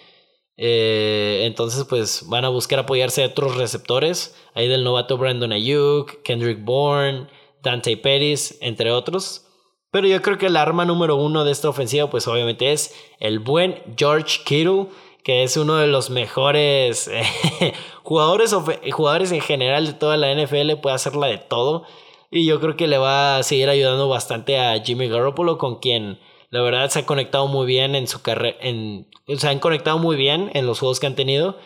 Eh, 0.58 1.42
entonces 1.44 1.84
pues 1.84 2.24
van 2.28 2.46
a 2.46 2.48
buscar 2.48 2.78
apoyarse 2.78 3.22
a 3.22 3.26
otros 3.26 3.56
receptores, 3.56 4.34
ahí 4.54 4.68
del 4.68 4.84
novato 4.84 5.18
Brandon 5.18 5.52
Ayuk, 5.52 6.22
Kendrick 6.22 6.64
Bourne, 6.64 7.28
Dante 7.62 7.96
Pettis, 7.98 8.56
entre 8.62 8.90
otros. 8.90 9.46
Pero 9.90 10.08
yo 10.08 10.20
creo 10.22 10.38
que 10.38 10.46
el 10.46 10.56
arma 10.56 10.84
número 10.84 11.16
uno 11.16 11.44
de 11.44 11.52
esta 11.52 11.68
ofensiva, 11.68 12.10
pues 12.10 12.26
obviamente 12.26 12.72
es 12.72 12.94
el 13.18 13.38
buen 13.38 13.82
George 13.96 14.40
Kittle, 14.44 14.86
que 15.26 15.42
es 15.42 15.56
uno 15.56 15.74
de 15.74 15.88
los 15.88 16.08
mejores 16.08 17.10
jugadores, 18.04 18.54
jugadores 18.92 19.32
en 19.32 19.40
general 19.40 19.84
de 19.84 19.92
toda 19.92 20.16
la 20.16 20.32
NFL, 20.32 20.74
puede 20.80 20.94
hacerla 20.94 21.26
de 21.26 21.38
todo. 21.38 21.82
Y 22.30 22.46
yo 22.46 22.60
creo 22.60 22.76
que 22.76 22.86
le 22.86 22.96
va 22.96 23.36
a 23.36 23.42
seguir 23.42 23.68
ayudando 23.68 24.08
bastante 24.08 24.56
a 24.56 24.80
Jimmy 24.84 25.08
Garoppolo, 25.08 25.58
con 25.58 25.80
quien 25.80 26.20
la 26.50 26.60
verdad 26.60 26.90
se 26.90 27.00
ha 27.00 27.06
conectado 27.06 27.48
muy 27.48 27.66
bien 27.66 27.96
en 27.96 28.06
su 28.06 28.22
carrera. 28.22 28.56
Se 28.60 29.48
han 29.48 29.58
conectado 29.58 29.98
muy 29.98 30.14
bien 30.14 30.52
en 30.54 30.64
los 30.64 30.78
juegos 30.78 31.00
que 31.00 31.08
han 31.08 31.16
tenido. 31.16 31.58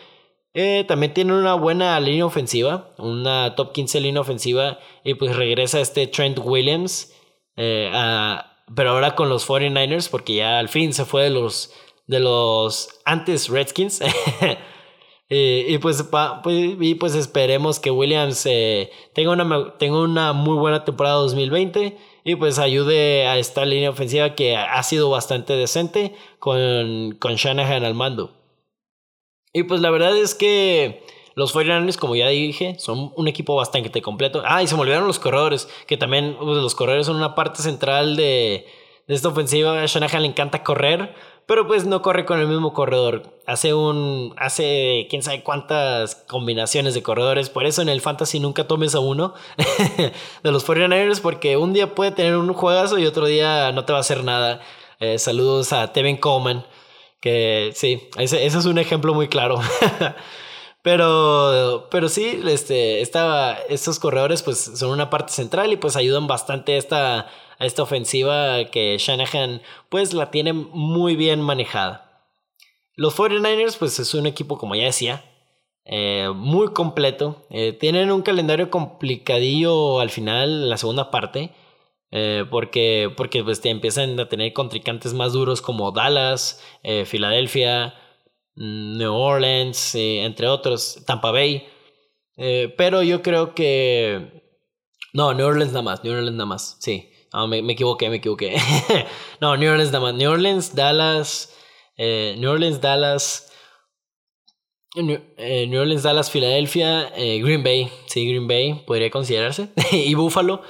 Eh, 0.55 0.83
también 0.87 1.13
tiene 1.13 1.31
una 1.33 1.53
buena 1.53 1.99
línea 1.99 2.25
ofensiva, 2.25 2.89
una 2.97 3.53
top 3.53 3.73
15 3.73 4.01
línea 4.01 4.21
ofensiva. 4.21 4.79
Y 5.03 5.13
pues 5.13 5.35
regresa 5.35 5.79
este 5.81 6.07
Trent 6.07 6.39
Williams. 6.43 7.13
Eh, 7.57 7.91
pero 8.75 8.89
ahora 8.89 9.13
con 9.13 9.29
los 9.29 9.47
49ers, 9.47 10.09
porque 10.09 10.33
ya 10.33 10.57
al 10.57 10.67
fin 10.67 10.93
se 10.93 11.05
fue 11.05 11.25
de 11.25 11.29
los, 11.29 11.71
de 12.11 12.19
los 12.19 12.89
antes 13.05 13.47
Redskins. 13.47 14.01
y, 15.29 15.77
pues, 15.77 16.03
pues, 16.43 16.75
pues 16.99 17.15
esperemos 17.15 17.79
que 17.79 17.89
Williams 17.89 18.45
eh, 18.45 18.91
tenga, 19.13 19.31
una, 19.31 19.77
tenga 19.77 20.01
una 20.01 20.33
muy 20.33 20.57
buena 20.57 20.83
temporada 20.83 21.15
2020 21.15 21.97
y 22.25 22.35
pues 22.35 22.59
ayude 22.59 23.25
a 23.27 23.37
esta 23.37 23.63
línea 23.65 23.89
ofensiva 23.89 24.35
que 24.35 24.57
ha 24.57 24.83
sido 24.83 25.09
bastante 25.09 25.53
decente 25.53 26.13
con, 26.37 27.15
con 27.17 27.35
Shanahan 27.35 27.85
al 27.85 27.95
mando. 27.95 28.31
Y 29.53 29.63
pues 29.63 29.79
la 29.79 29.89
verdad 29.89 30.15
es 30.15 30.35
que 30.35 31.05
los 31.35 31.55
49ers, 31.55 31.97
como 31.97 32.17
ya 32.17 32.27
dije, 32.27 32.75
son 32.77 33.13
un 33.15 33.27
equipo 33.29 33.55
bastante 33.55 34.01
completo. 34.01 34.43
Ah, 34.45 34.61
y 34.61 34.67
se 34.67 34.75
me 34.75 34.81
olvidaron 34.81 35.07
los 35.07 35.19
corredores, 35.19 35.69
que 35.87 35.95
también 35.95 36.35
pues, 36.37 36.57
los 36.57 36.75
corredores 36.75 37.05
son 37.05 37.15
una 37.15 37.35
parte 37.35 37.63
central 37.63 38.17
de, 38.17 38.65
de 39.07 39.15
esta 39.15 39.29
ofensiva. 39.29 39.81
A 39.81 39.85
Shanahan 39.85 40.23
le 40.23 40.27
encanta 40.27 40.63
correr, 40.63 41.15
pero 41.45 41.67
pues 41.67 41.85
no 41.85 42.01
corre 42.01 42.25
con 42.25 42.39
el 42.39 42.47
mismo 42.47 42.73
corredor. 42.73 43.23
Hace 43.45 43.73
un. 43.73 44.33
Hace 44.37 45.07
quién 45.09 45.23
sabe 45.23 45.43
cuántas 45.43 46.15
combinaciones 46.15 46.93
de 46.93 47.03
corredores. 47.03 47.49
Por 47.49 47.65
eso 47.65 47.81
en 47.81 47.89
el 47.89 48.01
fantasy 48.01 48.39
nunca 48.39 48.67
tomes 48.67 48.95
a 48.95 48.99
uno 48.99 49.33
de 50.43 50.51
los 50.51 50.65
49ers, 50.65 51.21
porque 51.21 51.57
un 51.57 51.73
día 51.73 51.93
puede 51.93 52.11
tener 52.11 52.37
un 52.37 52.53
juegazo 52.53 52.97
y 52.97 53.05
otro 53.05 53.25
día 53.25 53.71
no 53.71 53.85
te 53.85 53.93
va 53.93 53.99
a 53.99 54.01
hacer 54.01 54.23
nada. 54.23 54.61
Eh, 54.99 55.19
saludos 55.19 55.73
a 55.73 55.91
Tevin 55.91 56.17
Coleman. 56.17 56.65
Que 57.19 57.71
sí, 57.75 58.09
ese, 58.17 58.45
es 58.45 58.65
un 58.65 58.77
ejemplo 58.77 59.13
muy 59.13 59.27
claro. 59.27 59.59
pero, 60.81 61.87
pero 61.91 62.09
sí, 62.09 62.41
este, 62.45 63.01
esta, 63.01 63.53
estos 63.69 63.99
corredores 63.99 64.43
pues 64.43 64.57
son 64.57 64.91
una 64.91 65.09
parte 65.09 65.33
central 65.33 65.71
y 65.71 65.77
pues 65.77 65.95
ayudan 65.95 66.27
bastante 66.27 66.73
a 66.73 66.77
esta, 66.77 67.19
a 67.59 67.65
esta 67.65 67.83
ofensiva 67.83 68.65
que 68.65 68.97
Shanahan 68.97 69.61
pues 69.89 70.13
la 70.13 70.31
tiene 70.31 70.53
muy 70.53 71.15
bien 71.15 71.41
manejada. 71.41 72.29
Los 72.95 73.15
49ers 73.17 73.77
pues 73.77 73.99
es 73.99 74.13
un 74.13 74.25
equipo 74.25 74.57
como 74.57 74.75
ya 74.75 74.85
decía, 74.85 75.23
eh, 75.85 76.29
muy 76.33 76.69
completo. 76.73 77.45
Eh, 77.49 77.73
tienen 77.73 78.11
un 78.11 78.21
calendario 78.21 78.69
complicadillo 78.69 79.99
al 79.99 80.09
final, 80.09 80.69
la 80.69 80.77
segunda 80.77 81.11
parte. 81.11 81.51
Eh, 82.13 82.45
porque, 82.49 83.09
porque 83.15 83.41
pues 83.43 83.61
te 83.61 83.69
empiezan 83.69 84.19
a 84.19 84.27
tener 84.27 84.51
contrincantes 84.51 85.13
más 85.13 85.31
duros 85.31 85.61
como 85.61 85.91
Dallas, 85.93 86.61
Filadelfia, 87.05 87.95
New 88.55 89.13
Orleans, 89.13 89.95
eh, 89.95 90.23
entre 90.23 90.47
otros, 90.47 91.03
Tampa 91.05 91.31
Bay. 91.31 91.67
pero 92.77 93.03
yo 93.03 93.21
creo 93.21 93.53
que... 93.53 94.41
No, 95.13 95.33
New 95.33 95.45
Orleans 95.45 95.73
nada 95.73 95.83
más, 95.83 96.03
New 96.03 96.13
Orleans 96.13 96.33
nada 96.33 96.45
más, 96.45 96.77
sí. 96.79 97.09
me, 97.49 97.61
me, 97.61 97.73
equivoqué, 97.73 98.09
me 98.09 98.17
equivoqué. 98.17 98.55
no, 99.41 99.57
New 99.57 99.69
Orleans 99.69 99.91
nada 99.91 100.05
más. 100.05 100.13
New 100.15 100.31
Orleans, 100.31 100.75
Dallas, 100.75 101.53
Eh, 101.97 102.35
New 102.39 102.49
Orleans, 102.49 102.79
Dallas. 102.81 103.51
New, 104.95 105.19
Orleans, 105.79 106.03
Dallas, 106.03 106.31
Filadelfia, 106.31 107.11
Green 107.15 107.63
Bay. 107.63 107.89
Sí, 108.07 108.27
Green 108.27 108.47
Bay 108.47 108.83
podría 108.85 109.09
considerarse. 109.09 109.69
y 109.91 110.13
Buffalo. 110.15 110.61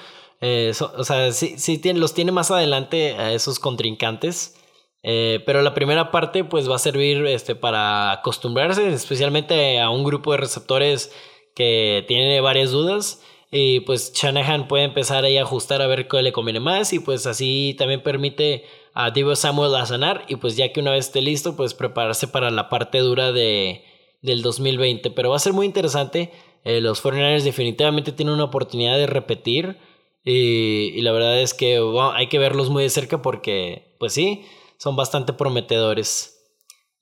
o 0.41 1.03
sea, 1.03 1.31
sí, 1.31 1.55
sí 1.57 1.77
tiene, 1.77 1.99
los 1.99 2.13
tiene 2.13 2.31
más 2.31 2.51
adelante 2.51 3.13
a 3.13 3.33
esos 3.33 3.59
contrincantes. 3.59 4.60
Pero 5.03 5.61
la 5.61 5.73
primera 5.73 6.11
parte 6.11 6.43
pues 6.43 6.69
va 6.69 6.75
a 6.75 6.79
servir 6.79 7.25
este, 7.25 7.55
para 7.55 8.11
acostumbrarse 8.11 8.87
especialmente 8.89 9.79
a 9.79 9.89
un 9.89 10.03
grupo 10.03 10.31
de 10.31 10.37
receptores 10.37 11.11
que 11.55 12.05
tiene 12.07 12.41
varias 12.41 12.71
dudas. 12.71 13.21
Y 13.53 13.81
pues 13.81 14.13
Shanahan 14.13 14.69
puede 14.69 14.85
empezar 14.85 15.25
ahí 15.25 15.37
a 15.37 15.41
ajustar 15.41 15.81
a 15.81 15.87
ver 15.87 16.07
qué 16.07 16.21
le 16.21 16.31
conviene 16.31 16.61
más 16.61 16.93
y 16.93 16.99
pues 16.99 17.27
así 17.27 17.75
también 17.77 18.01
permite 18.01 18.63
a 18.93 19.11
Divo 19.11 19.35
Samuel 19.35 19.75
a 19.75 19.85
sanar 19.85 20.23
y 20.29 20.37
pues 20.37 20.55
ya 20.55 20.71
que 20.71 20.79
una 20.79 20.91
vez 20.91 21.07
esté 21.07 21.21
listo 21.21 21.57
pues 21.57 21.73
prepararse 21.73 22.29
para 22.29 22.49
la 22.49 22.69
parte 22.69 22.99
dura 22.99 23.33
de, 23.33 23.83
del 24.21 24.41
2020 24.41 25.11
pero 25.11 25.31
va 25.31 25.35
a 25.35 25.39
ser 25.39 25.51
muy 25.51 25.65
interesante. 25.65 26.31
Eh, 26.63 26.79
los 26.79 27.03
49ers 27.03 27.43
definitivamente 27.43 28.13
tienen 28.13 28.35
una 28.35 28.45
oportunidad 28.45 28.97
de 28.97 29.07
repetir 29.07 29.77
y, 30.23 31.01
la 31.01 31.11
verdad 31.11 31.41
es 31.41 31.53
que 31.53 31.81
hay 32.13 32.27
que 32.27 32.39
verlos 32.39 32.69
muy 32.69 32.83
de 32.83 32.89
cerca 32.89 33.21
porque 33.21 33.95
pues 33.99 34.13
sí 34.13 34.45
son 34.81 34.95
bastante 34.95 35.33
prometedores 35.33 36.41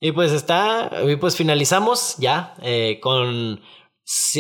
y 0.02 0.12
pues 0.12 0.32
está 0.32 0.90
y 1.08 1.16
pues 1.18 1.36
finalizamos 1.36 2.16
ya 2.18 2.56
eh, 2.62 3.00
con 3.02 3.62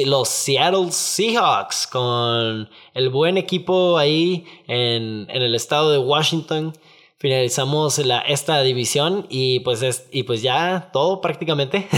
los 0.05 0.29
Seattle 0.29 0.91
Seahawks 0.91 1.85
con 1.87 2.69
el 2.93 3.09
buen 3.09 3.37
equipo 3.37 3.97
ahí 3.97 4.45
en, 4.67 5.27
el 5.29 5.53
estado 5.53 5.91
de 5.91 5.99
Washington. 5.99 6.73
Finalizamos 7.17 7.99
la, 7.99 8.19
esta 8.19 8.61
división 8.61 9.27
y 9.29 9.59
pues, 9.59 10.07
y 10.11 10.23
pues 10.23 10.41
ya 10.41 10.89
todo 10.91 11.21
prácticamente. 11.21 11.87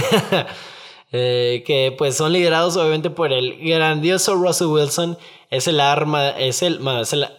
Eh, 1.14 1.66
que 1.68 1.94
pues 1.98 2.16
son 2.16 2.32
liderados 2.32 2.78
obviamente 2.78 3.10
por 3.10 3.34
el 3.34 3.58
grandioso 3.58 4.34
Russell 4.36 4.68
Wilson. 4.68 5.18
Es 5.50 5.68
el 5.68 5.82
arma, 5.82 6.30
es 6.30 6.62
el, 6.62 6.80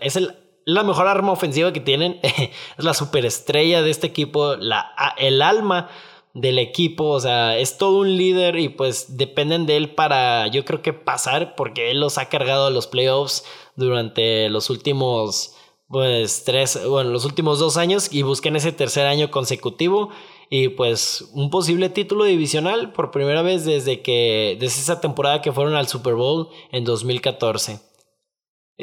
es 0.03 0.17
el, 0.17 0.37
la 0.65 0.83
mejor 0.83 1.07
arma 1.09 1.33
ofensiva 1.33 1.73
que 1.73 1.81
tienen. 1.81 2.21
es 2.23 2.85
la 2.85 2.95
superestrella 2.95 3.83
de 3.83 3.91
este 3.91 4.07
equipo, 4.07 4.57
la, 4.57 4.93
el 5.19 5.43
alma 5.43 5.89
del 6.35 6.59
equipo, 6.59 7.09
o 7.09 7.21
sea, 7.21 7.59
es 7.59 7.77
todo 7.77 7.99
un 7.99 8.17
líder 8.17 8.59
y 8.59 8.71
pues 8.71 9.17
dependen 9.19 9.67
de 9.67 9.77
él 9.77 9.95
para, 9.95 10.47
yo 10.47 10.65
creo 10.65 10.81
que 10.81 10.95
pasar, 10.95 11.55
porque 11.57 11.91
él 11.91 12.01
los 12.01 12.17
ha 12.17 12.29
cargado 12.29 12.67
a 12.67 12.71
los 12.71 12.87
playoffs 12.87 13.45
durante 13.77 14.49
los 14.49 14.71
últimos, 14.71 15.55
pues, 15.89 16.45
tres, 16.45 16.81
bueno, 16.89 17.11
los 17.11 17.27
últimos 17.27 17.59
dos 17.59 17.77
años 17.77 18.11
y 18.11 18.23
busquen 18.23 18.57
ese 18.57 18.73
tercer 18.73 19.07
año 19.07 19.31
consecutivo 19.31 20.09
y 20.49 20.69
pues 20.69 21.31
un 21.33 21.51
posible 21.51 21.89
título 21.89 22.25
divisional 22.25 22.93
por 22.93 23.11
primera 23.11 23.43
vez 23.43 23.65
desde 23.65 24.01
que, 24.01 24.57
desde 24.59 24.81
esa 24.81 25.01
temporada 25.01 25.43
que 25.43 25.53
fueron 25.53 25.75
al 25.75 25.89
Super 25.89 26.15
Bowl 26.15 26.49
en 26.71 26.85
2014. 26.85 27.92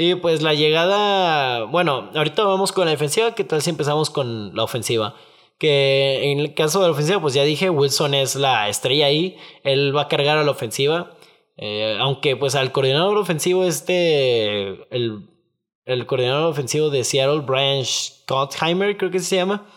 Y 0.02 0.16
pues 0.16 0.42
la 0.42 0.54
llegada, 0.54 1.66
bueno, 1.66 2.10
ahorita 2.16 2.46
vamos 2.46 2.72
con 2.72 2.86
la 2.86 2.92
defensiva, 2.92 3.36
¿qué 3.36 3.44
tal 3.44 3.62
si 3.62 3.70
empezamos 3.70 4.10
con 4.10 4.56
la 4.56 4.64
ofensiva? 4.64 5.14
que 5.58 6.32
en 6.32 6.40
el 6.40 6.54
caso 6.54 6.80
de 6.80 6.86
la 6.86 6.94
ofensiva, 6.94 7.20
pues 7.20 7.34
ya 7.34 7.44
dije, 7.44 7.70
Wilson 7.70 8.14
es 8.14 8.36
la 8.36 8.70
estrella 8.70 9.08
ahí, 9.08 9.36
él 9.66 9.94
va 9.94 10.04
a 10.04 10.08
cargar 10.08 10.38
a 10.38 10.46
la 10.46 10.52
ofensiva, 10.52 11.18
eh, 11.58 11.98
aunque 12.00 12.38
pues 12.38 12.56
al 12.56 12.72
coordinador 12.72 13.18
ofensivo 13.18 13.66
este, 13.66 14.88
el, 14.96 15.30
el 15.84 16.06
coordinador 16.06 16.50
ofensivo 16.50 16.90
de 16.90 17.04
Seattle, 17.04 17.42
Brian 17.42 17.84
Schottheimer, 17.84 18.96
creo 18.96 19.12
que 19.12 19.20
se 19.20 19.36
llama, 19.36 19.68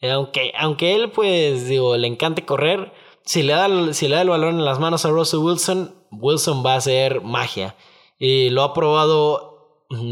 eh, 0.00 0.10
aunque, 0.10 0.52
aunque 0.58 0.96
él 0.96 1.12
pues 1.12 1.68
digo, 1.68 1.96
le 1.96 2.08
encante 2.08 2.44
correr, 2.44 2.92
si 3.24 3.44
le, 3.44 3.52
da, 3.52 3.92
si 3.92 4.08
le 4.08 4.16
da 4.16 4.22
el 4.22 4.30
balón 4.30 4.56
en 4.56 4.64
las 4.64 4.80
manos 4.80 5.04
a 5.06 5.10
Russell 5.10 5.38
Wilson, 5.38 5.94
Wilson 6.10 6.66
va 6.66 6.74
a 6.74 6.78
hacer 6.78 7.20
magia. 7.20 7.76
Y 8.18 8.50
lo 8.50 8.62
ha 8.62 8.74
probado 8.74 9.51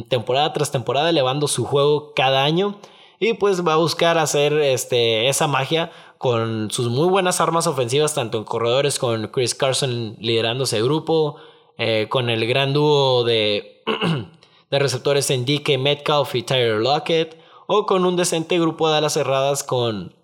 temporada 0.09 0.53
tras 0.53 0.71
temporada, 0.71 1.11
elevando 1.11 1.49
su 1.49 1.65
juego 1.65 2.13
cada 2.15 2.45
año. 2.45 2.79
Y 3.19 3.35
pues 3.35 3.67
va 3.67 3.75
a 3.75 3.77
buscar 3.77 4.17
hacer 4.17 4.55
este, 4.55 5.29
esa 5.29 5.47
magia 5.47 5.91
con 6.17 6.71
sus 6.71 6.89
muy 6.89 7.09
buenas 7.09 7.41
armas 7.41 7.67
ofensivas, 7.67 8.15
tanto 8.15 8.39
en 8.39 8.45
corredores 8.45 8.99
con 8.99 9.29
Chris 9.29 9.55
Carson 9.55 10.17
liderando 10.19 10.65
ese 10.65 10.83
grupo, 10.83 11.37
eh, 11.77 12.07
con 12.09 12.31
el 12.31 12.47
gran 12.47 12.73
dúo 12.73 13.25
de, 13.25 13.83
de 14.71 14.79
receptores 14.79 15.31
en 15.31 15.45
DK 15.45 15.79
Metcalf 15.79 16.35
y 16.35 16.43
Tyler 16.43 16.81
Lockett, 16.81 17.39
o 17.67 17.87
con 17.87 18.05
un 18.05 18.17
decente 18.17 18.59
grupo 18.59 18.91
de 18.91 18.99
alas 18.99 19.15
cerradas 19.15 19.63
con 19.63 20.15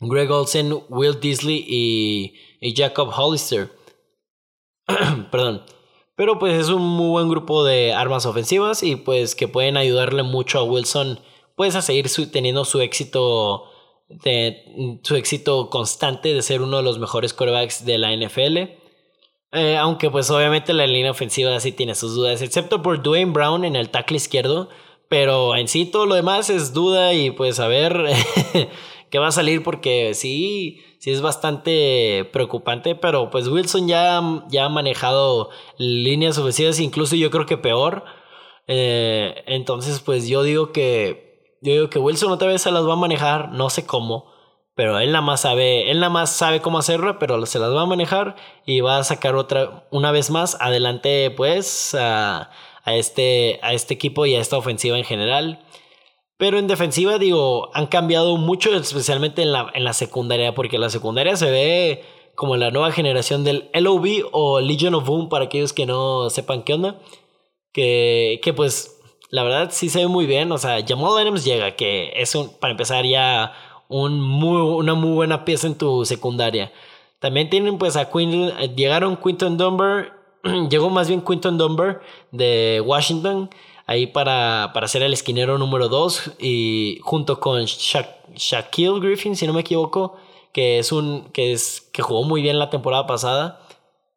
Greg 0.00 0.30
Olsen, 0.30 0.82
Will 0.88 1.20
Disley 1.20 1.64
y, 1.68 2.34
y 2.60 2.74
Jacob 2.74 3.10
Hollister. 3.14 3.70
Perdón. 5.30 5.62
Pero 6.22 6.38
pues 6.38 6.56
es 6.56 6.68
un 6.68 6.82
muy 6.82 7.08
buen 7.08 7.28
grupo 7.28 7.64
de 7.64 7.94
armas 7.94 8.26
ofensivas 8.26 8.84
y 8.84 8.94
pues 8.94 9.34
que 9.34 9.48
pueden 9.48 9.76
ayudarle 9.76 10.22
mucho 10.22 10.60
a 10.60 10.62
Wilson 10.62 11.18
pues 11.56 11.74
a 11.74 11.82
seguir 11.82 12.06
teniendo 12.30 12.64
su 12.64 12.80
éxito 12.80 13.64
su 15.02 15.16
éxito 15.16 15.68
constante 15.68 16.32
de 16.32 16.42
ser 16.42 16.62
uno 16.62 16.76
de 16.76 16.84
los 16.84 17.00
mejores 17.00 17.34
quarterbacks 17.34 17.84
de 17.84 17.98
la 17.98 18.14
NFL. 18.16 18.56
Eh, 19.50 19.76
aunque 19.76 20.10
pues 20.10 20.30
obviamente 20.30 20.72
la 20.74 20.86
línea 20.86 21.10
ofensiva 21.10 21.58
sí 21.58 21.72
tiene 21.72 21.96
sus 21.96 22.14
dudas, 22.14 22.40
excepto 22.40 22.82
por 22.82 23.02
Dwayne 23.02 23.32
Brown 23.32 23.64
en 23.64 23.74
el 23.74 23.90
tackle 23.90 24.18
izquierdo. 24.18 24.68
Pero 25.08 25.56
en 25.56 25.66
sí 25.66 25.86
todo 25.86 26.06
lo 26.06 26.14
demás 26.14 26.50
es 26.50 26.72
duda 26.72 27.14
y 27.14 27.32
pues 27.32 27.58
a 27.58 27.66
ver 27.66 28.00
qué 29.10 29.18
va 29.18 29.26
a 29.26 29.32
salir 29.32 29.64
porque 29.64 30.14
sí, 30.14 30.84
sí 31.02 31.10
es 31.10 31.20
bastante 31.20 32.30
preocupante. 32.32 32.94
Pero 32.94 33.30
pues 33.30 33.48
Wilson 33.48 33.88
ya, 33.88 34.22
ya 34.48 34.66
ha 34.66 34.68
manejado 34.68 35.50
líneas 35.76 36.38
ofensivas, 36.38 36.78
incluso 36.78 37.16
yo 37.16 37.30
creo 37.32 37.44
que 37.44 37.58
peor. 37.58 38.04
Eh, 38.68 39.42
entonces 39.46 39.98
pues 39.98 40.28
yo 40.28 40.44
digo 40.44 40.70
que 40.70 41.58
yo 41.60 41.72
digo 41.72 41.90
que 41.90 41.98
Wilson 41.98 42.30
otra 42.30 42.48
vez 42.48 42.62
se 42.62 42.70
las 42.70 42.86
va 42.86 42.92
a 42.92 42.96
manejar, 42.96 43.50
no 43.50 43.68
sé 43.70 43.84
cómo, 43.84 44.32
pero 44.74 44.98
él 45.00 45.12
nada 45.12 45.22
más 45.22 45.40
sabe, 45.40 45.90
él 45.90 46.00
nada 46.00 46.10
más 46.10 46.30
sabe 46.30 46.60
cómo 46.60 46.78
hacerlo, 46.78 47.18
pero 47.18 47.44
se 47.46 47.58
las 47.58 47.74
va 47.74 47.82
a 47.82 47.86
manejar 47.86 48.36
y 48.64 48.80
va 48.80 48.98
a 48.98 49.04
sacar 49.04 49.34
otra, 49.36 49.86
una 49.90 50.12
vez 50.12 50.30
más 50.30 50.56
adelante, 50.60 51.30
pues, 51.36 51.94
a, 51.94 52.50
a, 52.84 52.94
este, 52.94 53.60
a 53.62 53.74
este 53.74 53.94
equipo 53.94 54.26
y 54.26 54.34
a 54.34 54.40
esta 54.40 54.56
ofensiva 54.56 54.98
en 54.98 55.04
general. 55.04 55.64
Pero 56.42 56.58
en 56.58 56.66
defensiva, 56.66 57.18
digo, 57.18 57.70
han 57.72 57.86
cambiado 57.86 58.36
mucho, 58.36 58.74
especialmente 58.74 59.42
en 59.42 59.52
la, 59.52 59.70
en 59.74 59.84
la 59.84 59.92
secundaria, 59.92 60.56
porque 60.56 60.76
la 60.76 60.90
secundaria 60.90 61.36
se 61.36 61.48
ve 61.48 62.04
como 62.34 62.56
la 62.56 62.72
nueva 62.72 62.90
generación 62.90 63.44
del 63.44 63.70
LOB 63.72 64.28
o 64.32 64.60
Legion 64.60 64.96
of 64.96 65.06
Boom, 65.06 65.28
para 65.28 65.44
aquellos 65.44 65.72
que 65.72 65.86
no 65.86 66.30
sepan 66.30 66.64
qué 66.64 66.74
onda. 66.74 66.98
Que, 67.72 68.40
que 68.42 68.52
pues 68.52 69.00
la 69.30 69.44
verdad 69.44 69.68
sí 69.70 69.88
se 69.88 70.00
ve 70.00 70.08
muy 70.08 70.26
bien. 70.26 70.50
O 70.50 70.58
sea, 70.58 70.84
Jamal 70.84 71.16
Adams 71.16 71.44
llega, 71.44 71.76
que 71.76 72.12
es 72.16 72.34
un, 72.34 72.52
para 72.58 72.72
empezar 72.72 73.04
ya 73.06 73.52
un 73.86 74.20
muy, 74.20 74.60
una 74.60 74.94
muy 74.94 75.12
buena 75.12 75.44
pieza 75.44 75.68
en 75.68 75.78
tu 75.78 76.04
secundaria. 76.04 76.72
También 77.20 77.50
tienen 77.50 77.78
pues 77.78 77.94
a 77.94 78.10
Quinton, 78.10 78.74
llegaron 78.74 79.16
Quinton 79.16 79.56
Dunbar, 79.56 80.12
llegó 80.70 80.90
más 80.90 81.06
bien 81.06 81.20
Quinton 81.20 81.56
Dunbar 81.56 82.00
de 82.32 82.82
Washington 82.84 83.48
ahí 83.92 84.06
para, 84.06 84.70
para 84.74 84.88
ser 84.88 85.02
el 85.02 85.12
esquinero 85.12 85.58
número 85.58 85.88
2 85.88 86.32
y 86.40 86.98
junto 87.02 87.40
con 87.40 87.64
Shaquille 87.64 89.00
Griffin, 89.00 89.36
si 89.36 89.46
no 89.46 89.52
me 89.52 89.60
equivoco, 89.60 90.16
que 90.52 90.78
es 90.78 90.92
un 90.92 91.30
que 91.32 91.52
es 91.52 91.88
que 91.92 92.02
jugó 92.02 92.24
muy 92.24 92.42
bien 92.42 92.58
la 92.58 92.70
temporada 92.70 93.06
pasada. 93.06 93.60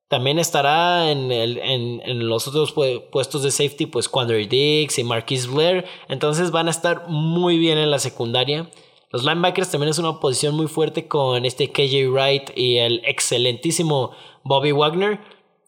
También 0.08 0.40
estará 0.40 1.12
en, 1.12 1.32
en, 1.32 2.02
en 2.06 2.30
los 2.30 2.48
otros 2.48 2.74
puestos 3.12 3.42
de 3.42 3.52
safety, 3.52 3.88
pues 3.88 4.08
Quandre 4.08 4.46
Dix 4.48 5.00
y 5.00 5.04
Marquis 5.04 5.48
Blair. 5.48 5.86
Entonces 6.10 6.52
van 6.52 6.68
a 6.68 6.72
estar 6.72 7.08
muy 7.10 7.58
bien 7.58 7.78
en 7.78 7.92
la 7.92 8.00
secundaria. 8.00 8.70
Los 9.12 9.24
linebackers 9.24 9.72
también 9.72 9.90
es 9.90 9.98
una 9.98 10.20
posición 10.20 10.56
muy 10.56 10.68
fuerte 10.68 11.08
con 11.08 11.46
este 11.46 11.72
KJ 11.72 12.12
Wright 12.12 12.52
y 12.56 12.78
el 12.78 13.02
excelentísimo 13.06 14.12
Bobby 14.44 14.72
Wagner. 14.72 15.20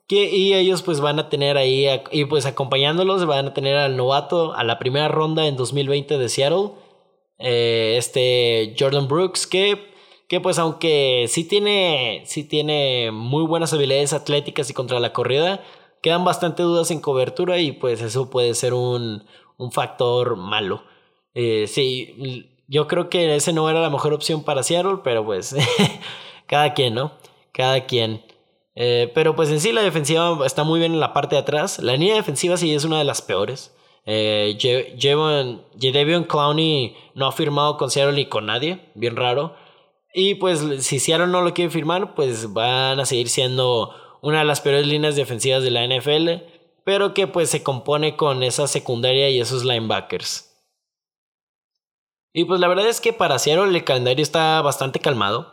Y 0.09 0.53
ellos 0.53 0.83
pues 0.83 1.01
van 1.01 1.19
a 1.19 1.29
tener 1.29 1.57
ahí, 1.57 1.85
y 2.11 2.25
pues 2.25 2.45
acompañándolos 2.45 3.25
van 3.25 3.47
a 3.47 3.53
tener 3.53 3.75
al 3.75 3.97
novato 3.97 4.53
a 4.53 4.63
la 4.63 4.79
primera 4.79 5.09
ronda 5.09 5.47
en 5.47 5.57
2020 5.57 6.17
de 6.17 6.29
Seattle. 6.29 6.71
Eh, 7.39 7.95
este 7.97 8.75
Jordan 8.79 9.07
Brooks 9.07 9.45
que 9.45 9.95
que 10.27 10.41
pues 10.41 10.59
aunque 10.59 11.25
sí 11.29 11.45
tiene, 11.45 12.23
sí 12.25 12.43
tiene 12.43 13.11
muy 13.11 13.45
buenas 13.45 13.73
habilidades 13.73 14.13
atléticas 14.13 14.69
y 14.69 14.73
contra 14.73 14.99
la 14.99 15.13
corrida, 15.13 15.63
quedan 16.01 16.25
bastante 16.25 16.63
dudas 16.63 16.91
en 16.91 16.99
cobertura 16.99 17.59
y 17.59 17.71
pues 17.71 18.01
eso 18.01 18.29
puede 18.29 18.53
ser 18.53 18.73
un, 18.73 19.25
un 19.57 19.71
factor 19.71 20.35
malo. 20.35 20.83
Eh, 21.33 21.67
sí, 21.67 22.49
yo 22.67 22.87
creo 22.87 23.09
que 23.09 23.35
ese 23.35 23.53
no 23.53 23.69
era 23.69 23.79
la 23.79 23.89
mejor 23.89 24.13
opción 24.13 24.43
para 24.43 24.63
Seattle, 24.63 24.99
pero 25.03 25.25
pues 25.25 25.55
cada 26.47 26.73
quien, 26.73 26.95
¿no? 26.95 27.13
Cada 27.53 27.85
quien. 27.85 28.21
Eh, 28.79 29.11
pero 29.15 29.35
pues 29.35 29.49
en 29.49 29.59
sí 29.59 29.71
la 29.71 29.81
defensiva 29.81 30.37
está 30.45 30.63
muy 30.63 30.79
bien 30.79 30.93
en 30.93 30.99
la 30.99 31.11
parte 31.11 31.35
de 31.35 31.41
atrás. 31.41 31.79
La 31.79 31.93
línea 31.93 32.13
defensiva 32.13 32.57
sí 32.57 32.75
es 32.75 32.85
una 32.85 32.99
de 32.99 33.05
las 33.05 33.23
peores. 33.23 33.75
Eh, 34.05 34.55
Clowney 36.29 36.95
no 37.15 37.25
ha 37.25 37.31
firmado 37.31 37.77
con 37.77 37.89
Seattle 37.89 38.15
ni 38.15 38.27
con 38.27 38.45
nadie, 38.45 38.91
bien 38.93 39.15
raro. 39.15 39.55
Y 40.13 40.35
pues 40.35 40.63
si 40.85 40.99
Seattle 40.99 41.25
no 41.25 41.41
lo 41.41 41.55
quiere 41.55 41.71
firmar, 41.71 42.13
pues 42.13 42.53
van 42.53 42.99
a 42.99 43.05
seguir 43.07 43.29
siendo 43.29 43.95
una 44.21 44.39
de 44.39 44.45
las 44.45 44.61
peores 44.61 44.85
líneas 44.85 45.15
defensivas 45.15 45.63
de 45.63 45.71
la 45.71 45.83
NFL, 45.83 46.43
pero 46.85 47.15
que 47.15 47.25
pues 47.25 47.49
se 47.49 47.63
compone 47.63 48.15
con 48.15 48.43
esa 48.43 48.67
secundaria 48.67 49.31
y 49.31 49.39
esos 49.39 49.65
linebackers. 49.65 50.53
Y 52.31 52.45
pues 52.45 52.59
la 52.59 52.67
verdad 52.67 52.87
es 52.87 53.01
que 53.01 53.11
para 53.11 53.39
Seattle 53.39 53.75
el 53.75 53.83
calendario 53.83 54.21
está 54.21 54.61
bastante 54.61 54.99
calmado. 54.99 55.51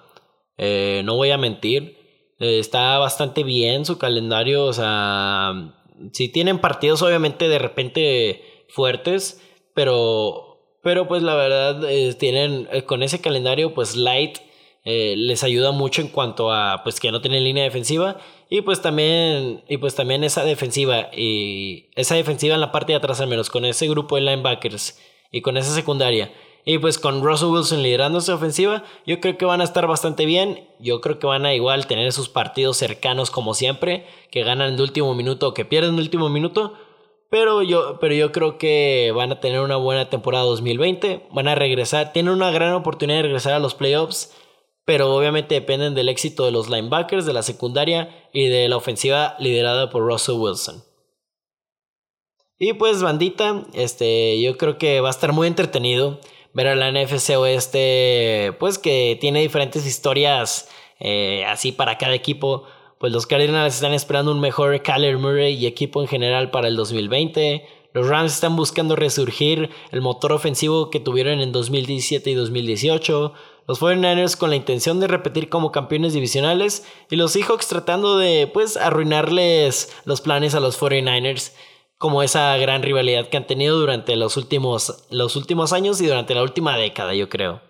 Eh, 0.59 1.01
no 1.07 1.17
voy 1.17 1.31
a 1.31 1.39
mentir. 1.39 2.04
Eh, 2.39 2.59
está 2.59 2.99
bastante 2.99 3.43
bien 3.43 3.85
su 3.85 3.99
calendario. 3.99 4.65
O 4.65 4.73
sea, 4.73 5.75
si 6.13 6.29
tienen 6.29 6.59
partidos 6.61 7.03
obviamente 7.03 7.49
de 7.49 7.59
repente 7.59 8.43
fuertes, 8.69 9.43
pero, 9.75 10.79
pero 10.83 11.09
pues 11.09 11.23
la 11.23 11.35
verdad 11.35 11.89
eh, 11.91 12.15
tienen 12.15 12.69
con 12.87 13.03
ese 13.03 13.21
calendario 13.21 13.75
pues 13.75 13.97
light. 13.97 14.39
les 14.85 15.43
ayuda 15.43 15.73
mucho 15.73 16.03
en 16.03 16.09
cuanto 16.09 16.53
a 16.53 16.83
pues 16.83 17.01
que 17.01 17.11
no 17.11 17.23
tienen 17.23 17.43
línea 17.43 17.65
defensiva 17.65 18.19
y 18.51 18.61
pues 18.61 18.83
también 18.83 19.65
y 19.67 19.79
pues 19.79 19.95
también 19.95 20.25
esa 20.25 20.45
defensiva 20.45 21.09
y 21.17 21.89
esa 21.95 22.17
defensiva 22.17 22.55
en 22.55 22.61
la 22.61 22.71
parte 22.71 22.93
de 22.93 22.99
atrás 22.99 23.21
al 23.21 23.29
menos 23.29 23.49
con 23.49 23.65
ese 23.65 23.89
grupo 23.89 24.17
de 24.17 24.23
linebackers 24.23 25.01
y 25.33 25.41
con 25.41 25.57
esa 25.57 25.75
secundaria 25.75 26.31
y 26.65 26.79
pues 26.79 26.99
con 26.99 27.23
Russell 27.23 27.49
Wilson 27.49 27.83
liderando 27.83 28.19
esa 28.21 28.35
ofensiva, 28.35 28.85
yo 29.07 29.21
creo 29.21 29.37
que 29.37 29.45
van 29.45 29.61
a 29.61 29.65
estar 29.65 29.87
bastante 29.87 30.25
bien. 30.25 30.67
Yo 30.81 31.03
creo 31.03 31.19
que 31.19 31.27
van 31.27 31.45
a 31.45 31.55
igual 31.55 31.87
tener 31.87 32.11
sus 32.13 32.31
partidos 32.31 32.79
cercanos 32.79 33.31
como 33.31 33.53
siempre, 33.53 34.07
que 34.31 34.45
ganan 34.45 34.77
de 34.77 34.83
último 34.83 35.15
minuto 35.15 35.49
o 35.49 35.55
que 35.55 35.67
pierden 35.67 35.97
de 35.97 36.03
último 36.03 36.31
minuto. 36.31 36.75
Pero 37.29 37.63
yo, 37.63 37.99
pero 38.01 38.15
yo 38.15 38.33
creo 38.33 38.57
que 38.57 39.13
van 39.15 39.33
a 39.33 39.41
tener 39.41 39.61
una 39.61 39.77
buena 39.77 40.09
temporada 40.09 40.45
2020. 40.45 41.27
Van 41.33 41.49
a 41.49 41.55
regresar, 41.55 42.13
tienen 42.15 42.33
una 42.33 42.51
gran 42.51 42.73
oportunidad 42.73 43.19
de 43.19 43.25
regresar 43.25 43.53
a 43.53 43.59
los 43.59 43.75
playoffs. 43.75 44.35
Pero 44.87 45.15
obviamente 45.15 45.55
dependen 45.55 45.95
del 45.95 46.09
éxito 46.09 46.47
de 46.47 46.53
los 46.53 46.71
linebackers, 46.71 47.27
de 47.27 47.33
la 47.33 47.43
secundaria 47.43 48.29
y 48.33 48.49
de 48.49 48.69
la 48.69 48.77
ofensiva 48.77 49.35
liderada 49.39 49.91
por 49.91 50.07
Russell 50.07 50.37
Wilson. 50.37 50.83
Y 52.59 52.75
pues 52.75 53.03
bandita, 53.03 53.67
este, 53.73 54.41
yo 54.41 54.57
creo 54.57 54.79
que 54.79 55.01
va 55.01 55.09
a 55.09 55.11
estar 55.11 55.33
muy 55.33 55.49
entretenido 55.49 56.21
ver 56.55 56.69
a 56.69 56.75
la 56.75 56.91
NFC 56.91 57.31
Oeste, 57.37 58.57
pues 58.59 58.79
que 58.79 59.19
tiene 59.21 59.41
diferentes 59.41 59.85
historias 59.87 60.69
eh, 61.01 61.45
así 61.47 61.73
para 61.73 61.99
cada 61.99 62.15
equipo. 62.15 62.65
Pues 62.99 63.13
los 63.13 63.27
Cardinals 63.27 63.75
están 63.75 63.93
esperando 63.93 64.33
un 64.33 64.41
mejor 64.41 64.81
Kyler 64.81 65.19
Murray 65.19 65.55
y 65.55 65.67
equipo 65.67 66.01
en 66.01 66.09
general 66.09 66.51
para 66.51 66.69
el 66.69 66.77
2020. 66.77 67.67
Los 67.93 68.09
Rams 68.09 68.33
están 68.33 68.57
buscando 68.57 68.97
resurgir 68.97 69.71
el 69.93 70.01
motor 70.01 70.33
ofensivo 70.33 70.91
que 70.91 71.01
tuvieron 71.01 71.41
en 71.41 71.53
2017 71.53 72.31
y 72.31 72.35
2018. 72.35 73.33
Los 73.67 73.81
49ers 73.81 74.37
con 74.37 74.51
la 74.51 74.57
intención 74.57 75.01
de 75.01 75.07
repetir 75.07 75.49
como 75.49 75.71
campeones 75.71 76.13
divisionales. 76.13 76.87
Y 77.11 77.17
los 77.17 77.33
Seahawks 77.33 77.69
tratando 77.69 78.17
de 78.17 78.49
pues 78.53 78.77
arruinarles 78.77 79.95
los 80.05 80.21
planes 80.21 80.55
a 80.55 80.61
los 80.61 80.81
49ers 80.81 81.53
como 81.99 82.23
esa 82.23 82.57
gran 82.57 82.83
rivalidad 82.83 83.29
que 83.29 83.37
han 83.37 83.47
tenido 83.47 83.79
durante 83.79 84.17
los 84.17 84.37
últimos, 84.37 85.07
los 85.11 85.37
últimos 85.37 85.73
años 85.73 86.01
y 86.01 86.07
durante 86.07 86.35
la 86.35 86.43
última 86.43 86.77
década, 86.77 87.15
yo 87.15 87.29
creo. 87.29 87.61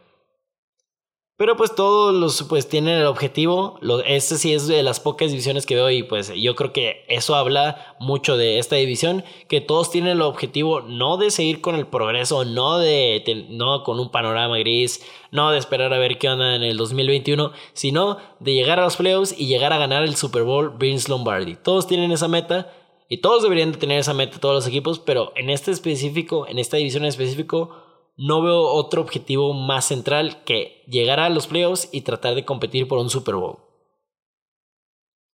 Pero 1.36 1.56
pues 1.56 1.74
todos 1.74 2.14
los 2.14 2.44
pues 2.44 2.68
tienen 2.68 2.96
el 2.96 3.06
objetivo, 3.06 3.80
este 4.06 4.36
sí 4.36 4.52
es 4.54 4.68
de 4.68 4.84
las 4.84 5.00
pocas 5.00 5.30
divisiones 5.30 5.66
que 5.66 5.74
veo 5.74 5.90
y 5.90 6.04
pues 6.04 6.32
yo 6.32 6.54
creo 6.54 6.72
que 6.72 7.04
eso 7.08 7.34
habla 7.34 7.96
mucho 7.98 8.36
de 8.36 8.60
esta 8.60 8.76
división, 8.76 9.24
que 9.48 9.60
todos 9.60 9.90
tienen 9.90 10.12
el 10.12 10.22
objetivo 10.22 10.82
no 10.82 11.16
de 11.16 11.32
seguir 11.32 11.60
con 11.60 11.74
el 11.74 11.88
progreso, 11.88 12.44
no 12.44 12.78
de 12.78 13.48
no 13.50 13.82
con 13.82 13.98
un 13.98 14.12
panorama 14.12 14.58
gris, 14.58 15.04
no 15.32 15.50
de 15.50 15.58
esperar 15.58 15.92
a 15.92 15.98
ver 15.98 16.18
qué 16.18 16.28
onda 16.28 16.54
en 16.54 16.62
el 16.62 16.76
2021, 16.76 17.50
sino 17.72 18.18
de 18.38 18.54
llegar 18.54 18.78
a 18.78 18.84
los 18.84 18.96
playoffs 18.96 19.34
y 19.36 19.48
llegar 19.48 19.72
a 19.72 19.78
ganar 19.78 20.04
el 20.04 20.14
Super 20.14 20.44
Bowl 20.44 20.74
Vince 20.78 21.08
Lombardi. 21.08 21.56
Todos 21.56 21.88
tienen 21.88 22.12
esa 22.12 22.28
meta 22.28 22.72
y 23.08 23.18
todos 23.18 23.42
deberían 23.42 23.72
de 23.72 23.78
tener 23.78 23.98
esa 23.98 24.14
meta, 24.14 24.40
todos 24.40 24.54
los 24.54 24.66
equipos, 24.66 24.98
pero 24.98 25.32
en 25.36 25.50
este 25.50 25.70
específico, 25.70 26.46
en 26.46 26.58
esta 26.58 26.76
división 26.76 27.04
en 27.04 27.10
específico, 27.10 27.70
no 28.16 28.42
veo 28.42 28.62
otro 28.62 29.02
objetivo 29.02 29.52
más 29.52 29.86
central 29.86 30.42
que 30.44 30.84
llegar 30.86 31.20
a 31.20 31.28
los 31.28 31.46
playoffs 31.46 31.88
y 31.92 32.02
tratar 32.02 32.34
de 32.34 32.44
competir 32.44 32.88
por 32.88 32.98
un 32.98 33.10
Super 33.10 33.34
Bowl. 33.34 33.58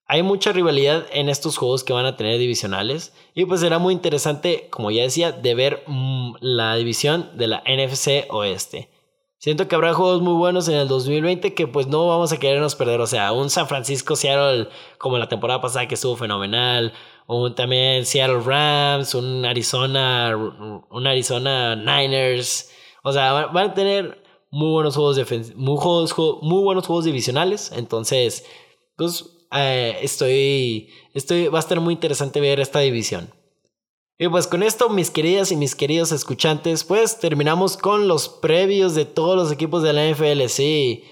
Hay 0.07 0.25
mucha 0.25 0.51
rivalidad 0.51 1.07
en 1.13 1.29
estos 1.29 1.57
juegos 1.57 1.85
que 1.85 1.93
van 1.93 2.07
a 2.07 2.17
tener 2.17 2.39
divisionales 2.39 3.15
y 3.33 3.45
pues 3.45 3.61
será 3.61 3.79
muy 3.79 3.95
interesante, 3.95 4.67
como 4.71 4.91
ya 4.91 5.03
decía, 5.03 5.31
de 5.31 5.55
ver 5.55 5.85
mm, 5.87 6.35
la 6.41 6.75
división 6.75 7.31
de 7.37 7.47
la 7.47 7.63
NFC 7.65 8.27
Oeste. 8.31 8.91
Siento 9.39 9.69
que 9.69 9.75
habrá 9.75 9.95
juegos 9.95 10.21
muy 10.21 10.35
buenos 10.35 10.69
en 10.69 10.75
el 10.75 10.89
2020 10.89 11.55
que 11.55 11.67
pues 11.67 11.87
no 11.87 12.09
vamos 12.09 12.31
a 12.31 12.39
querernos 12.39 12.75
perder. 12.75 13.01
O 13.01 13.07
sea, 13.07 13.33
un 13.33 13.49
San 13.49 13.69
Francisco 13.69 14.15
Seattle 14.15 14.69
como 14.99 15.17
la 15.17 15.29
temporada 15.29 15.63
pasada 15.63 15.89
que 15.89 15.95
estuvo 15.95 16.17
fenomenal 16.17 16.93
un 17.27 17.55
también 17.55 18.05
Seattle 18.07 18.41
Rams, 18.41 19.15
un 19.15 19.45
Arizona, 19.45 20.37
un 20.37 21.07
Arizona 21.07 21.77
Niners. 21.77 22.71
O 23.03 23.13
sea, 23.13 23.47
van 23.47 23.71
a 23.71 23.75
tener 23.75 24.23
muy 24.51 24.71
buenos 24.71 24.97
juegos, 24.97 25.17
muy, 25.55 25.77
juegos 25.79 26.15
muy 26.43 26.63
buenos 26.63 26.87
juegos 26.87 27.05
divisionales. 27.05 27.73
Entonces, 27.75 28.45
pues, 28.97 29.25
eh, 29.53 29.99
estoy, 30.03 30.91
estoy, 31.15 31.49
va 31.49 31.59
a 31.59 31.61
estar 31.61 31.81
muy 31.81 31.95
interesante 31.95 32.41
ver 32.41 32.61
esta 32.61 32.81
división. 32.81 33.33
Y 34.19 34.29
pues 34.29 34.47
con 34.47 34.63
esto, 34.63 34.91
mis 34.91 35.11
queridas 35.11 35.51
y 35.51 35.57
mis 35.57 35.75
queridos 35.75 36.13
escuchantes, 36.13 36.85
pues 36.85 37.19
terminamos 37.21 37.79
con 37.79 38.07
los 38.07 38.29
previos 38.29 38.95
de 38.95 39.07
todos 39.07 39.35
los 39.35 39.51
equipos 39.51 39.83
de 39.83 39.95
la 39.95 40.07
NFL, 40.11 40.47
sí. 40.49 41.05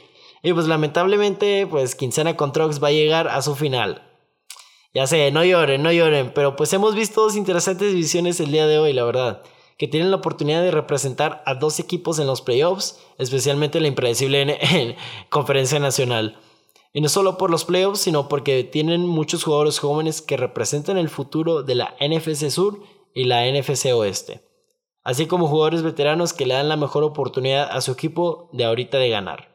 Y 0.42 0.52
pues 0.52 0.68
lamentablemente, 0.68 1.66
pues 1.66 1.94
Quincena 1.94 2.36
con 2.36 2.52
Trucks 2.52 2.82
va 2.82 2.88
a 2.88 2.92
llegar 2.92 3.28
a 3.28 3.40
su 3.40 3.54
final. 3.54 4.07
Ya 4.94 5.06
sé, 5.06 5.30
no 5.30 5.44
lloren, 5.44 5.82
no 5.82 5.92
lloren, 5.92 6.32
pero 6.34 6.56
pues 6.56 6.72
hemos 6.72 6.94
visto 6.94 7.20
dos 7.20 7.36
interesantes 7.36 7.92
divisiones 7.92 8.40
el 8.40 8.50
día 8.50 8.66
de 8.66 8.78
hoy, 8.78 8.94
la 8.94 9.04
verdad, 9.04 9.42
que 9.76 9.86
tienen 9.86 10.10
la 10.10 10.16
oportunidad 10.16 10.62
de 10.62 10.70
representar 10.70 11.42
a 11.44 11.54
dos 11.54 11.78
equipos 11.78 12.18
en 12.18 12.26
los 12.26 12.40
playoffs, 12.40 12.98
especialmente 13.18 13.80
la 13.80 13.88
impredecible 13.88 14.58
en, 14.60 14.96
Conferencia 15.28 15.78
Nacional. 15.78 16.38
Y 16.94 17.02
no 17.02 17.10
solo 17.10 17.36
por 17.36 17.50
los 17.50 17.66
playoffs, 17.66 18.00
sino 18.00 18.28
porque 18.28 18.64
tienen 18.64 19.06
muchos 19.06 19.44
jugadores 19.44 19.78
jóvenes 19.78 20.22
que 20.22 20.38
representan 20.38 20.96
el 20.96 21.10
futuro 21.10 21.62
de 21.62 21.74
la 21.74 21.94
NFC 22.00 22.48
Sur 22.48 22.82
y 23.14 23.24
la 23.24 23.44
NFC 23.46 23.92
Oeste, 23.94 24.40
así 25.04 25.26
como 25.26 25.48
jugadores 25.48 25.82
veteranos 25.82 26.32
que 26.32 26.46
le 26.46 26.54
dan 26.54 26.70
la 26.70 26.76
mejor 26.76 27.04
oportunidad 27.04 27.68
a 27.70 27.82
su 27.82 27.92
equipo 27.92 28.48
de 28.54 28.64
ahorita 28.64 28.96
de 28.96 29.10
ganar. 29.10 29.47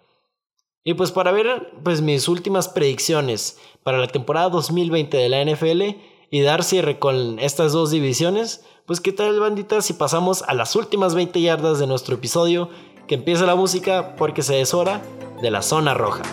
Y 0.83 0.95
pues 0.95 1.11
para 1.11 1.31
ver 1.31 1.71
pues 1.83 2.01
mis 2.01 2.27
últimas 2.27 2.67
predicciones 2.67 3.57
para 3.83 3.99
la 3.99 4.07
temporada 4.07 4.49
2020 4.49 5.15
de 5.15 5.29
la 5.29 5.43
NFL 5.43 5.97
y 6.29 6.41
dar 6.41 6.63
cierre 6.63 6.99
con 6.99 7.39
estas 7.39 7.71
dos 7.71 7.91
divisiones, 7.91 8.65
pues 8.85 8.99
qué 8.99 9.13
tal 9.13 9.39
bandita 9.39 9.81
si 9.81 9.93
pasamos 9.93 10.41
a 10.41 10.53
las 10.53 10.75
últimas 10.75 11.15
20 11.15 11.39
yardas 11.41 11.79
de 11.79 11.87
nuestro 11.87 12.15
episodio, 12.15 12.69
que 13.07 13.15
empieza 13.15 13.45
la 13.45 13.55
música 13.55 14.15
porque 14.17 14.41
se 14.41 14.59
es 14.59 14.73
hora 14.73 15.01
de 15.41 15.51
la 15.51 15.61
zona 15.61 15.93
roja. 15.93 16.23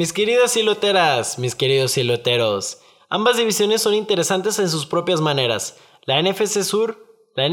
Mis 0.00 0.14
queridas 0.14 0.52
silueteras, 0.52 1.38
mis 1.38 1.54
queridos 1.54 1.90
silueteros, 1.90 2.78
ambas 3.10 3.36
divisiones 3.36 3.82
son 3.82 3.92
interesantes 3.92 4.58
en 4.58 4.70
sus 4.70 4.86
propias 4.86 5.20
maneras. 5.20 5.76
La 6.06 6.22
NFC 6.22 6.62
Sur, 6.62 7.06
la, 7.34 7.46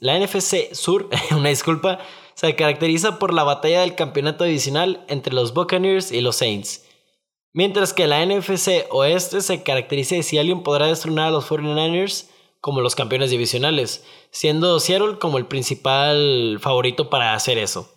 la 0.00 0.18
NFC 0.18 0.74
Sur, 0.74 1.10
una 1.32 1.50
disculpa, 1.50 1.98
se 2.32 2.56
caracteriza 2.56 3.18
por 3.18 3.34
la 3.34 3.44
batalla 3.44 3.82
del 3.82 3.96
campeonato 3.96 4.44
divisional 4.44 5.04
entre 5.08 5.34
los 5.34 5.52
Buccaneers 5.52 6.10
y 6.10 6.22
los 6.22 6.36
Saints. 6.36 6.86
Mientras 7.52 7.92
que 7.92 8.06
la 8.06 8.24
NFC 8.24 8.86
Oeste 8.88 9.42
se 9.42 9.62
caracteriza 9.62 10.14
de 10.14 10.22
si 10.22 10.38
alguien 10.38 10.62
podrá 10.62 10.86
destronar 10.86 11.28
a 11.28 11.32
los 11.32 11.46
49ers 11.50 12.30
como 12.62 12.80
los 12.80 12.94
campeones 12.94 13.28
divisionales, 13.28 14.06
siendo 14.30 14.80
Seattle 14.80 15.18
como 15.18 15.36
el 15.36 15.44
principal 15.44 16.56
favorito 16.62 17.10
para 17.10 17.34
hacer 17.34 17.58
eso. 17.58 17.93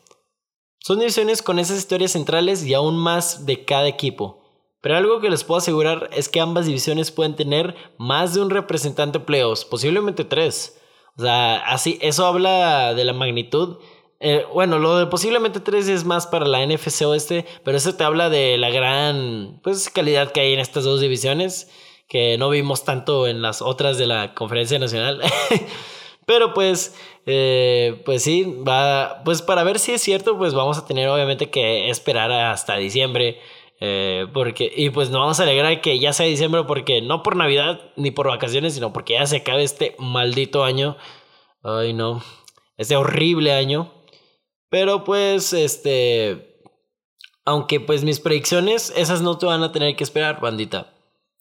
Son 0.87 0.99
divisiones 0.99 1.41
con 1.41 1.59
esas 1.59 1.79
historias 1.79 2.13
centrales 2.13 2.65
y 2.65 2.73
aún 2.73 2.95
más 2.95 3.45
de 3.45 3.65
cada 3.65 3.89
equipo. 3.89 4.41
Pero 4.79 4.95
algo 4.95 5.19
que 5.19 5.29
les 5.29 5.43
puedo 5.43 5.57
asegurar 5.57 6.09
es 6.13 6.29
que 6.29 6.39
ambas 6.39 6.65
divisiones 6.65 7.11
pueden 7.11 7.35
tener 7.35 7.75
más 7.97 8.33
de 8.33 8.39
un 8.39 8.49
representante 8.49 9.19
playoffs, 9.19 9.65
posiblemente 9.65 10.23
tres. 10.23 10.79
O 11.17 11.23
sea, 11.23 11.57
así, 11.57 11.99
eso 12.01 12.25
habla 12.25 12.93
de 12.93 13.03
la 13.03 13.11
magnitud 13.11 13.79
Eh, 14.21 14.45
bueno, 14.53 14.79
lo 14.79 14.97
de 14.97 15.07
posiblemente 15.07 15.59
tres 15.59 15.89
es 15.89 16.05
más 16.05 16.25
para 16.25 16.47
la 16.47 16.65
NFC 16.65 17.01
Oeste, 17.01 17.45
pero 17.65 17.75
eso 17.75 17.93
te 17.95 18.05
habla 18.05 18.29
de 18.29 18.57
la 18.57 18.69
gran 18.69 19.59
pues, 19.63 19.89
calidad 19.89 20.31
que 20.31 20.39
hay 20.39 20.53
en 20.53 20.61
estas 20.61 20.85
dos 20.85 21.01
divisiones, 21.01 21.69
que 22.07 22.37
no 22.37 22.49
vimos 22.49 22.85
tanto 22.85 23.27
en 23.27 23.41
las 23.41 23.61
otras 23.61 23.97
de 23.97 24.07
la 24.07 24.33
Conferencia 24.33 24.79
Nacional. 24.79 25.21
pero 26.27 26.53
pues, 26.53 26.93
eh, 27.25 28.01
pues 28.03 28.21
sí, 28.21 28.43
va, 28.67 29.21
pues 29.23 29.41
para 29.41 29.63
ver 29.63 29.79
si 29.79 29.93
es 29.93 30.01
cierto, 30.01 30.37
pues 30.37 30.53
vamos 30.53 30.77
a 30.77 30.85
tener 30.85 31.07
obviamente 31.07 31.49
que 31.49 31.89
esperar 31.89 32.29
hasta 32.33 32.75
diciembre. 32.75 33.39
Eh, 33.79 34.27
porque, 34.33 34.69
y 34.75 34.89
pues 34.89 35.09
nos 35.09 35.21
vamos 35.21 35.39
a 35.39 35.43
alegrar 35.43 35.79
que 35.79 35.99
ya 35.99 36.11
sea 36.11 36.25
diciembre 36.25 36.65
porque 36.65 37.01
no 37.01 37.23
por 37.23 37.37
Navidad 37.37 37.79
ni 37.95 38.11
por 38.11 38.27
vacaciones, 38.27 38.73
sino 38.73 38.91
porque 38.91 39.13
ya 39.13 39.25
se 39.25 39.37
acabe 39.37 39.63
este 39.63 39.95
maldito 39.99 40.65
año. 40.65 40.97
Ay 41.63 41.93
no, 41.93 42.21
este 42.75 42.97
horrible 42.97 43.53
año. 43.53 43.93
Pero 44.69 45.05
pues, 45.05 45.53
este, 45.53 46.59
aunque 47.45 47.79
pues 47.79 48.03
mis 48.03 48.19
predicciones, 48.19 48.91
esas 48.97 49.21
no 49.21 49.37
te 49.37 49.45
van 49.45 49.63
a 49.63 49.71
tener 49.71 49.95
que 49.95 50.03
esperar, 50.03 50.41
bandita. 50.41 50.96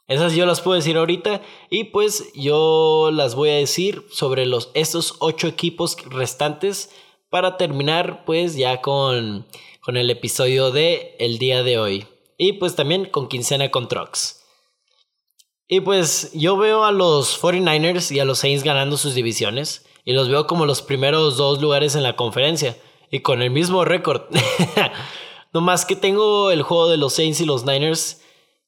Esas 0.08 0.34
yo 0.34 0.46
las 0.46 0.60
puedo 0.60 0.76
decir 0.76 0.96
ahorita 0.96 1.42
y 1.68 1.84
pues 1.84 2.32
yo 2.34 3.10
las 3.12 3.34
voy 3.34 3.50
a 3.50 3.54
decir 3.56 4.06
sobre 4.10 4.46
los, 4.46 4.70
estos 4.74 5.16
ocho 5.18 5.48
equipos 5.48 5.96
restantes 6.08 6.90
para 7.28 7.56
terminar 7.56 8.24
pues 8.24 8.54
ya 8.54 8.80
con, 8.82 9.46
con 9.80 9.96
el 9.96 10.08
episodio 10.10 10.70
de 10.70 11.16
el 11.18 11.38
día 11.38 11.64
de 11.64 11.78
hoy. 11.78 12.06
Y 12.38 12.54
pues 12.54 12.76
también 12.76 13.06
con 13.06 13.28
quincena 13.28 13.70
con 13.70 13.88
Trucks. 13.88 14.44
Y 15.66 15.80
pues 15.80 16.30
yo 16.32 16.56
veo 16.56 16.84
a 16.84 16.92
los 16.92 17.42
49ers 17.42 18.14
y 18.14 18.20
a 18.20 18.24
los 18.24 18.38
Saints 18.38 18.62
ganando 18.62 18.96
sus 18.96 19.16
divisiones 19.16 19.86
y 20.04 20.12
los 20.12 20.28
veo 20.28 20.46
como 20.46 20.66
los 20.66 20.82
primeros 20.82 21.36
dos 21.36 21.60
lugares 21.60 21.96
en 21.96 22.04
la 22.04 22.14
conferencia 22.14 22.76
y 23.10 23.20
con 23.20 23.42
el 23.42 23.50
mismo 23.50 23.84
récord. 23.84 24.22
no 25.52 25.60
más 25.60 25.84
que 25.84 25.96
tengo 25.96 26.52
el 26.52 26.62
juego 26.62 26.88
de 26.88 26.96
los 26.96 27.14
Saints 27.14 27.40
y 27.40 27.44
los 27.44 27.64
Niners 27.64 28.22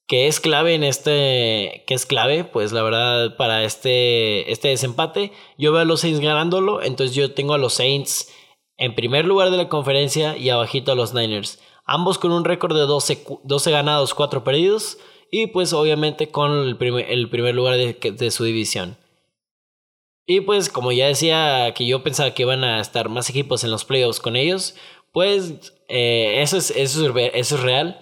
que 0.09 0.27
es 0.27 0.41
clave 0.41 0.75
en 0.75 0.83
este 0.83 1.85
que 1.87 1.95
es 1.95 2.07
clave, 2.07 2.43
pues 2.43 2.73
la 2.73 2.83
verdad 2.83 3.37
para 3.37 3.63
este 3.63 4.51
este 4.51 4.69
desempate, 4.69 5.33
yo 5.57 5.71
veo 5.73 5.83
a 5.83 5.85
los 5.85 6.01
Saints 6.01 6.21
ganándolo, 6.21 6.83
entonces 6.83 7.15
yo 7.15 7.33
tengo 7.35 7.55
a 7.55 7.59
los 7.59 7.75
Saints 7.75 8.33
en 8.77 8.95
primer 8.95 9.27
lugar 9.27 9.51
de 9.51 9.57
la 9.59 9.69
conferencia 9.69 10.37
y 10.37 10.51
abajito 10.51 10.91
a 10.91 10.97
los 10.97 11.15
Niners, 11.15 11.61
ambos 11.85 12.19
con 12.19 12.33
un 12.33 12.45
récord 12.45 12.75
de 12.75 12.87
12, 12.87 13.25
12 13.45 13.71
ganados, 13.71 14.15
4 14.15 14.43
perdidos 14.43 14.99
y 15.31 15.49
pues 15.49 15.73
obviamente 15.73 16.31
con 16.31 16.67
el 16.67 16.77
primer, 16.77 17.11
el 17.11 17.29
primer 17.29 17.55
lugar 17.55 17.77
de, 17.77 17.95
de 17.95 18.31
su 18.31 18.45
división. 18.45 18.97
Y 20.31 20.43
pues 20.43 20.69
como 20.69 20.93
ya 20.93 21.07
decía 21.07 21.73
que 21.75 21.87
yo 21.87 22.03
pensaba 22.03 22.33
que 22.33 22.43
iban 22.43 22.63
a 22.63 22.81
estar 22.81 23.09
más 23.09 23.31
equipos 23.31 23.65
en 23.65 23.71
los 23.71 23.87
playoffs 23.87 24.21
con 24.21 24.37
ellos, 24.37 24.75
pues 25.13 25.73
eh, 25.89 26.43
eso, 26.43 26.59
es, 26.59 26.71
eso, 26.71 27.17
es, 27.17 27.61
real. 27.61 27.99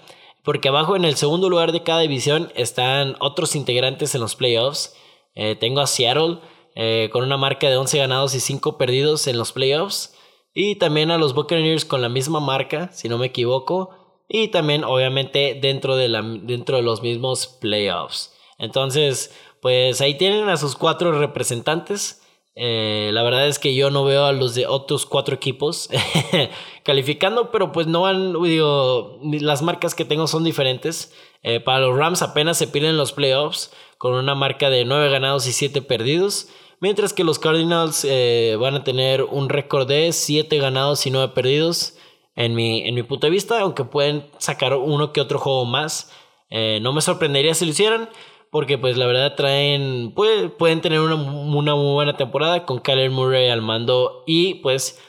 Porque 0.47 0.69
abajo 0.69 0.95
en 0.95 1.05
el 1.05 1.17
segundo 1.17 1.51
lugar 1.51 1.73
de 1.73 1.83
cada 1.83 2.03
división 2.03 2.53
están 2.55 3.17
otros 3.19 3.57
integrantes 3.57 4.15
en 4.15 4.21
los 4.21 4.37
playoffs. 4.37 4.95
Eh, 5.35 5.57
tengo 5.57 5.81
a 5.81 5.89
Seattle 5.89 6.39
eh, 6.77 7.11
con 7.13 7.25
una 7.25 7.37
marca 7.37 7.69
de 7.69 7.77
11 7.77 7.99
ganados 7.99 8.33
y 8.37 8.39
5 8.39 8.79
perdidos 8.79 9.27
en 9.27 9.39
los 9.39 9.51
playoffs. 9.51 10.15
Y 10.55 10.77
también 10.77 11.11
a 11.11 11.19
los 11.19 11.35
Buccaneers 11.35 11.85
con 11.85 12.01
la 12.01 12.09
misma 12.09 12.39
marca, 12.39 12.93
si 12.93 13.09
no 13.09 13.19
me 13.19 13.27
equivoco. 13.27 14.23
Y 14.29 14.47
también 14.49 14.85
obviamente 14.85 15.59
dentro 15.61 15.97
de, 15.97 16.09
la, 16.09 16.23
dentro 16.23 16.77
de 16.77 16.85
los 16.85 17.03
mismos 17.03 17.49
playoffs. 17.49 18.33
Entonces, 18.57 19.35
pues 19.61 20.01
ahí 20.01 20.15
tienen 20.15 20.49
a 20.49 20.57
sus 20.57 20.77
cuatro 20.77 21.11
representantes. 21.19 22.23
Eh, 22.59 23.11
la 23.13 23.23
verdad 23.23 23.47
es 23.47 23.59
que 23.59 23.75
yo 23.75 23.91
no 23.91 24.05
veo 24.05 24.25
a 24.25 24.33
los 24.33 24.55
de 24.55 24.67
otros 24.67 25.05
cuatro 25.05 25.35
equipos 25.35 25.91
calificando, 26.85 27.51
pero 27.51 27.71
pues 27.71 27.87
no 27.87 28.01
van, 28.01 28.33
digo, 28.43 29.21
las 29.23 29.61
marcas 29.61 29.95
que 29.95 30.07
tengo 30.07 30.27
son 30.27 30.43
diferentes. 30.43 31.13
Eh, 31.43 31.61
para 31.61 31.81
los 31.81 31.97
Rams 31.97 32.23
apenas 32.23 32.57
se 32.57 32.67
pierden 32.67 32.97
los 32.97 33.13
playoffs 33.13 33.73
con 33.99 34.15
una 34.15 34.35
marca 34.35 34.71
de 34.71 34.87
nueve 34.87 35.11
ganados 35.11 35.47
y 35.47 35.53
siete 35.53 35.83
perdidos. 35.83 36.49
Mientras 36.81 37.13
que 37.13 37.25
los 37.25 37.39
Cardinals 37.39 38.07
eh, 38.09 38.57
van 38.59 38.75
a 38.75 38.85
tener 38.85 39.23
un 39.23 39.51
récord 39.51 39.87
de 39.87 40.13
siete 40.13 40.59
ganados 40.59 41.07
y 41.07 41.11
nueve 41.11 41.33
perdidos. 41.35 41.99
En 42.39 42.55
mi, 42.55 42.87
en 42.87 42.95
mi 42.95 43.03
punto 43.03 43.27
de 43.27 43.31
vista, 43.31 43.61
aunque 43.61 43.85
pueden 43.85 44.27
sacar 44.37 44.75
uno 44.75 45.15
que 45.15 45.23
otro 45.23 45.39
juego 45.39 45.65
más. 45.65 46.13
no 46.51 46.93
me 46.93 47.01
sorprendería 47.01 47.55
si 47.55 47.65
lo 47.65 47.71
hicieran 47.71 48.11
porque 48.51 48.79
pues 48.79 48.97
la 48.97 49.07
verdad 49.07 49.35
traen, 49.35 50.13
pueden 50.15 50.81
tener 50.81 51.01
una, 51.01 51.15
una 51.15 51.75
muy 51.75 51.93
buena 51.93 52.17
temporada 52.17 52.65
con 52.65 52.79
Kyler 52.79 53.11
Murray 53.11 53.49
al 53.49 53.63
mando 53.63 54.23
y 54.27 54.55
pues 54.57 55.01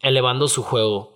elevando 0.00 0.48
su 0.48 0.62
juego. 0.62 1.12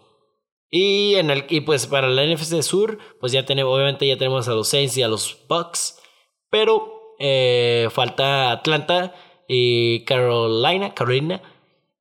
Y, 0.71 1.15
en 1.15 1.31
el, 1.31 1.45
y 1.49 1.61
pues 1.61 1.87
para 1.87 2.09
la 2.09 2.27
NFC 2.27 2.61
Sur, 2.63 2.99
pues 3.21 3.33
ya 3.33 3.47
tenemos, 3.47 3.75
obviamente 3.75 4.07
ya 4.07 4.17
tenemos 4.19 4.49
a 4.49 4.55
los 4.55 4.69
Saints 4.69 4.97
y 4.97 5.03
a 5.03 5.09
los 5.09 5.39
Bucks, 5.49 6.01
pero 6.51 7.15
eh, 7.19 7.89
falta 7.91 8.51
Atlanta 8.51 9.15
y 9.49 10.05
Carolina, 10.05 10.93
Carolina. 10.95 11.41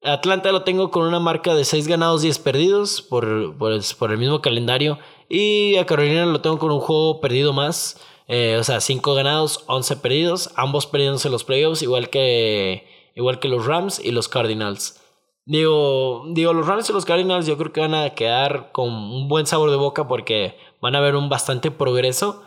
Atlanta 0.01 0.51
lo 0.51 0.63
tengo 0.63 0.91
con 0.91 1.05
una 1.05 1.19
marca 1.19 1.55
de 1.55 1.63
6 1.63 1.87
ganados, 1.87 2.21
10 2.21 2.39
perdidos 2.39 3.01
por, 3.01 3.57
por, 3.57 3.79
por 3.97 4.11
el 4.11 4.17
mismo 4.17 4.41
calendario. 4.41 4.99
Y 5.29 5.77
a 5.77 5.85
Carolina 5.85 6.25
lo 6.25 6.41
tengo 6.41 6.59
con 6.59 6.71
un 6.71 6.79
juego 6.79 7.21
perdido 7.21 7.53
más. 7.53 7.99
Eh, 8.27 8.57
o 8.59 8.63
sea, 8.63 8.81
5 8.81 9.13
ganados, 9.13 9.63
11 9.67 9.97
perdidos, 9.97 10.51
ambos 10.55 10.87
perdidos 10.87 11.25
en 11.25 11.31
los 11.31 11.43
playoffs, 11.43 11.81
igual 11.81 12.09
que, 12.09 12.87
igual 13.15 13.39
que 13.39 13.47
los 13.47 13.65
Rams 13.65 13.99
y 14.03 14.11
los 14.11 14.27
Cardinals. 14.27 15.01
Digo, 15.45 16.23
digo, 16.29 16.53
los 16.53 16.65
Rams 16.65 16.89
y 16.89 16.93
los 16.93 17.05
Cardinals 17.05 17.45
yo 17.45 17.55
creo 17.57 17.71
que 17.71 17.81
van 17.81 17.93
a 17.93 18.09
quedar 18.15 18.71
con 18.71 18.89
un 18.89 19.27
buen 19.27 19.45
sabor 19.45 19.69
de 19.69 19.75
boca 19.75 20.07
porque 20.07 20.57
van 20.81 20.95
a 20.95 21.01
ver 21.01 21.15
un 21.15 21.29
bastante 21.29 21.69
progreso. 21.69 22.41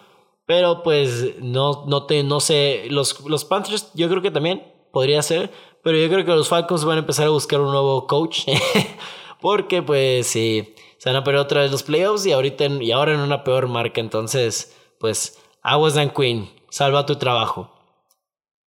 Pero 0.46 0.82
pues 0.82 1.38
no, 1.40 1.84
no, 1.86 2.06
te, 2.06 2.24
no 2.24 2.40
sé, 2.40 2.86
los, 2.90 3.20
los 3.20 3.44
Panthers 3.44 3.92
yo 3.94 4.08
creo 4.08 4.22
que 4.22 4.30
también 4.30 4.72
podría 4.92 5.22
ser. 5.22 5.50
Pero 5.84 5.96
yo 5.96 6.08
creo 6.08 6.24
que 6.24 6.32
los 6.32 6.48
Falcons 6.48 6.84
van 6.84 6.96
a 6.96 7.00
empezar 7.00 7.26
a 7.26 7.30
buscar 7.30 7.60
un 7.60 7.70
nuevo 7.70 8.06
coach. 8.06 8.48
porque 9.40 9.82
pues 9.82 10.26
sí, 10.26 10.74
se 10.98 11.08
van 11.08 11.16
a 11.16 11.24
perder 11.24 11.40
otra 11.40 11.60
vez 11.62 11.70
los 11.70 11.84
playoffs 11.84 12.26
y, 12.26 12.32
ahorita 12.32 12.66
y 12.66 12.90
ahora 12.90 13.14
en 13.14 13.20
una 13.20 13.44
peor 13.44 13.68
marca. 13.68 14.00
Entonces, 14.00 14.76
pues 14.98 15.38
Aguas 15.62 15.94
Dan 15.94 16.10
Queen, 16.10 16.50
salva 16.70 17.06
tu 17.06 17.16
trabajo. 17.16 17.70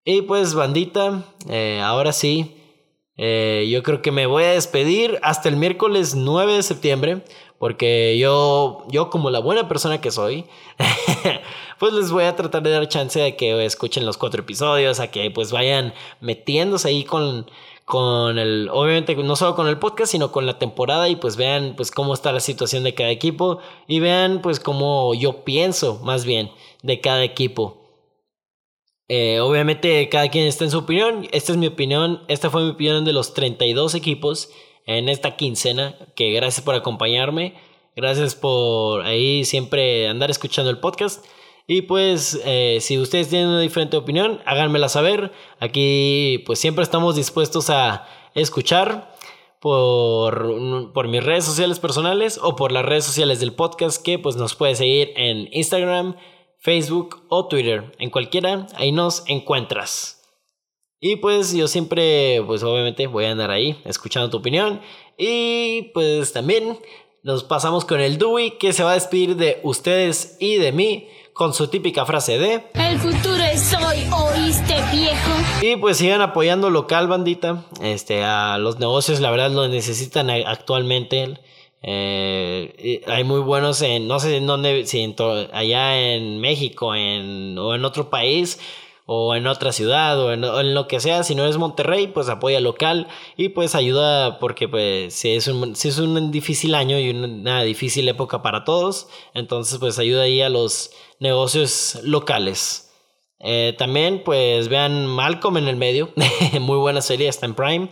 Y 0.03 0.23
pues 0.23 0.55
bandita, 0.55 1.23
eh, 1.47 1.79
ahora 1.83 2.11
sí, 2.11 2.57
eh, 3.17 3.67
yo 3.69 3.83
creo 3.83 4.01
que 4.01 4.11
me 4.11 4.25
voy 4.25 4.43
a 4.43 4.51
despedir 4.51 5.19
hasta 5.21 5.47
el 5.47 5.55
miércoles 5.55 6.15
9 6.15 6.53
de 6.53 6.63
septiembre, 6.63 7.23
porque 7.59 8.17
yo, 8.17 8.83
yo 8.89 9.11
como 9.11 9.29
la 9.29 9.39
buena 9.39 9.67
persona 9.67 10.01
que 10.01 10.09
soy, 10.09 10.45
pues 11.79 11.93
les 11.93 12.11
voy 12.11 12.23
a 12.23 12.35
tratar 12.35 12.63
de 12.63 12.71
dar 12.71 12.87
chance 12.87 13.19
de 13.19 13.35
que 13.35 13.63
escuchen 13.63 14.05
los 14.07 14.17
cuatro 14.17 14.41
episodios, 14.41 14.99
a 14.99 15.11
que 15.11 15.29
pues 15.29 15.51
vayan 15.51 15.93
metiéndose 16.19 16.87
ahí 16.87 17.03
con, 17.03 17.45
con 17.85 18.39
el, 18.39 18.69
obviamente 18.71 19.15
no 19.15 19.35
solo 19.35 19.55
con 19.55 19.67
el 19.67 19.77
podcast, 19.77 20.11
sino 20.11 20.31
con 20.31 20.45
la 20.45 20.57
temporada 20.57 21.07
y 21.09 21.15
pues 21.15 21.35
vean 21.35 21.75
pues 21.75 21.91
cómo 21.91 22.15
está 22.15 22.31
la 22.31 22.39
situación 22.39 22.83
de 22.83 22.95
cada 22.95 23.11
equipo 23.11 23.59
y 23.85 23.99
vean 23.99 24.41
pues 24.41 24.59
cómo 24.59 25.13
yo 25.13 25.43
pienso 25.43 25.99
más 26.03 26.25
bien 26.25 26.49
de 26.83 26.99
cada 26.99 27.23
equipo. 27.23 27.81
Eh, 29.07 29.41
obviamente 29.41 30.07
cada 30.07 30.29
quien 30.29 30.47
está 30.47 30.63
en 30.63 30.71
su 30.71 30.79
opinión, 30.79 31.27
esta 31.31 31.51
es 31.51 31.57
mi 31.57 31.67
opinión, 31.67 32.23
esta 32.29 32.49
fue 32.49 32.63
mi 32.63 32.69
opinión 32.69 33.03
de 33.03 33.11
los 33.11 33.33
32 33.33 33.93
equipos 33.95 34.49
en 34.85 35.09
esta 35.09 35.35
quincena, 35.35 35.97
que 36.15 36.31
gracias 36.31 36.63
por 36.63 36.75
acompañarme, 36.75 37.55
gracias 37.95 38.35
por 38.35 39.03
ahí 39.03 39.43
siempre 39.43 40.07
andar 40.07 40.31
escuchando 40.31 40.71
el 40.71 40.79
podcast. 40.79 41.25
Y 41.67 41.83
pues 41.83 42.41
eh, 42.45 42.79
si 42.81 42.97
ustedes 42.97 43.29
tienen 43.29 43.49
una 43.49 43.59
diferente 43.59 43.97
opinión, 43.97 44.41
háganmela 44.45 44.89
saber. 44.89 45.31
Aquí 45.59 46.43
pues 46.45 46.59
siempre 46.59 46.83
estamos 46.83 47.15
dispuestos 47.15 47.69
a 47.69 48.07
escuchar 48.33 49.13
por, 49.59 50.91
por 50.93 51.07
mis 51.07 51.23
redes 51.23 51.45
sociales 51.45 51.79
personales 51.79 52.39
o 52.41 52.55
por 52.55 52.71
las 52.71 52.83
redes 52.83 53.05
sociales 53.05 53.39
del 53.39 53.53
podcast 53.53 54.03
que 54.03 54.17
pues 54.17 54.35
nos 54.35 54.55
puede 54.55 54.75
seguir 54.75 55.13
en 55.15 55.49
Instagram, 55.51 56.15
Facebook 56.61 57.23
o 57.27 57.47
Twitter. 57.47 57.91
En 57.97 58.09
cualquiera, 58.09 58.67
ahí 58.75 58.91
nos 58.91 59.23
encuentras. 59.27 60.21
Y 60.99 61.15
pues 61.15 61.51
yo 61.53 61.67
siempre, 61.67 62.43
pues 62.45 62.61
obviamente 62.61 63.07
voy 63.07 63.25
a 63.25 63.31
andar 63.31 63.49
ahí 63.49 63.81
escuchando 63.85 64.29
tu 64.29 64.37
opinión. 64.37 64.81
Y 65.17 65.89
pues 65.93 66.31
también 66.31 66.77
nos 67.23 67.43
pasamos 67.43 67.85
con 67.85 67.99
el 67.99 68.19
Dewey 68.19 68.59
que 68.59 68.71
se 68.71 68.83
va 68.83 68.91
a 68.91 68.95
despedir 68.95 69.35
de 69.35 69.59
ustedes 69.63 70.37
y 70.39 70.57
de 70.57 70.71
mí 70.71 71.07
con 71.33 71.55
su 71.55 71.67
típica 71.67 72.05
frase 72.05 72.37
de 72.37 72.63
El 72.75 72.99
futuro 72.99 73.43
es 73.43 73.73
hoy, 73.73 73.97
oíste 74.11 74.75
viejo. 74.91 75.31
Y 75.63 75.75
pues 75.77 75.97
sigan 75.97 76.21
apoyando 76.21 76.69
local, 76.69 77.07
bandita. 77.07 77.65
Este, 77.81 78.23
a 78.23 78.59
los 78.59 78.77
negocios, 78.77 79.19
la 79.19 79.31
verdad, 79.31 79.49
lo 79.49 79.67
necesitan 79.67 80.29
actualmente. 80.29 81.39
Eh, 81.83 83.01
hay 83.07 83.23
muy 83.23 83.41
buenos 83.41 83.81
en, 83.81 84.07
no 84.07 84.19
sé 84.19 84.37
en 84.37 84.47
dónde, 84.47 84.85
si 84.85 85.15
allá 85.51 85.99
en 85.99 86.39
México 86.39 86.95
en, 86.95 87.57
o 87.57 87.73
en 87.73 87.85
otro 87.85 88.09
país, 88.09 88.59
o 89.13 89.35
en 89.35 89.45
otra 89.45 89.73
ciudad 89.73 90.17
o 90.21 90.31
en, 90.31 90.73
lo 90.73 90.87
que 90.87 91.01
sea, 91.01 91.23
si 91.23 91.35
no 91.35 91.45
es 91.45 91.57
Monterrey, 91.57 92.07
pues 92.07 92.29
apoya 92.29 92.61
local 92.61 93.09
y 93.35 93.49
pues 93.49 93.75
ayuda 93.75 94.39
porque 94.39 94.69
pues 94.69 95.13
si 95.13 95.31
es 95.31 95.47
un, 95.47 95.75
si 95.75 95.89
es 95.89 95.97
un 95.97 96.31
difícil 96.31 96.75
año 96.75 96.97
y 96.97 97.09
una 97.09 97.61
difícil 97.63 98.07
época 98.07 98.41
para 98.41 98.63
todos, 98.63 99.09
entonces 99.33 99.79
pues 99.79 99.99
ayuda 99.99 100.23
ahí 100.23 100.41
a 100.41 100.47
los 100.47 100.91
negocios 101.19 101.99
locales. 102.03 102.93
Eh, 103.39 103.75
también 103.77 104.23
pues 104.23 104.69
vean 104.69 105.07
Malcolm 105.07 105.57
en 105.57 105.67
el 105.67 105.75
medio, 105.75 106.13
muy 106.61 106.77
buena 106.77 107.01
serie, 107.01 107.27
está 107.27 107.45
en 107.47 107.55
Prime. 107.55 107.89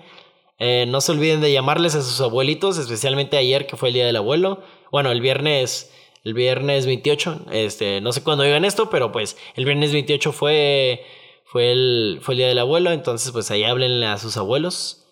Eh, 0.60 0.86
no 0.88 1.01
se 1.01 1.14
olviden 1.14 1.41
de 1.41 1.51
llamarles 1.51 1.95
a 1.95 2.01
sus 2.01 2.22
abuelitos, 2.22 2.78
especialmente 2.78 3.38
ayer 3.38 3.66
que 3.66 3.78
fue 3.78 3.89
el 3.89 3.93
Día 3.95 4.05
del 4.05 4.18
Abuelo. 4.18 4.62
Bueno, 4.91 5.12
el 5.12 5.22
viernes 5.22 5.91
el 6.24 6.34
viernes 6.34 6.86
28. 6.86 7.45
Este, 7.51 8.01
no 8.01 8.12
sé 8.12 8.24
cuándo 8.24 8.43
digan 8.43 8.66
esto, 8.66 8.89
pero 8.89 9.12
pues 9.12 9.38
el 9.55 9.66
viernes 9.66 9.93
28 9.93 10.32
fue, 10.32 11.05
fue, 11.45 11.72
el, 11.72 12.20
fue 12.22 12.34
el 12.34 12.38
día 12.39 12.47
del 12.47 12.60
abuelo, 12.60 12.91
entonces 12.91 13.32
pues 13.32 13.49
ahí 13.51 13.64
háblenle 13.64 14.05
a 14.05 14.18
sus 14.18 14.38
abuelos. 14.38 15.05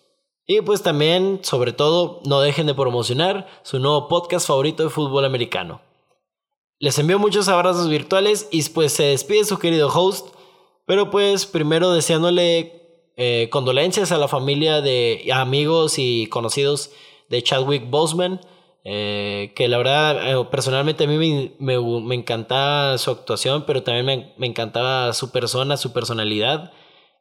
Y 0.46 0.62
pues 0.62 0.82
también, 0.82 1.40
sobre 1.42 1.72
todo, 1.72 2.20
no 2.24 2.40
dejen 2.40 2.66
de 2.66 2.74
promocionar 2.74 3.46
su 3.62 3.78
nuevo 3.80 4.08
podcast 4.08 4.46
favorito 4.46 4.82
de 4.82 4.90
fútbol 4.90 5.24
americano. 5.26 5.82
Les 6.78 6.98
envío 6.98 7.18
muchos 7.18 7.48
abrazos 7.48 7.88
virtuales 7.88 8.48
y 8.50 8.62
pues 8.70 8.92
se 8.92 9.02
despide 9.04 9.44
su 9.44 9.58
querido 9.58 9.88
host, 9.88 10.28
pero 10.86 11.10
pues 11.10 11.44
primero 11.44 11.92
deseándole 11.92 12.87
eh, 13.20 13.48
condolencias 13.50 14.12
a 14.12 14.16
la 14.16 14.28
familia 14.28 14.80
de 14.80 15.28
amigos 15.34 15.98
y 15.98 16.28
conocidos 16.28 16.92
de 17.28 17.42
Chadwick 17.42 17.90
Boseman 17.90 18.40
eh, 18.84 19.52
que 19.56 19.66
la 19.66 19.76
verdad, 19.76 20.40
eh, 20.40 20.44
personalmente 20.52 21.02
a 21.02 21.06
mí 21.08 21.52
me, 21.58 21.78
me, 21.78 22.14
encantaba 22.14 22.96
su 22.96 23.10
actuación, 23.10 23.64
pero 23.66 23.82
también 23.82 24.06
me, 24.06 24.34
me 24.38 24.46
encantaba 24.46 25.12
su 25.14 25.32
persona, 25.32 25.76
su 25.76 25.92
personalidad. 25.92 26.72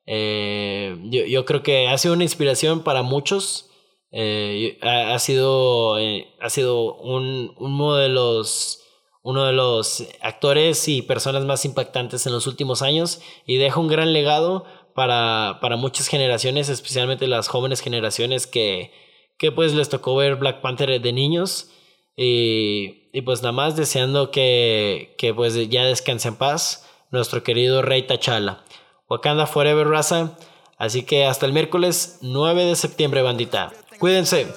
Yo, 0.06 1.26
yo, 1.26 1.46
creo 1.46 1.64
que 1.64 1.88
ha 1.88 1.98
sido 1.98 2.14
una 2.14 2.24
inspiración 2.24 2.84
para 2.84 3.02
muchos. 3.02 3.72
Ha, 4.14 5.16
ha, 5.16 5.20
sido, 5.20 5.96
ha 5.96 6.50
sido 6.52 6.96
un, 6.96 7.56
uno, 7.58 7.96
de 7.96 8.10
los, 8.10 8.84
uno 9.24 9.46
de 9.46 9.54
los 9.54 10.08
actores 10.22 10.88
y 10.88 11.02
personas 11.02 11.44
más 11.44 11.66
impactantes 11.66 12.26
en 12.28 12.34
los 12.34 12.46
últimos 12.46 12.84
años 12.84 13.20
y 13.48 13.58
deja 13.58 13.80
un 13.80 13.88
gran 13.88 14.14
legado 14.14 14.64
para, 14.98 15.60
para 15.62 15.76
muchas 15.76 16.08
generaciones, 16.08 16.70
especialmente 16.70 17.28
las 17.28 17.50
jóvenes 17.50 17.82
generaciones 17.82 18.48
que, 18.48 18.92
que 19.38 19.52
pues 19.52 19.76
les 19.76 19.90
tocó 19.90 20.16
ver 20.16 20.38
Black 20.38 20.60
Panther 20.62 21.00
de 21.00 21.14
niños. 21.14 21.70
Y, 22.16 23.08
y 23.14 23.22
pues 23.22 23.44
nada 23.44 23.52
más 23.52 23.76
deseando 23.76 24.32
que, 24.32 25.14
que 25.20 25.36
pues 25.36 25.54
ya 25.70 25.86
descanse 25.86 26.30
en 26.30 26.36
paz 26.36 26.90
nuestro 27.12 27.44
querido 27.44 27.84
Rey 27.84 28.08
Tachala. 28.08 28.64
Wakanda 29.08 29.46
Forever 29.46 29.88
Raza. 29.88 30.36
Así 30.80 31.04
que 31.04 31.26
hasta 31.26 31.46
el 31.46 31.54
miércoles 31.54 32.18
9 32.24 32.66
de 32.66 32.76
septiembre, 32.76 33.22
bandita. 33.22 33.72
Cuídense. 34.00 34.48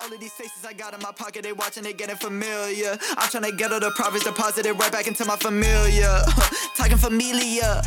All 0.00 0.12
of 0.12 0.20
these 0.20 0.32
faces 0.32 0.64
I 0.64 0.74
got 0.74 0.92
in 0.92 1.00
my 1.00 1.12
pocket, 1.12 1.42
they 1.42 1.52
watching, 1.52 1.82
they 1.82 1.92
getting 1.94 2.16
familiar. 2.16 2.98
I'm 3.16 3.28
trying 3.30 3.44
to 3.44 3.52
get 3.52 3.72
all 3.72 3.80
the 3.80 3.90
profits 3.92 4.24
deposited 4.24 4.74
right 4.74 4.92
back 4.92 5.06
into 5.06 5.24
my 5.24 5.36
familiar. 5.36 6.20
Talking 6.76 6.98
familia. 6.98 7.80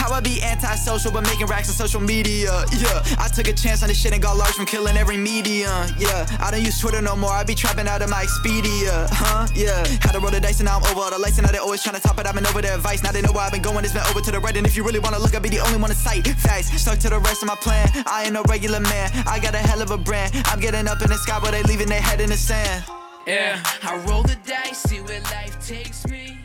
How 0.00 0.10
I 0.10 0.20
be 0.20 0.42
antisocial 0.42 1.12
but 1.12 1.24
making 1.24 1.46
racks 1.46 1.68
on 1.68 1.74
social 1.74 2.00
media. 2.00 2.64
Yeah, 2.72 3.02
I 3.18 3.28
took 3.28 3.48
a 3.48 3.52
chance 3.52 3.82
on 3.82 3.88
this 3.88 4.00
shit 4.00 4.12
and 4.12 4.22
got 4.22 4.36
large 4.36 4.54
from 4.54 4.64
killing 4.64 4.96
every 4.96 5.18
medium. 5.18 5.88
Yeah, 5.98 6.24
I 6.40 6.50
don't 6.50 6.64
use 6.64 6.78
Twitter 6.80 7.02
no 7.02 7.14
more. 7.14 7.30
I 7.30 7.44
be 7.44 7.54
trapping 7.54 7.88
out 7.88 8.00
of 8.00 8.08
my 8.08 8.24
Expedia. 8.24 9.06
Huh? 9.10 9.46
Yeah, 9.54 9.86
had 10.00 10.12
to 10.12 10.20
roll 10.20 10.30
the 10.30 10.40
dice 10.40 10.60
and 10.60 10.66
now 10.66 10.78
I'm 10.78 10.84
over 10.84 11.00
all 11.00 11.10
the 11.10 11.18
lights 11.18 11.36
and 11.36 11.46
now 11.46 11.52
they 11.52 11.58
always 11.58 11.82
trying 11.82 11.96
to 11.96 12.02
top 12.02 12.18
it. 12.18 12.26
I've 12.26 12.34
been 12.34 12.46
over 12.46 12.62
their 12.62 12.74
advice. 12.74 13.02
Now 13.02 13.12
they 13.12 13.20
know 13.20 13.32
where 13.32 13.44
I've 13.44 13.52
been 13.52 13.62
going. 13.62 13.84
It's 13.84 13.92
been 13.92 14.06
over 14.08 14.20
to 14.20 14.30
the 14.30 14.40
right. 14.40 14.56
And 14.56 14.66
if 14.66 14.76
you 14.76 14.84
really 14.84 15.00
wanna 15.00 15.18
look, 15.18 15.34
I'll 15.34 15.42
be 15.42 15.50
the 15.50 15.60
only 15.60 15.78
one 15.78 15.90
to 15.90 15.96
sight. 15.96 16.26
Facts 16.26 16.72
stuck 16.80 16.98
to 17.00 17.10
the 17.10 17.18
rest 17.18 17.42
of 17.42 17.48
my 17.48 17.56
plan. 17.56 17.90
I 18.06 18.24
ain't 18.24 18.32
no 18.32 18.42
regular 18.48 18.80
man. 18.80 19.10
I 19.26 19.38
got 19.38 19.54
a 19.54 19.58
hell 19.58 19.82
of 19.82 19.90
a 19.90 19.98
brand. 19.98 20.32
I'm 20.46 20.60
getting 20.60 20.88
up 20.88 21.02
in 21.02 21.10
the 21.10 21.18
sky, 21.18 21.38
but 21.50 21.56
they 21.56 21.72
leaving 21.72 21.88
their 21.88 22.00
head 22.00 22.20
in 22.20 22.28
the 22.30 22.36
sand. 22.36 22.84
Yeah, 23.26 23.60
I 23.82 23.96
roll 24.08 24.22
the 24.22 24.36
dice, 24.46 24.78
see 24.78 25.00
where 25.00 25.20
life 25.22 25.66
takes 25.66 26.06
me. 26.06 26.39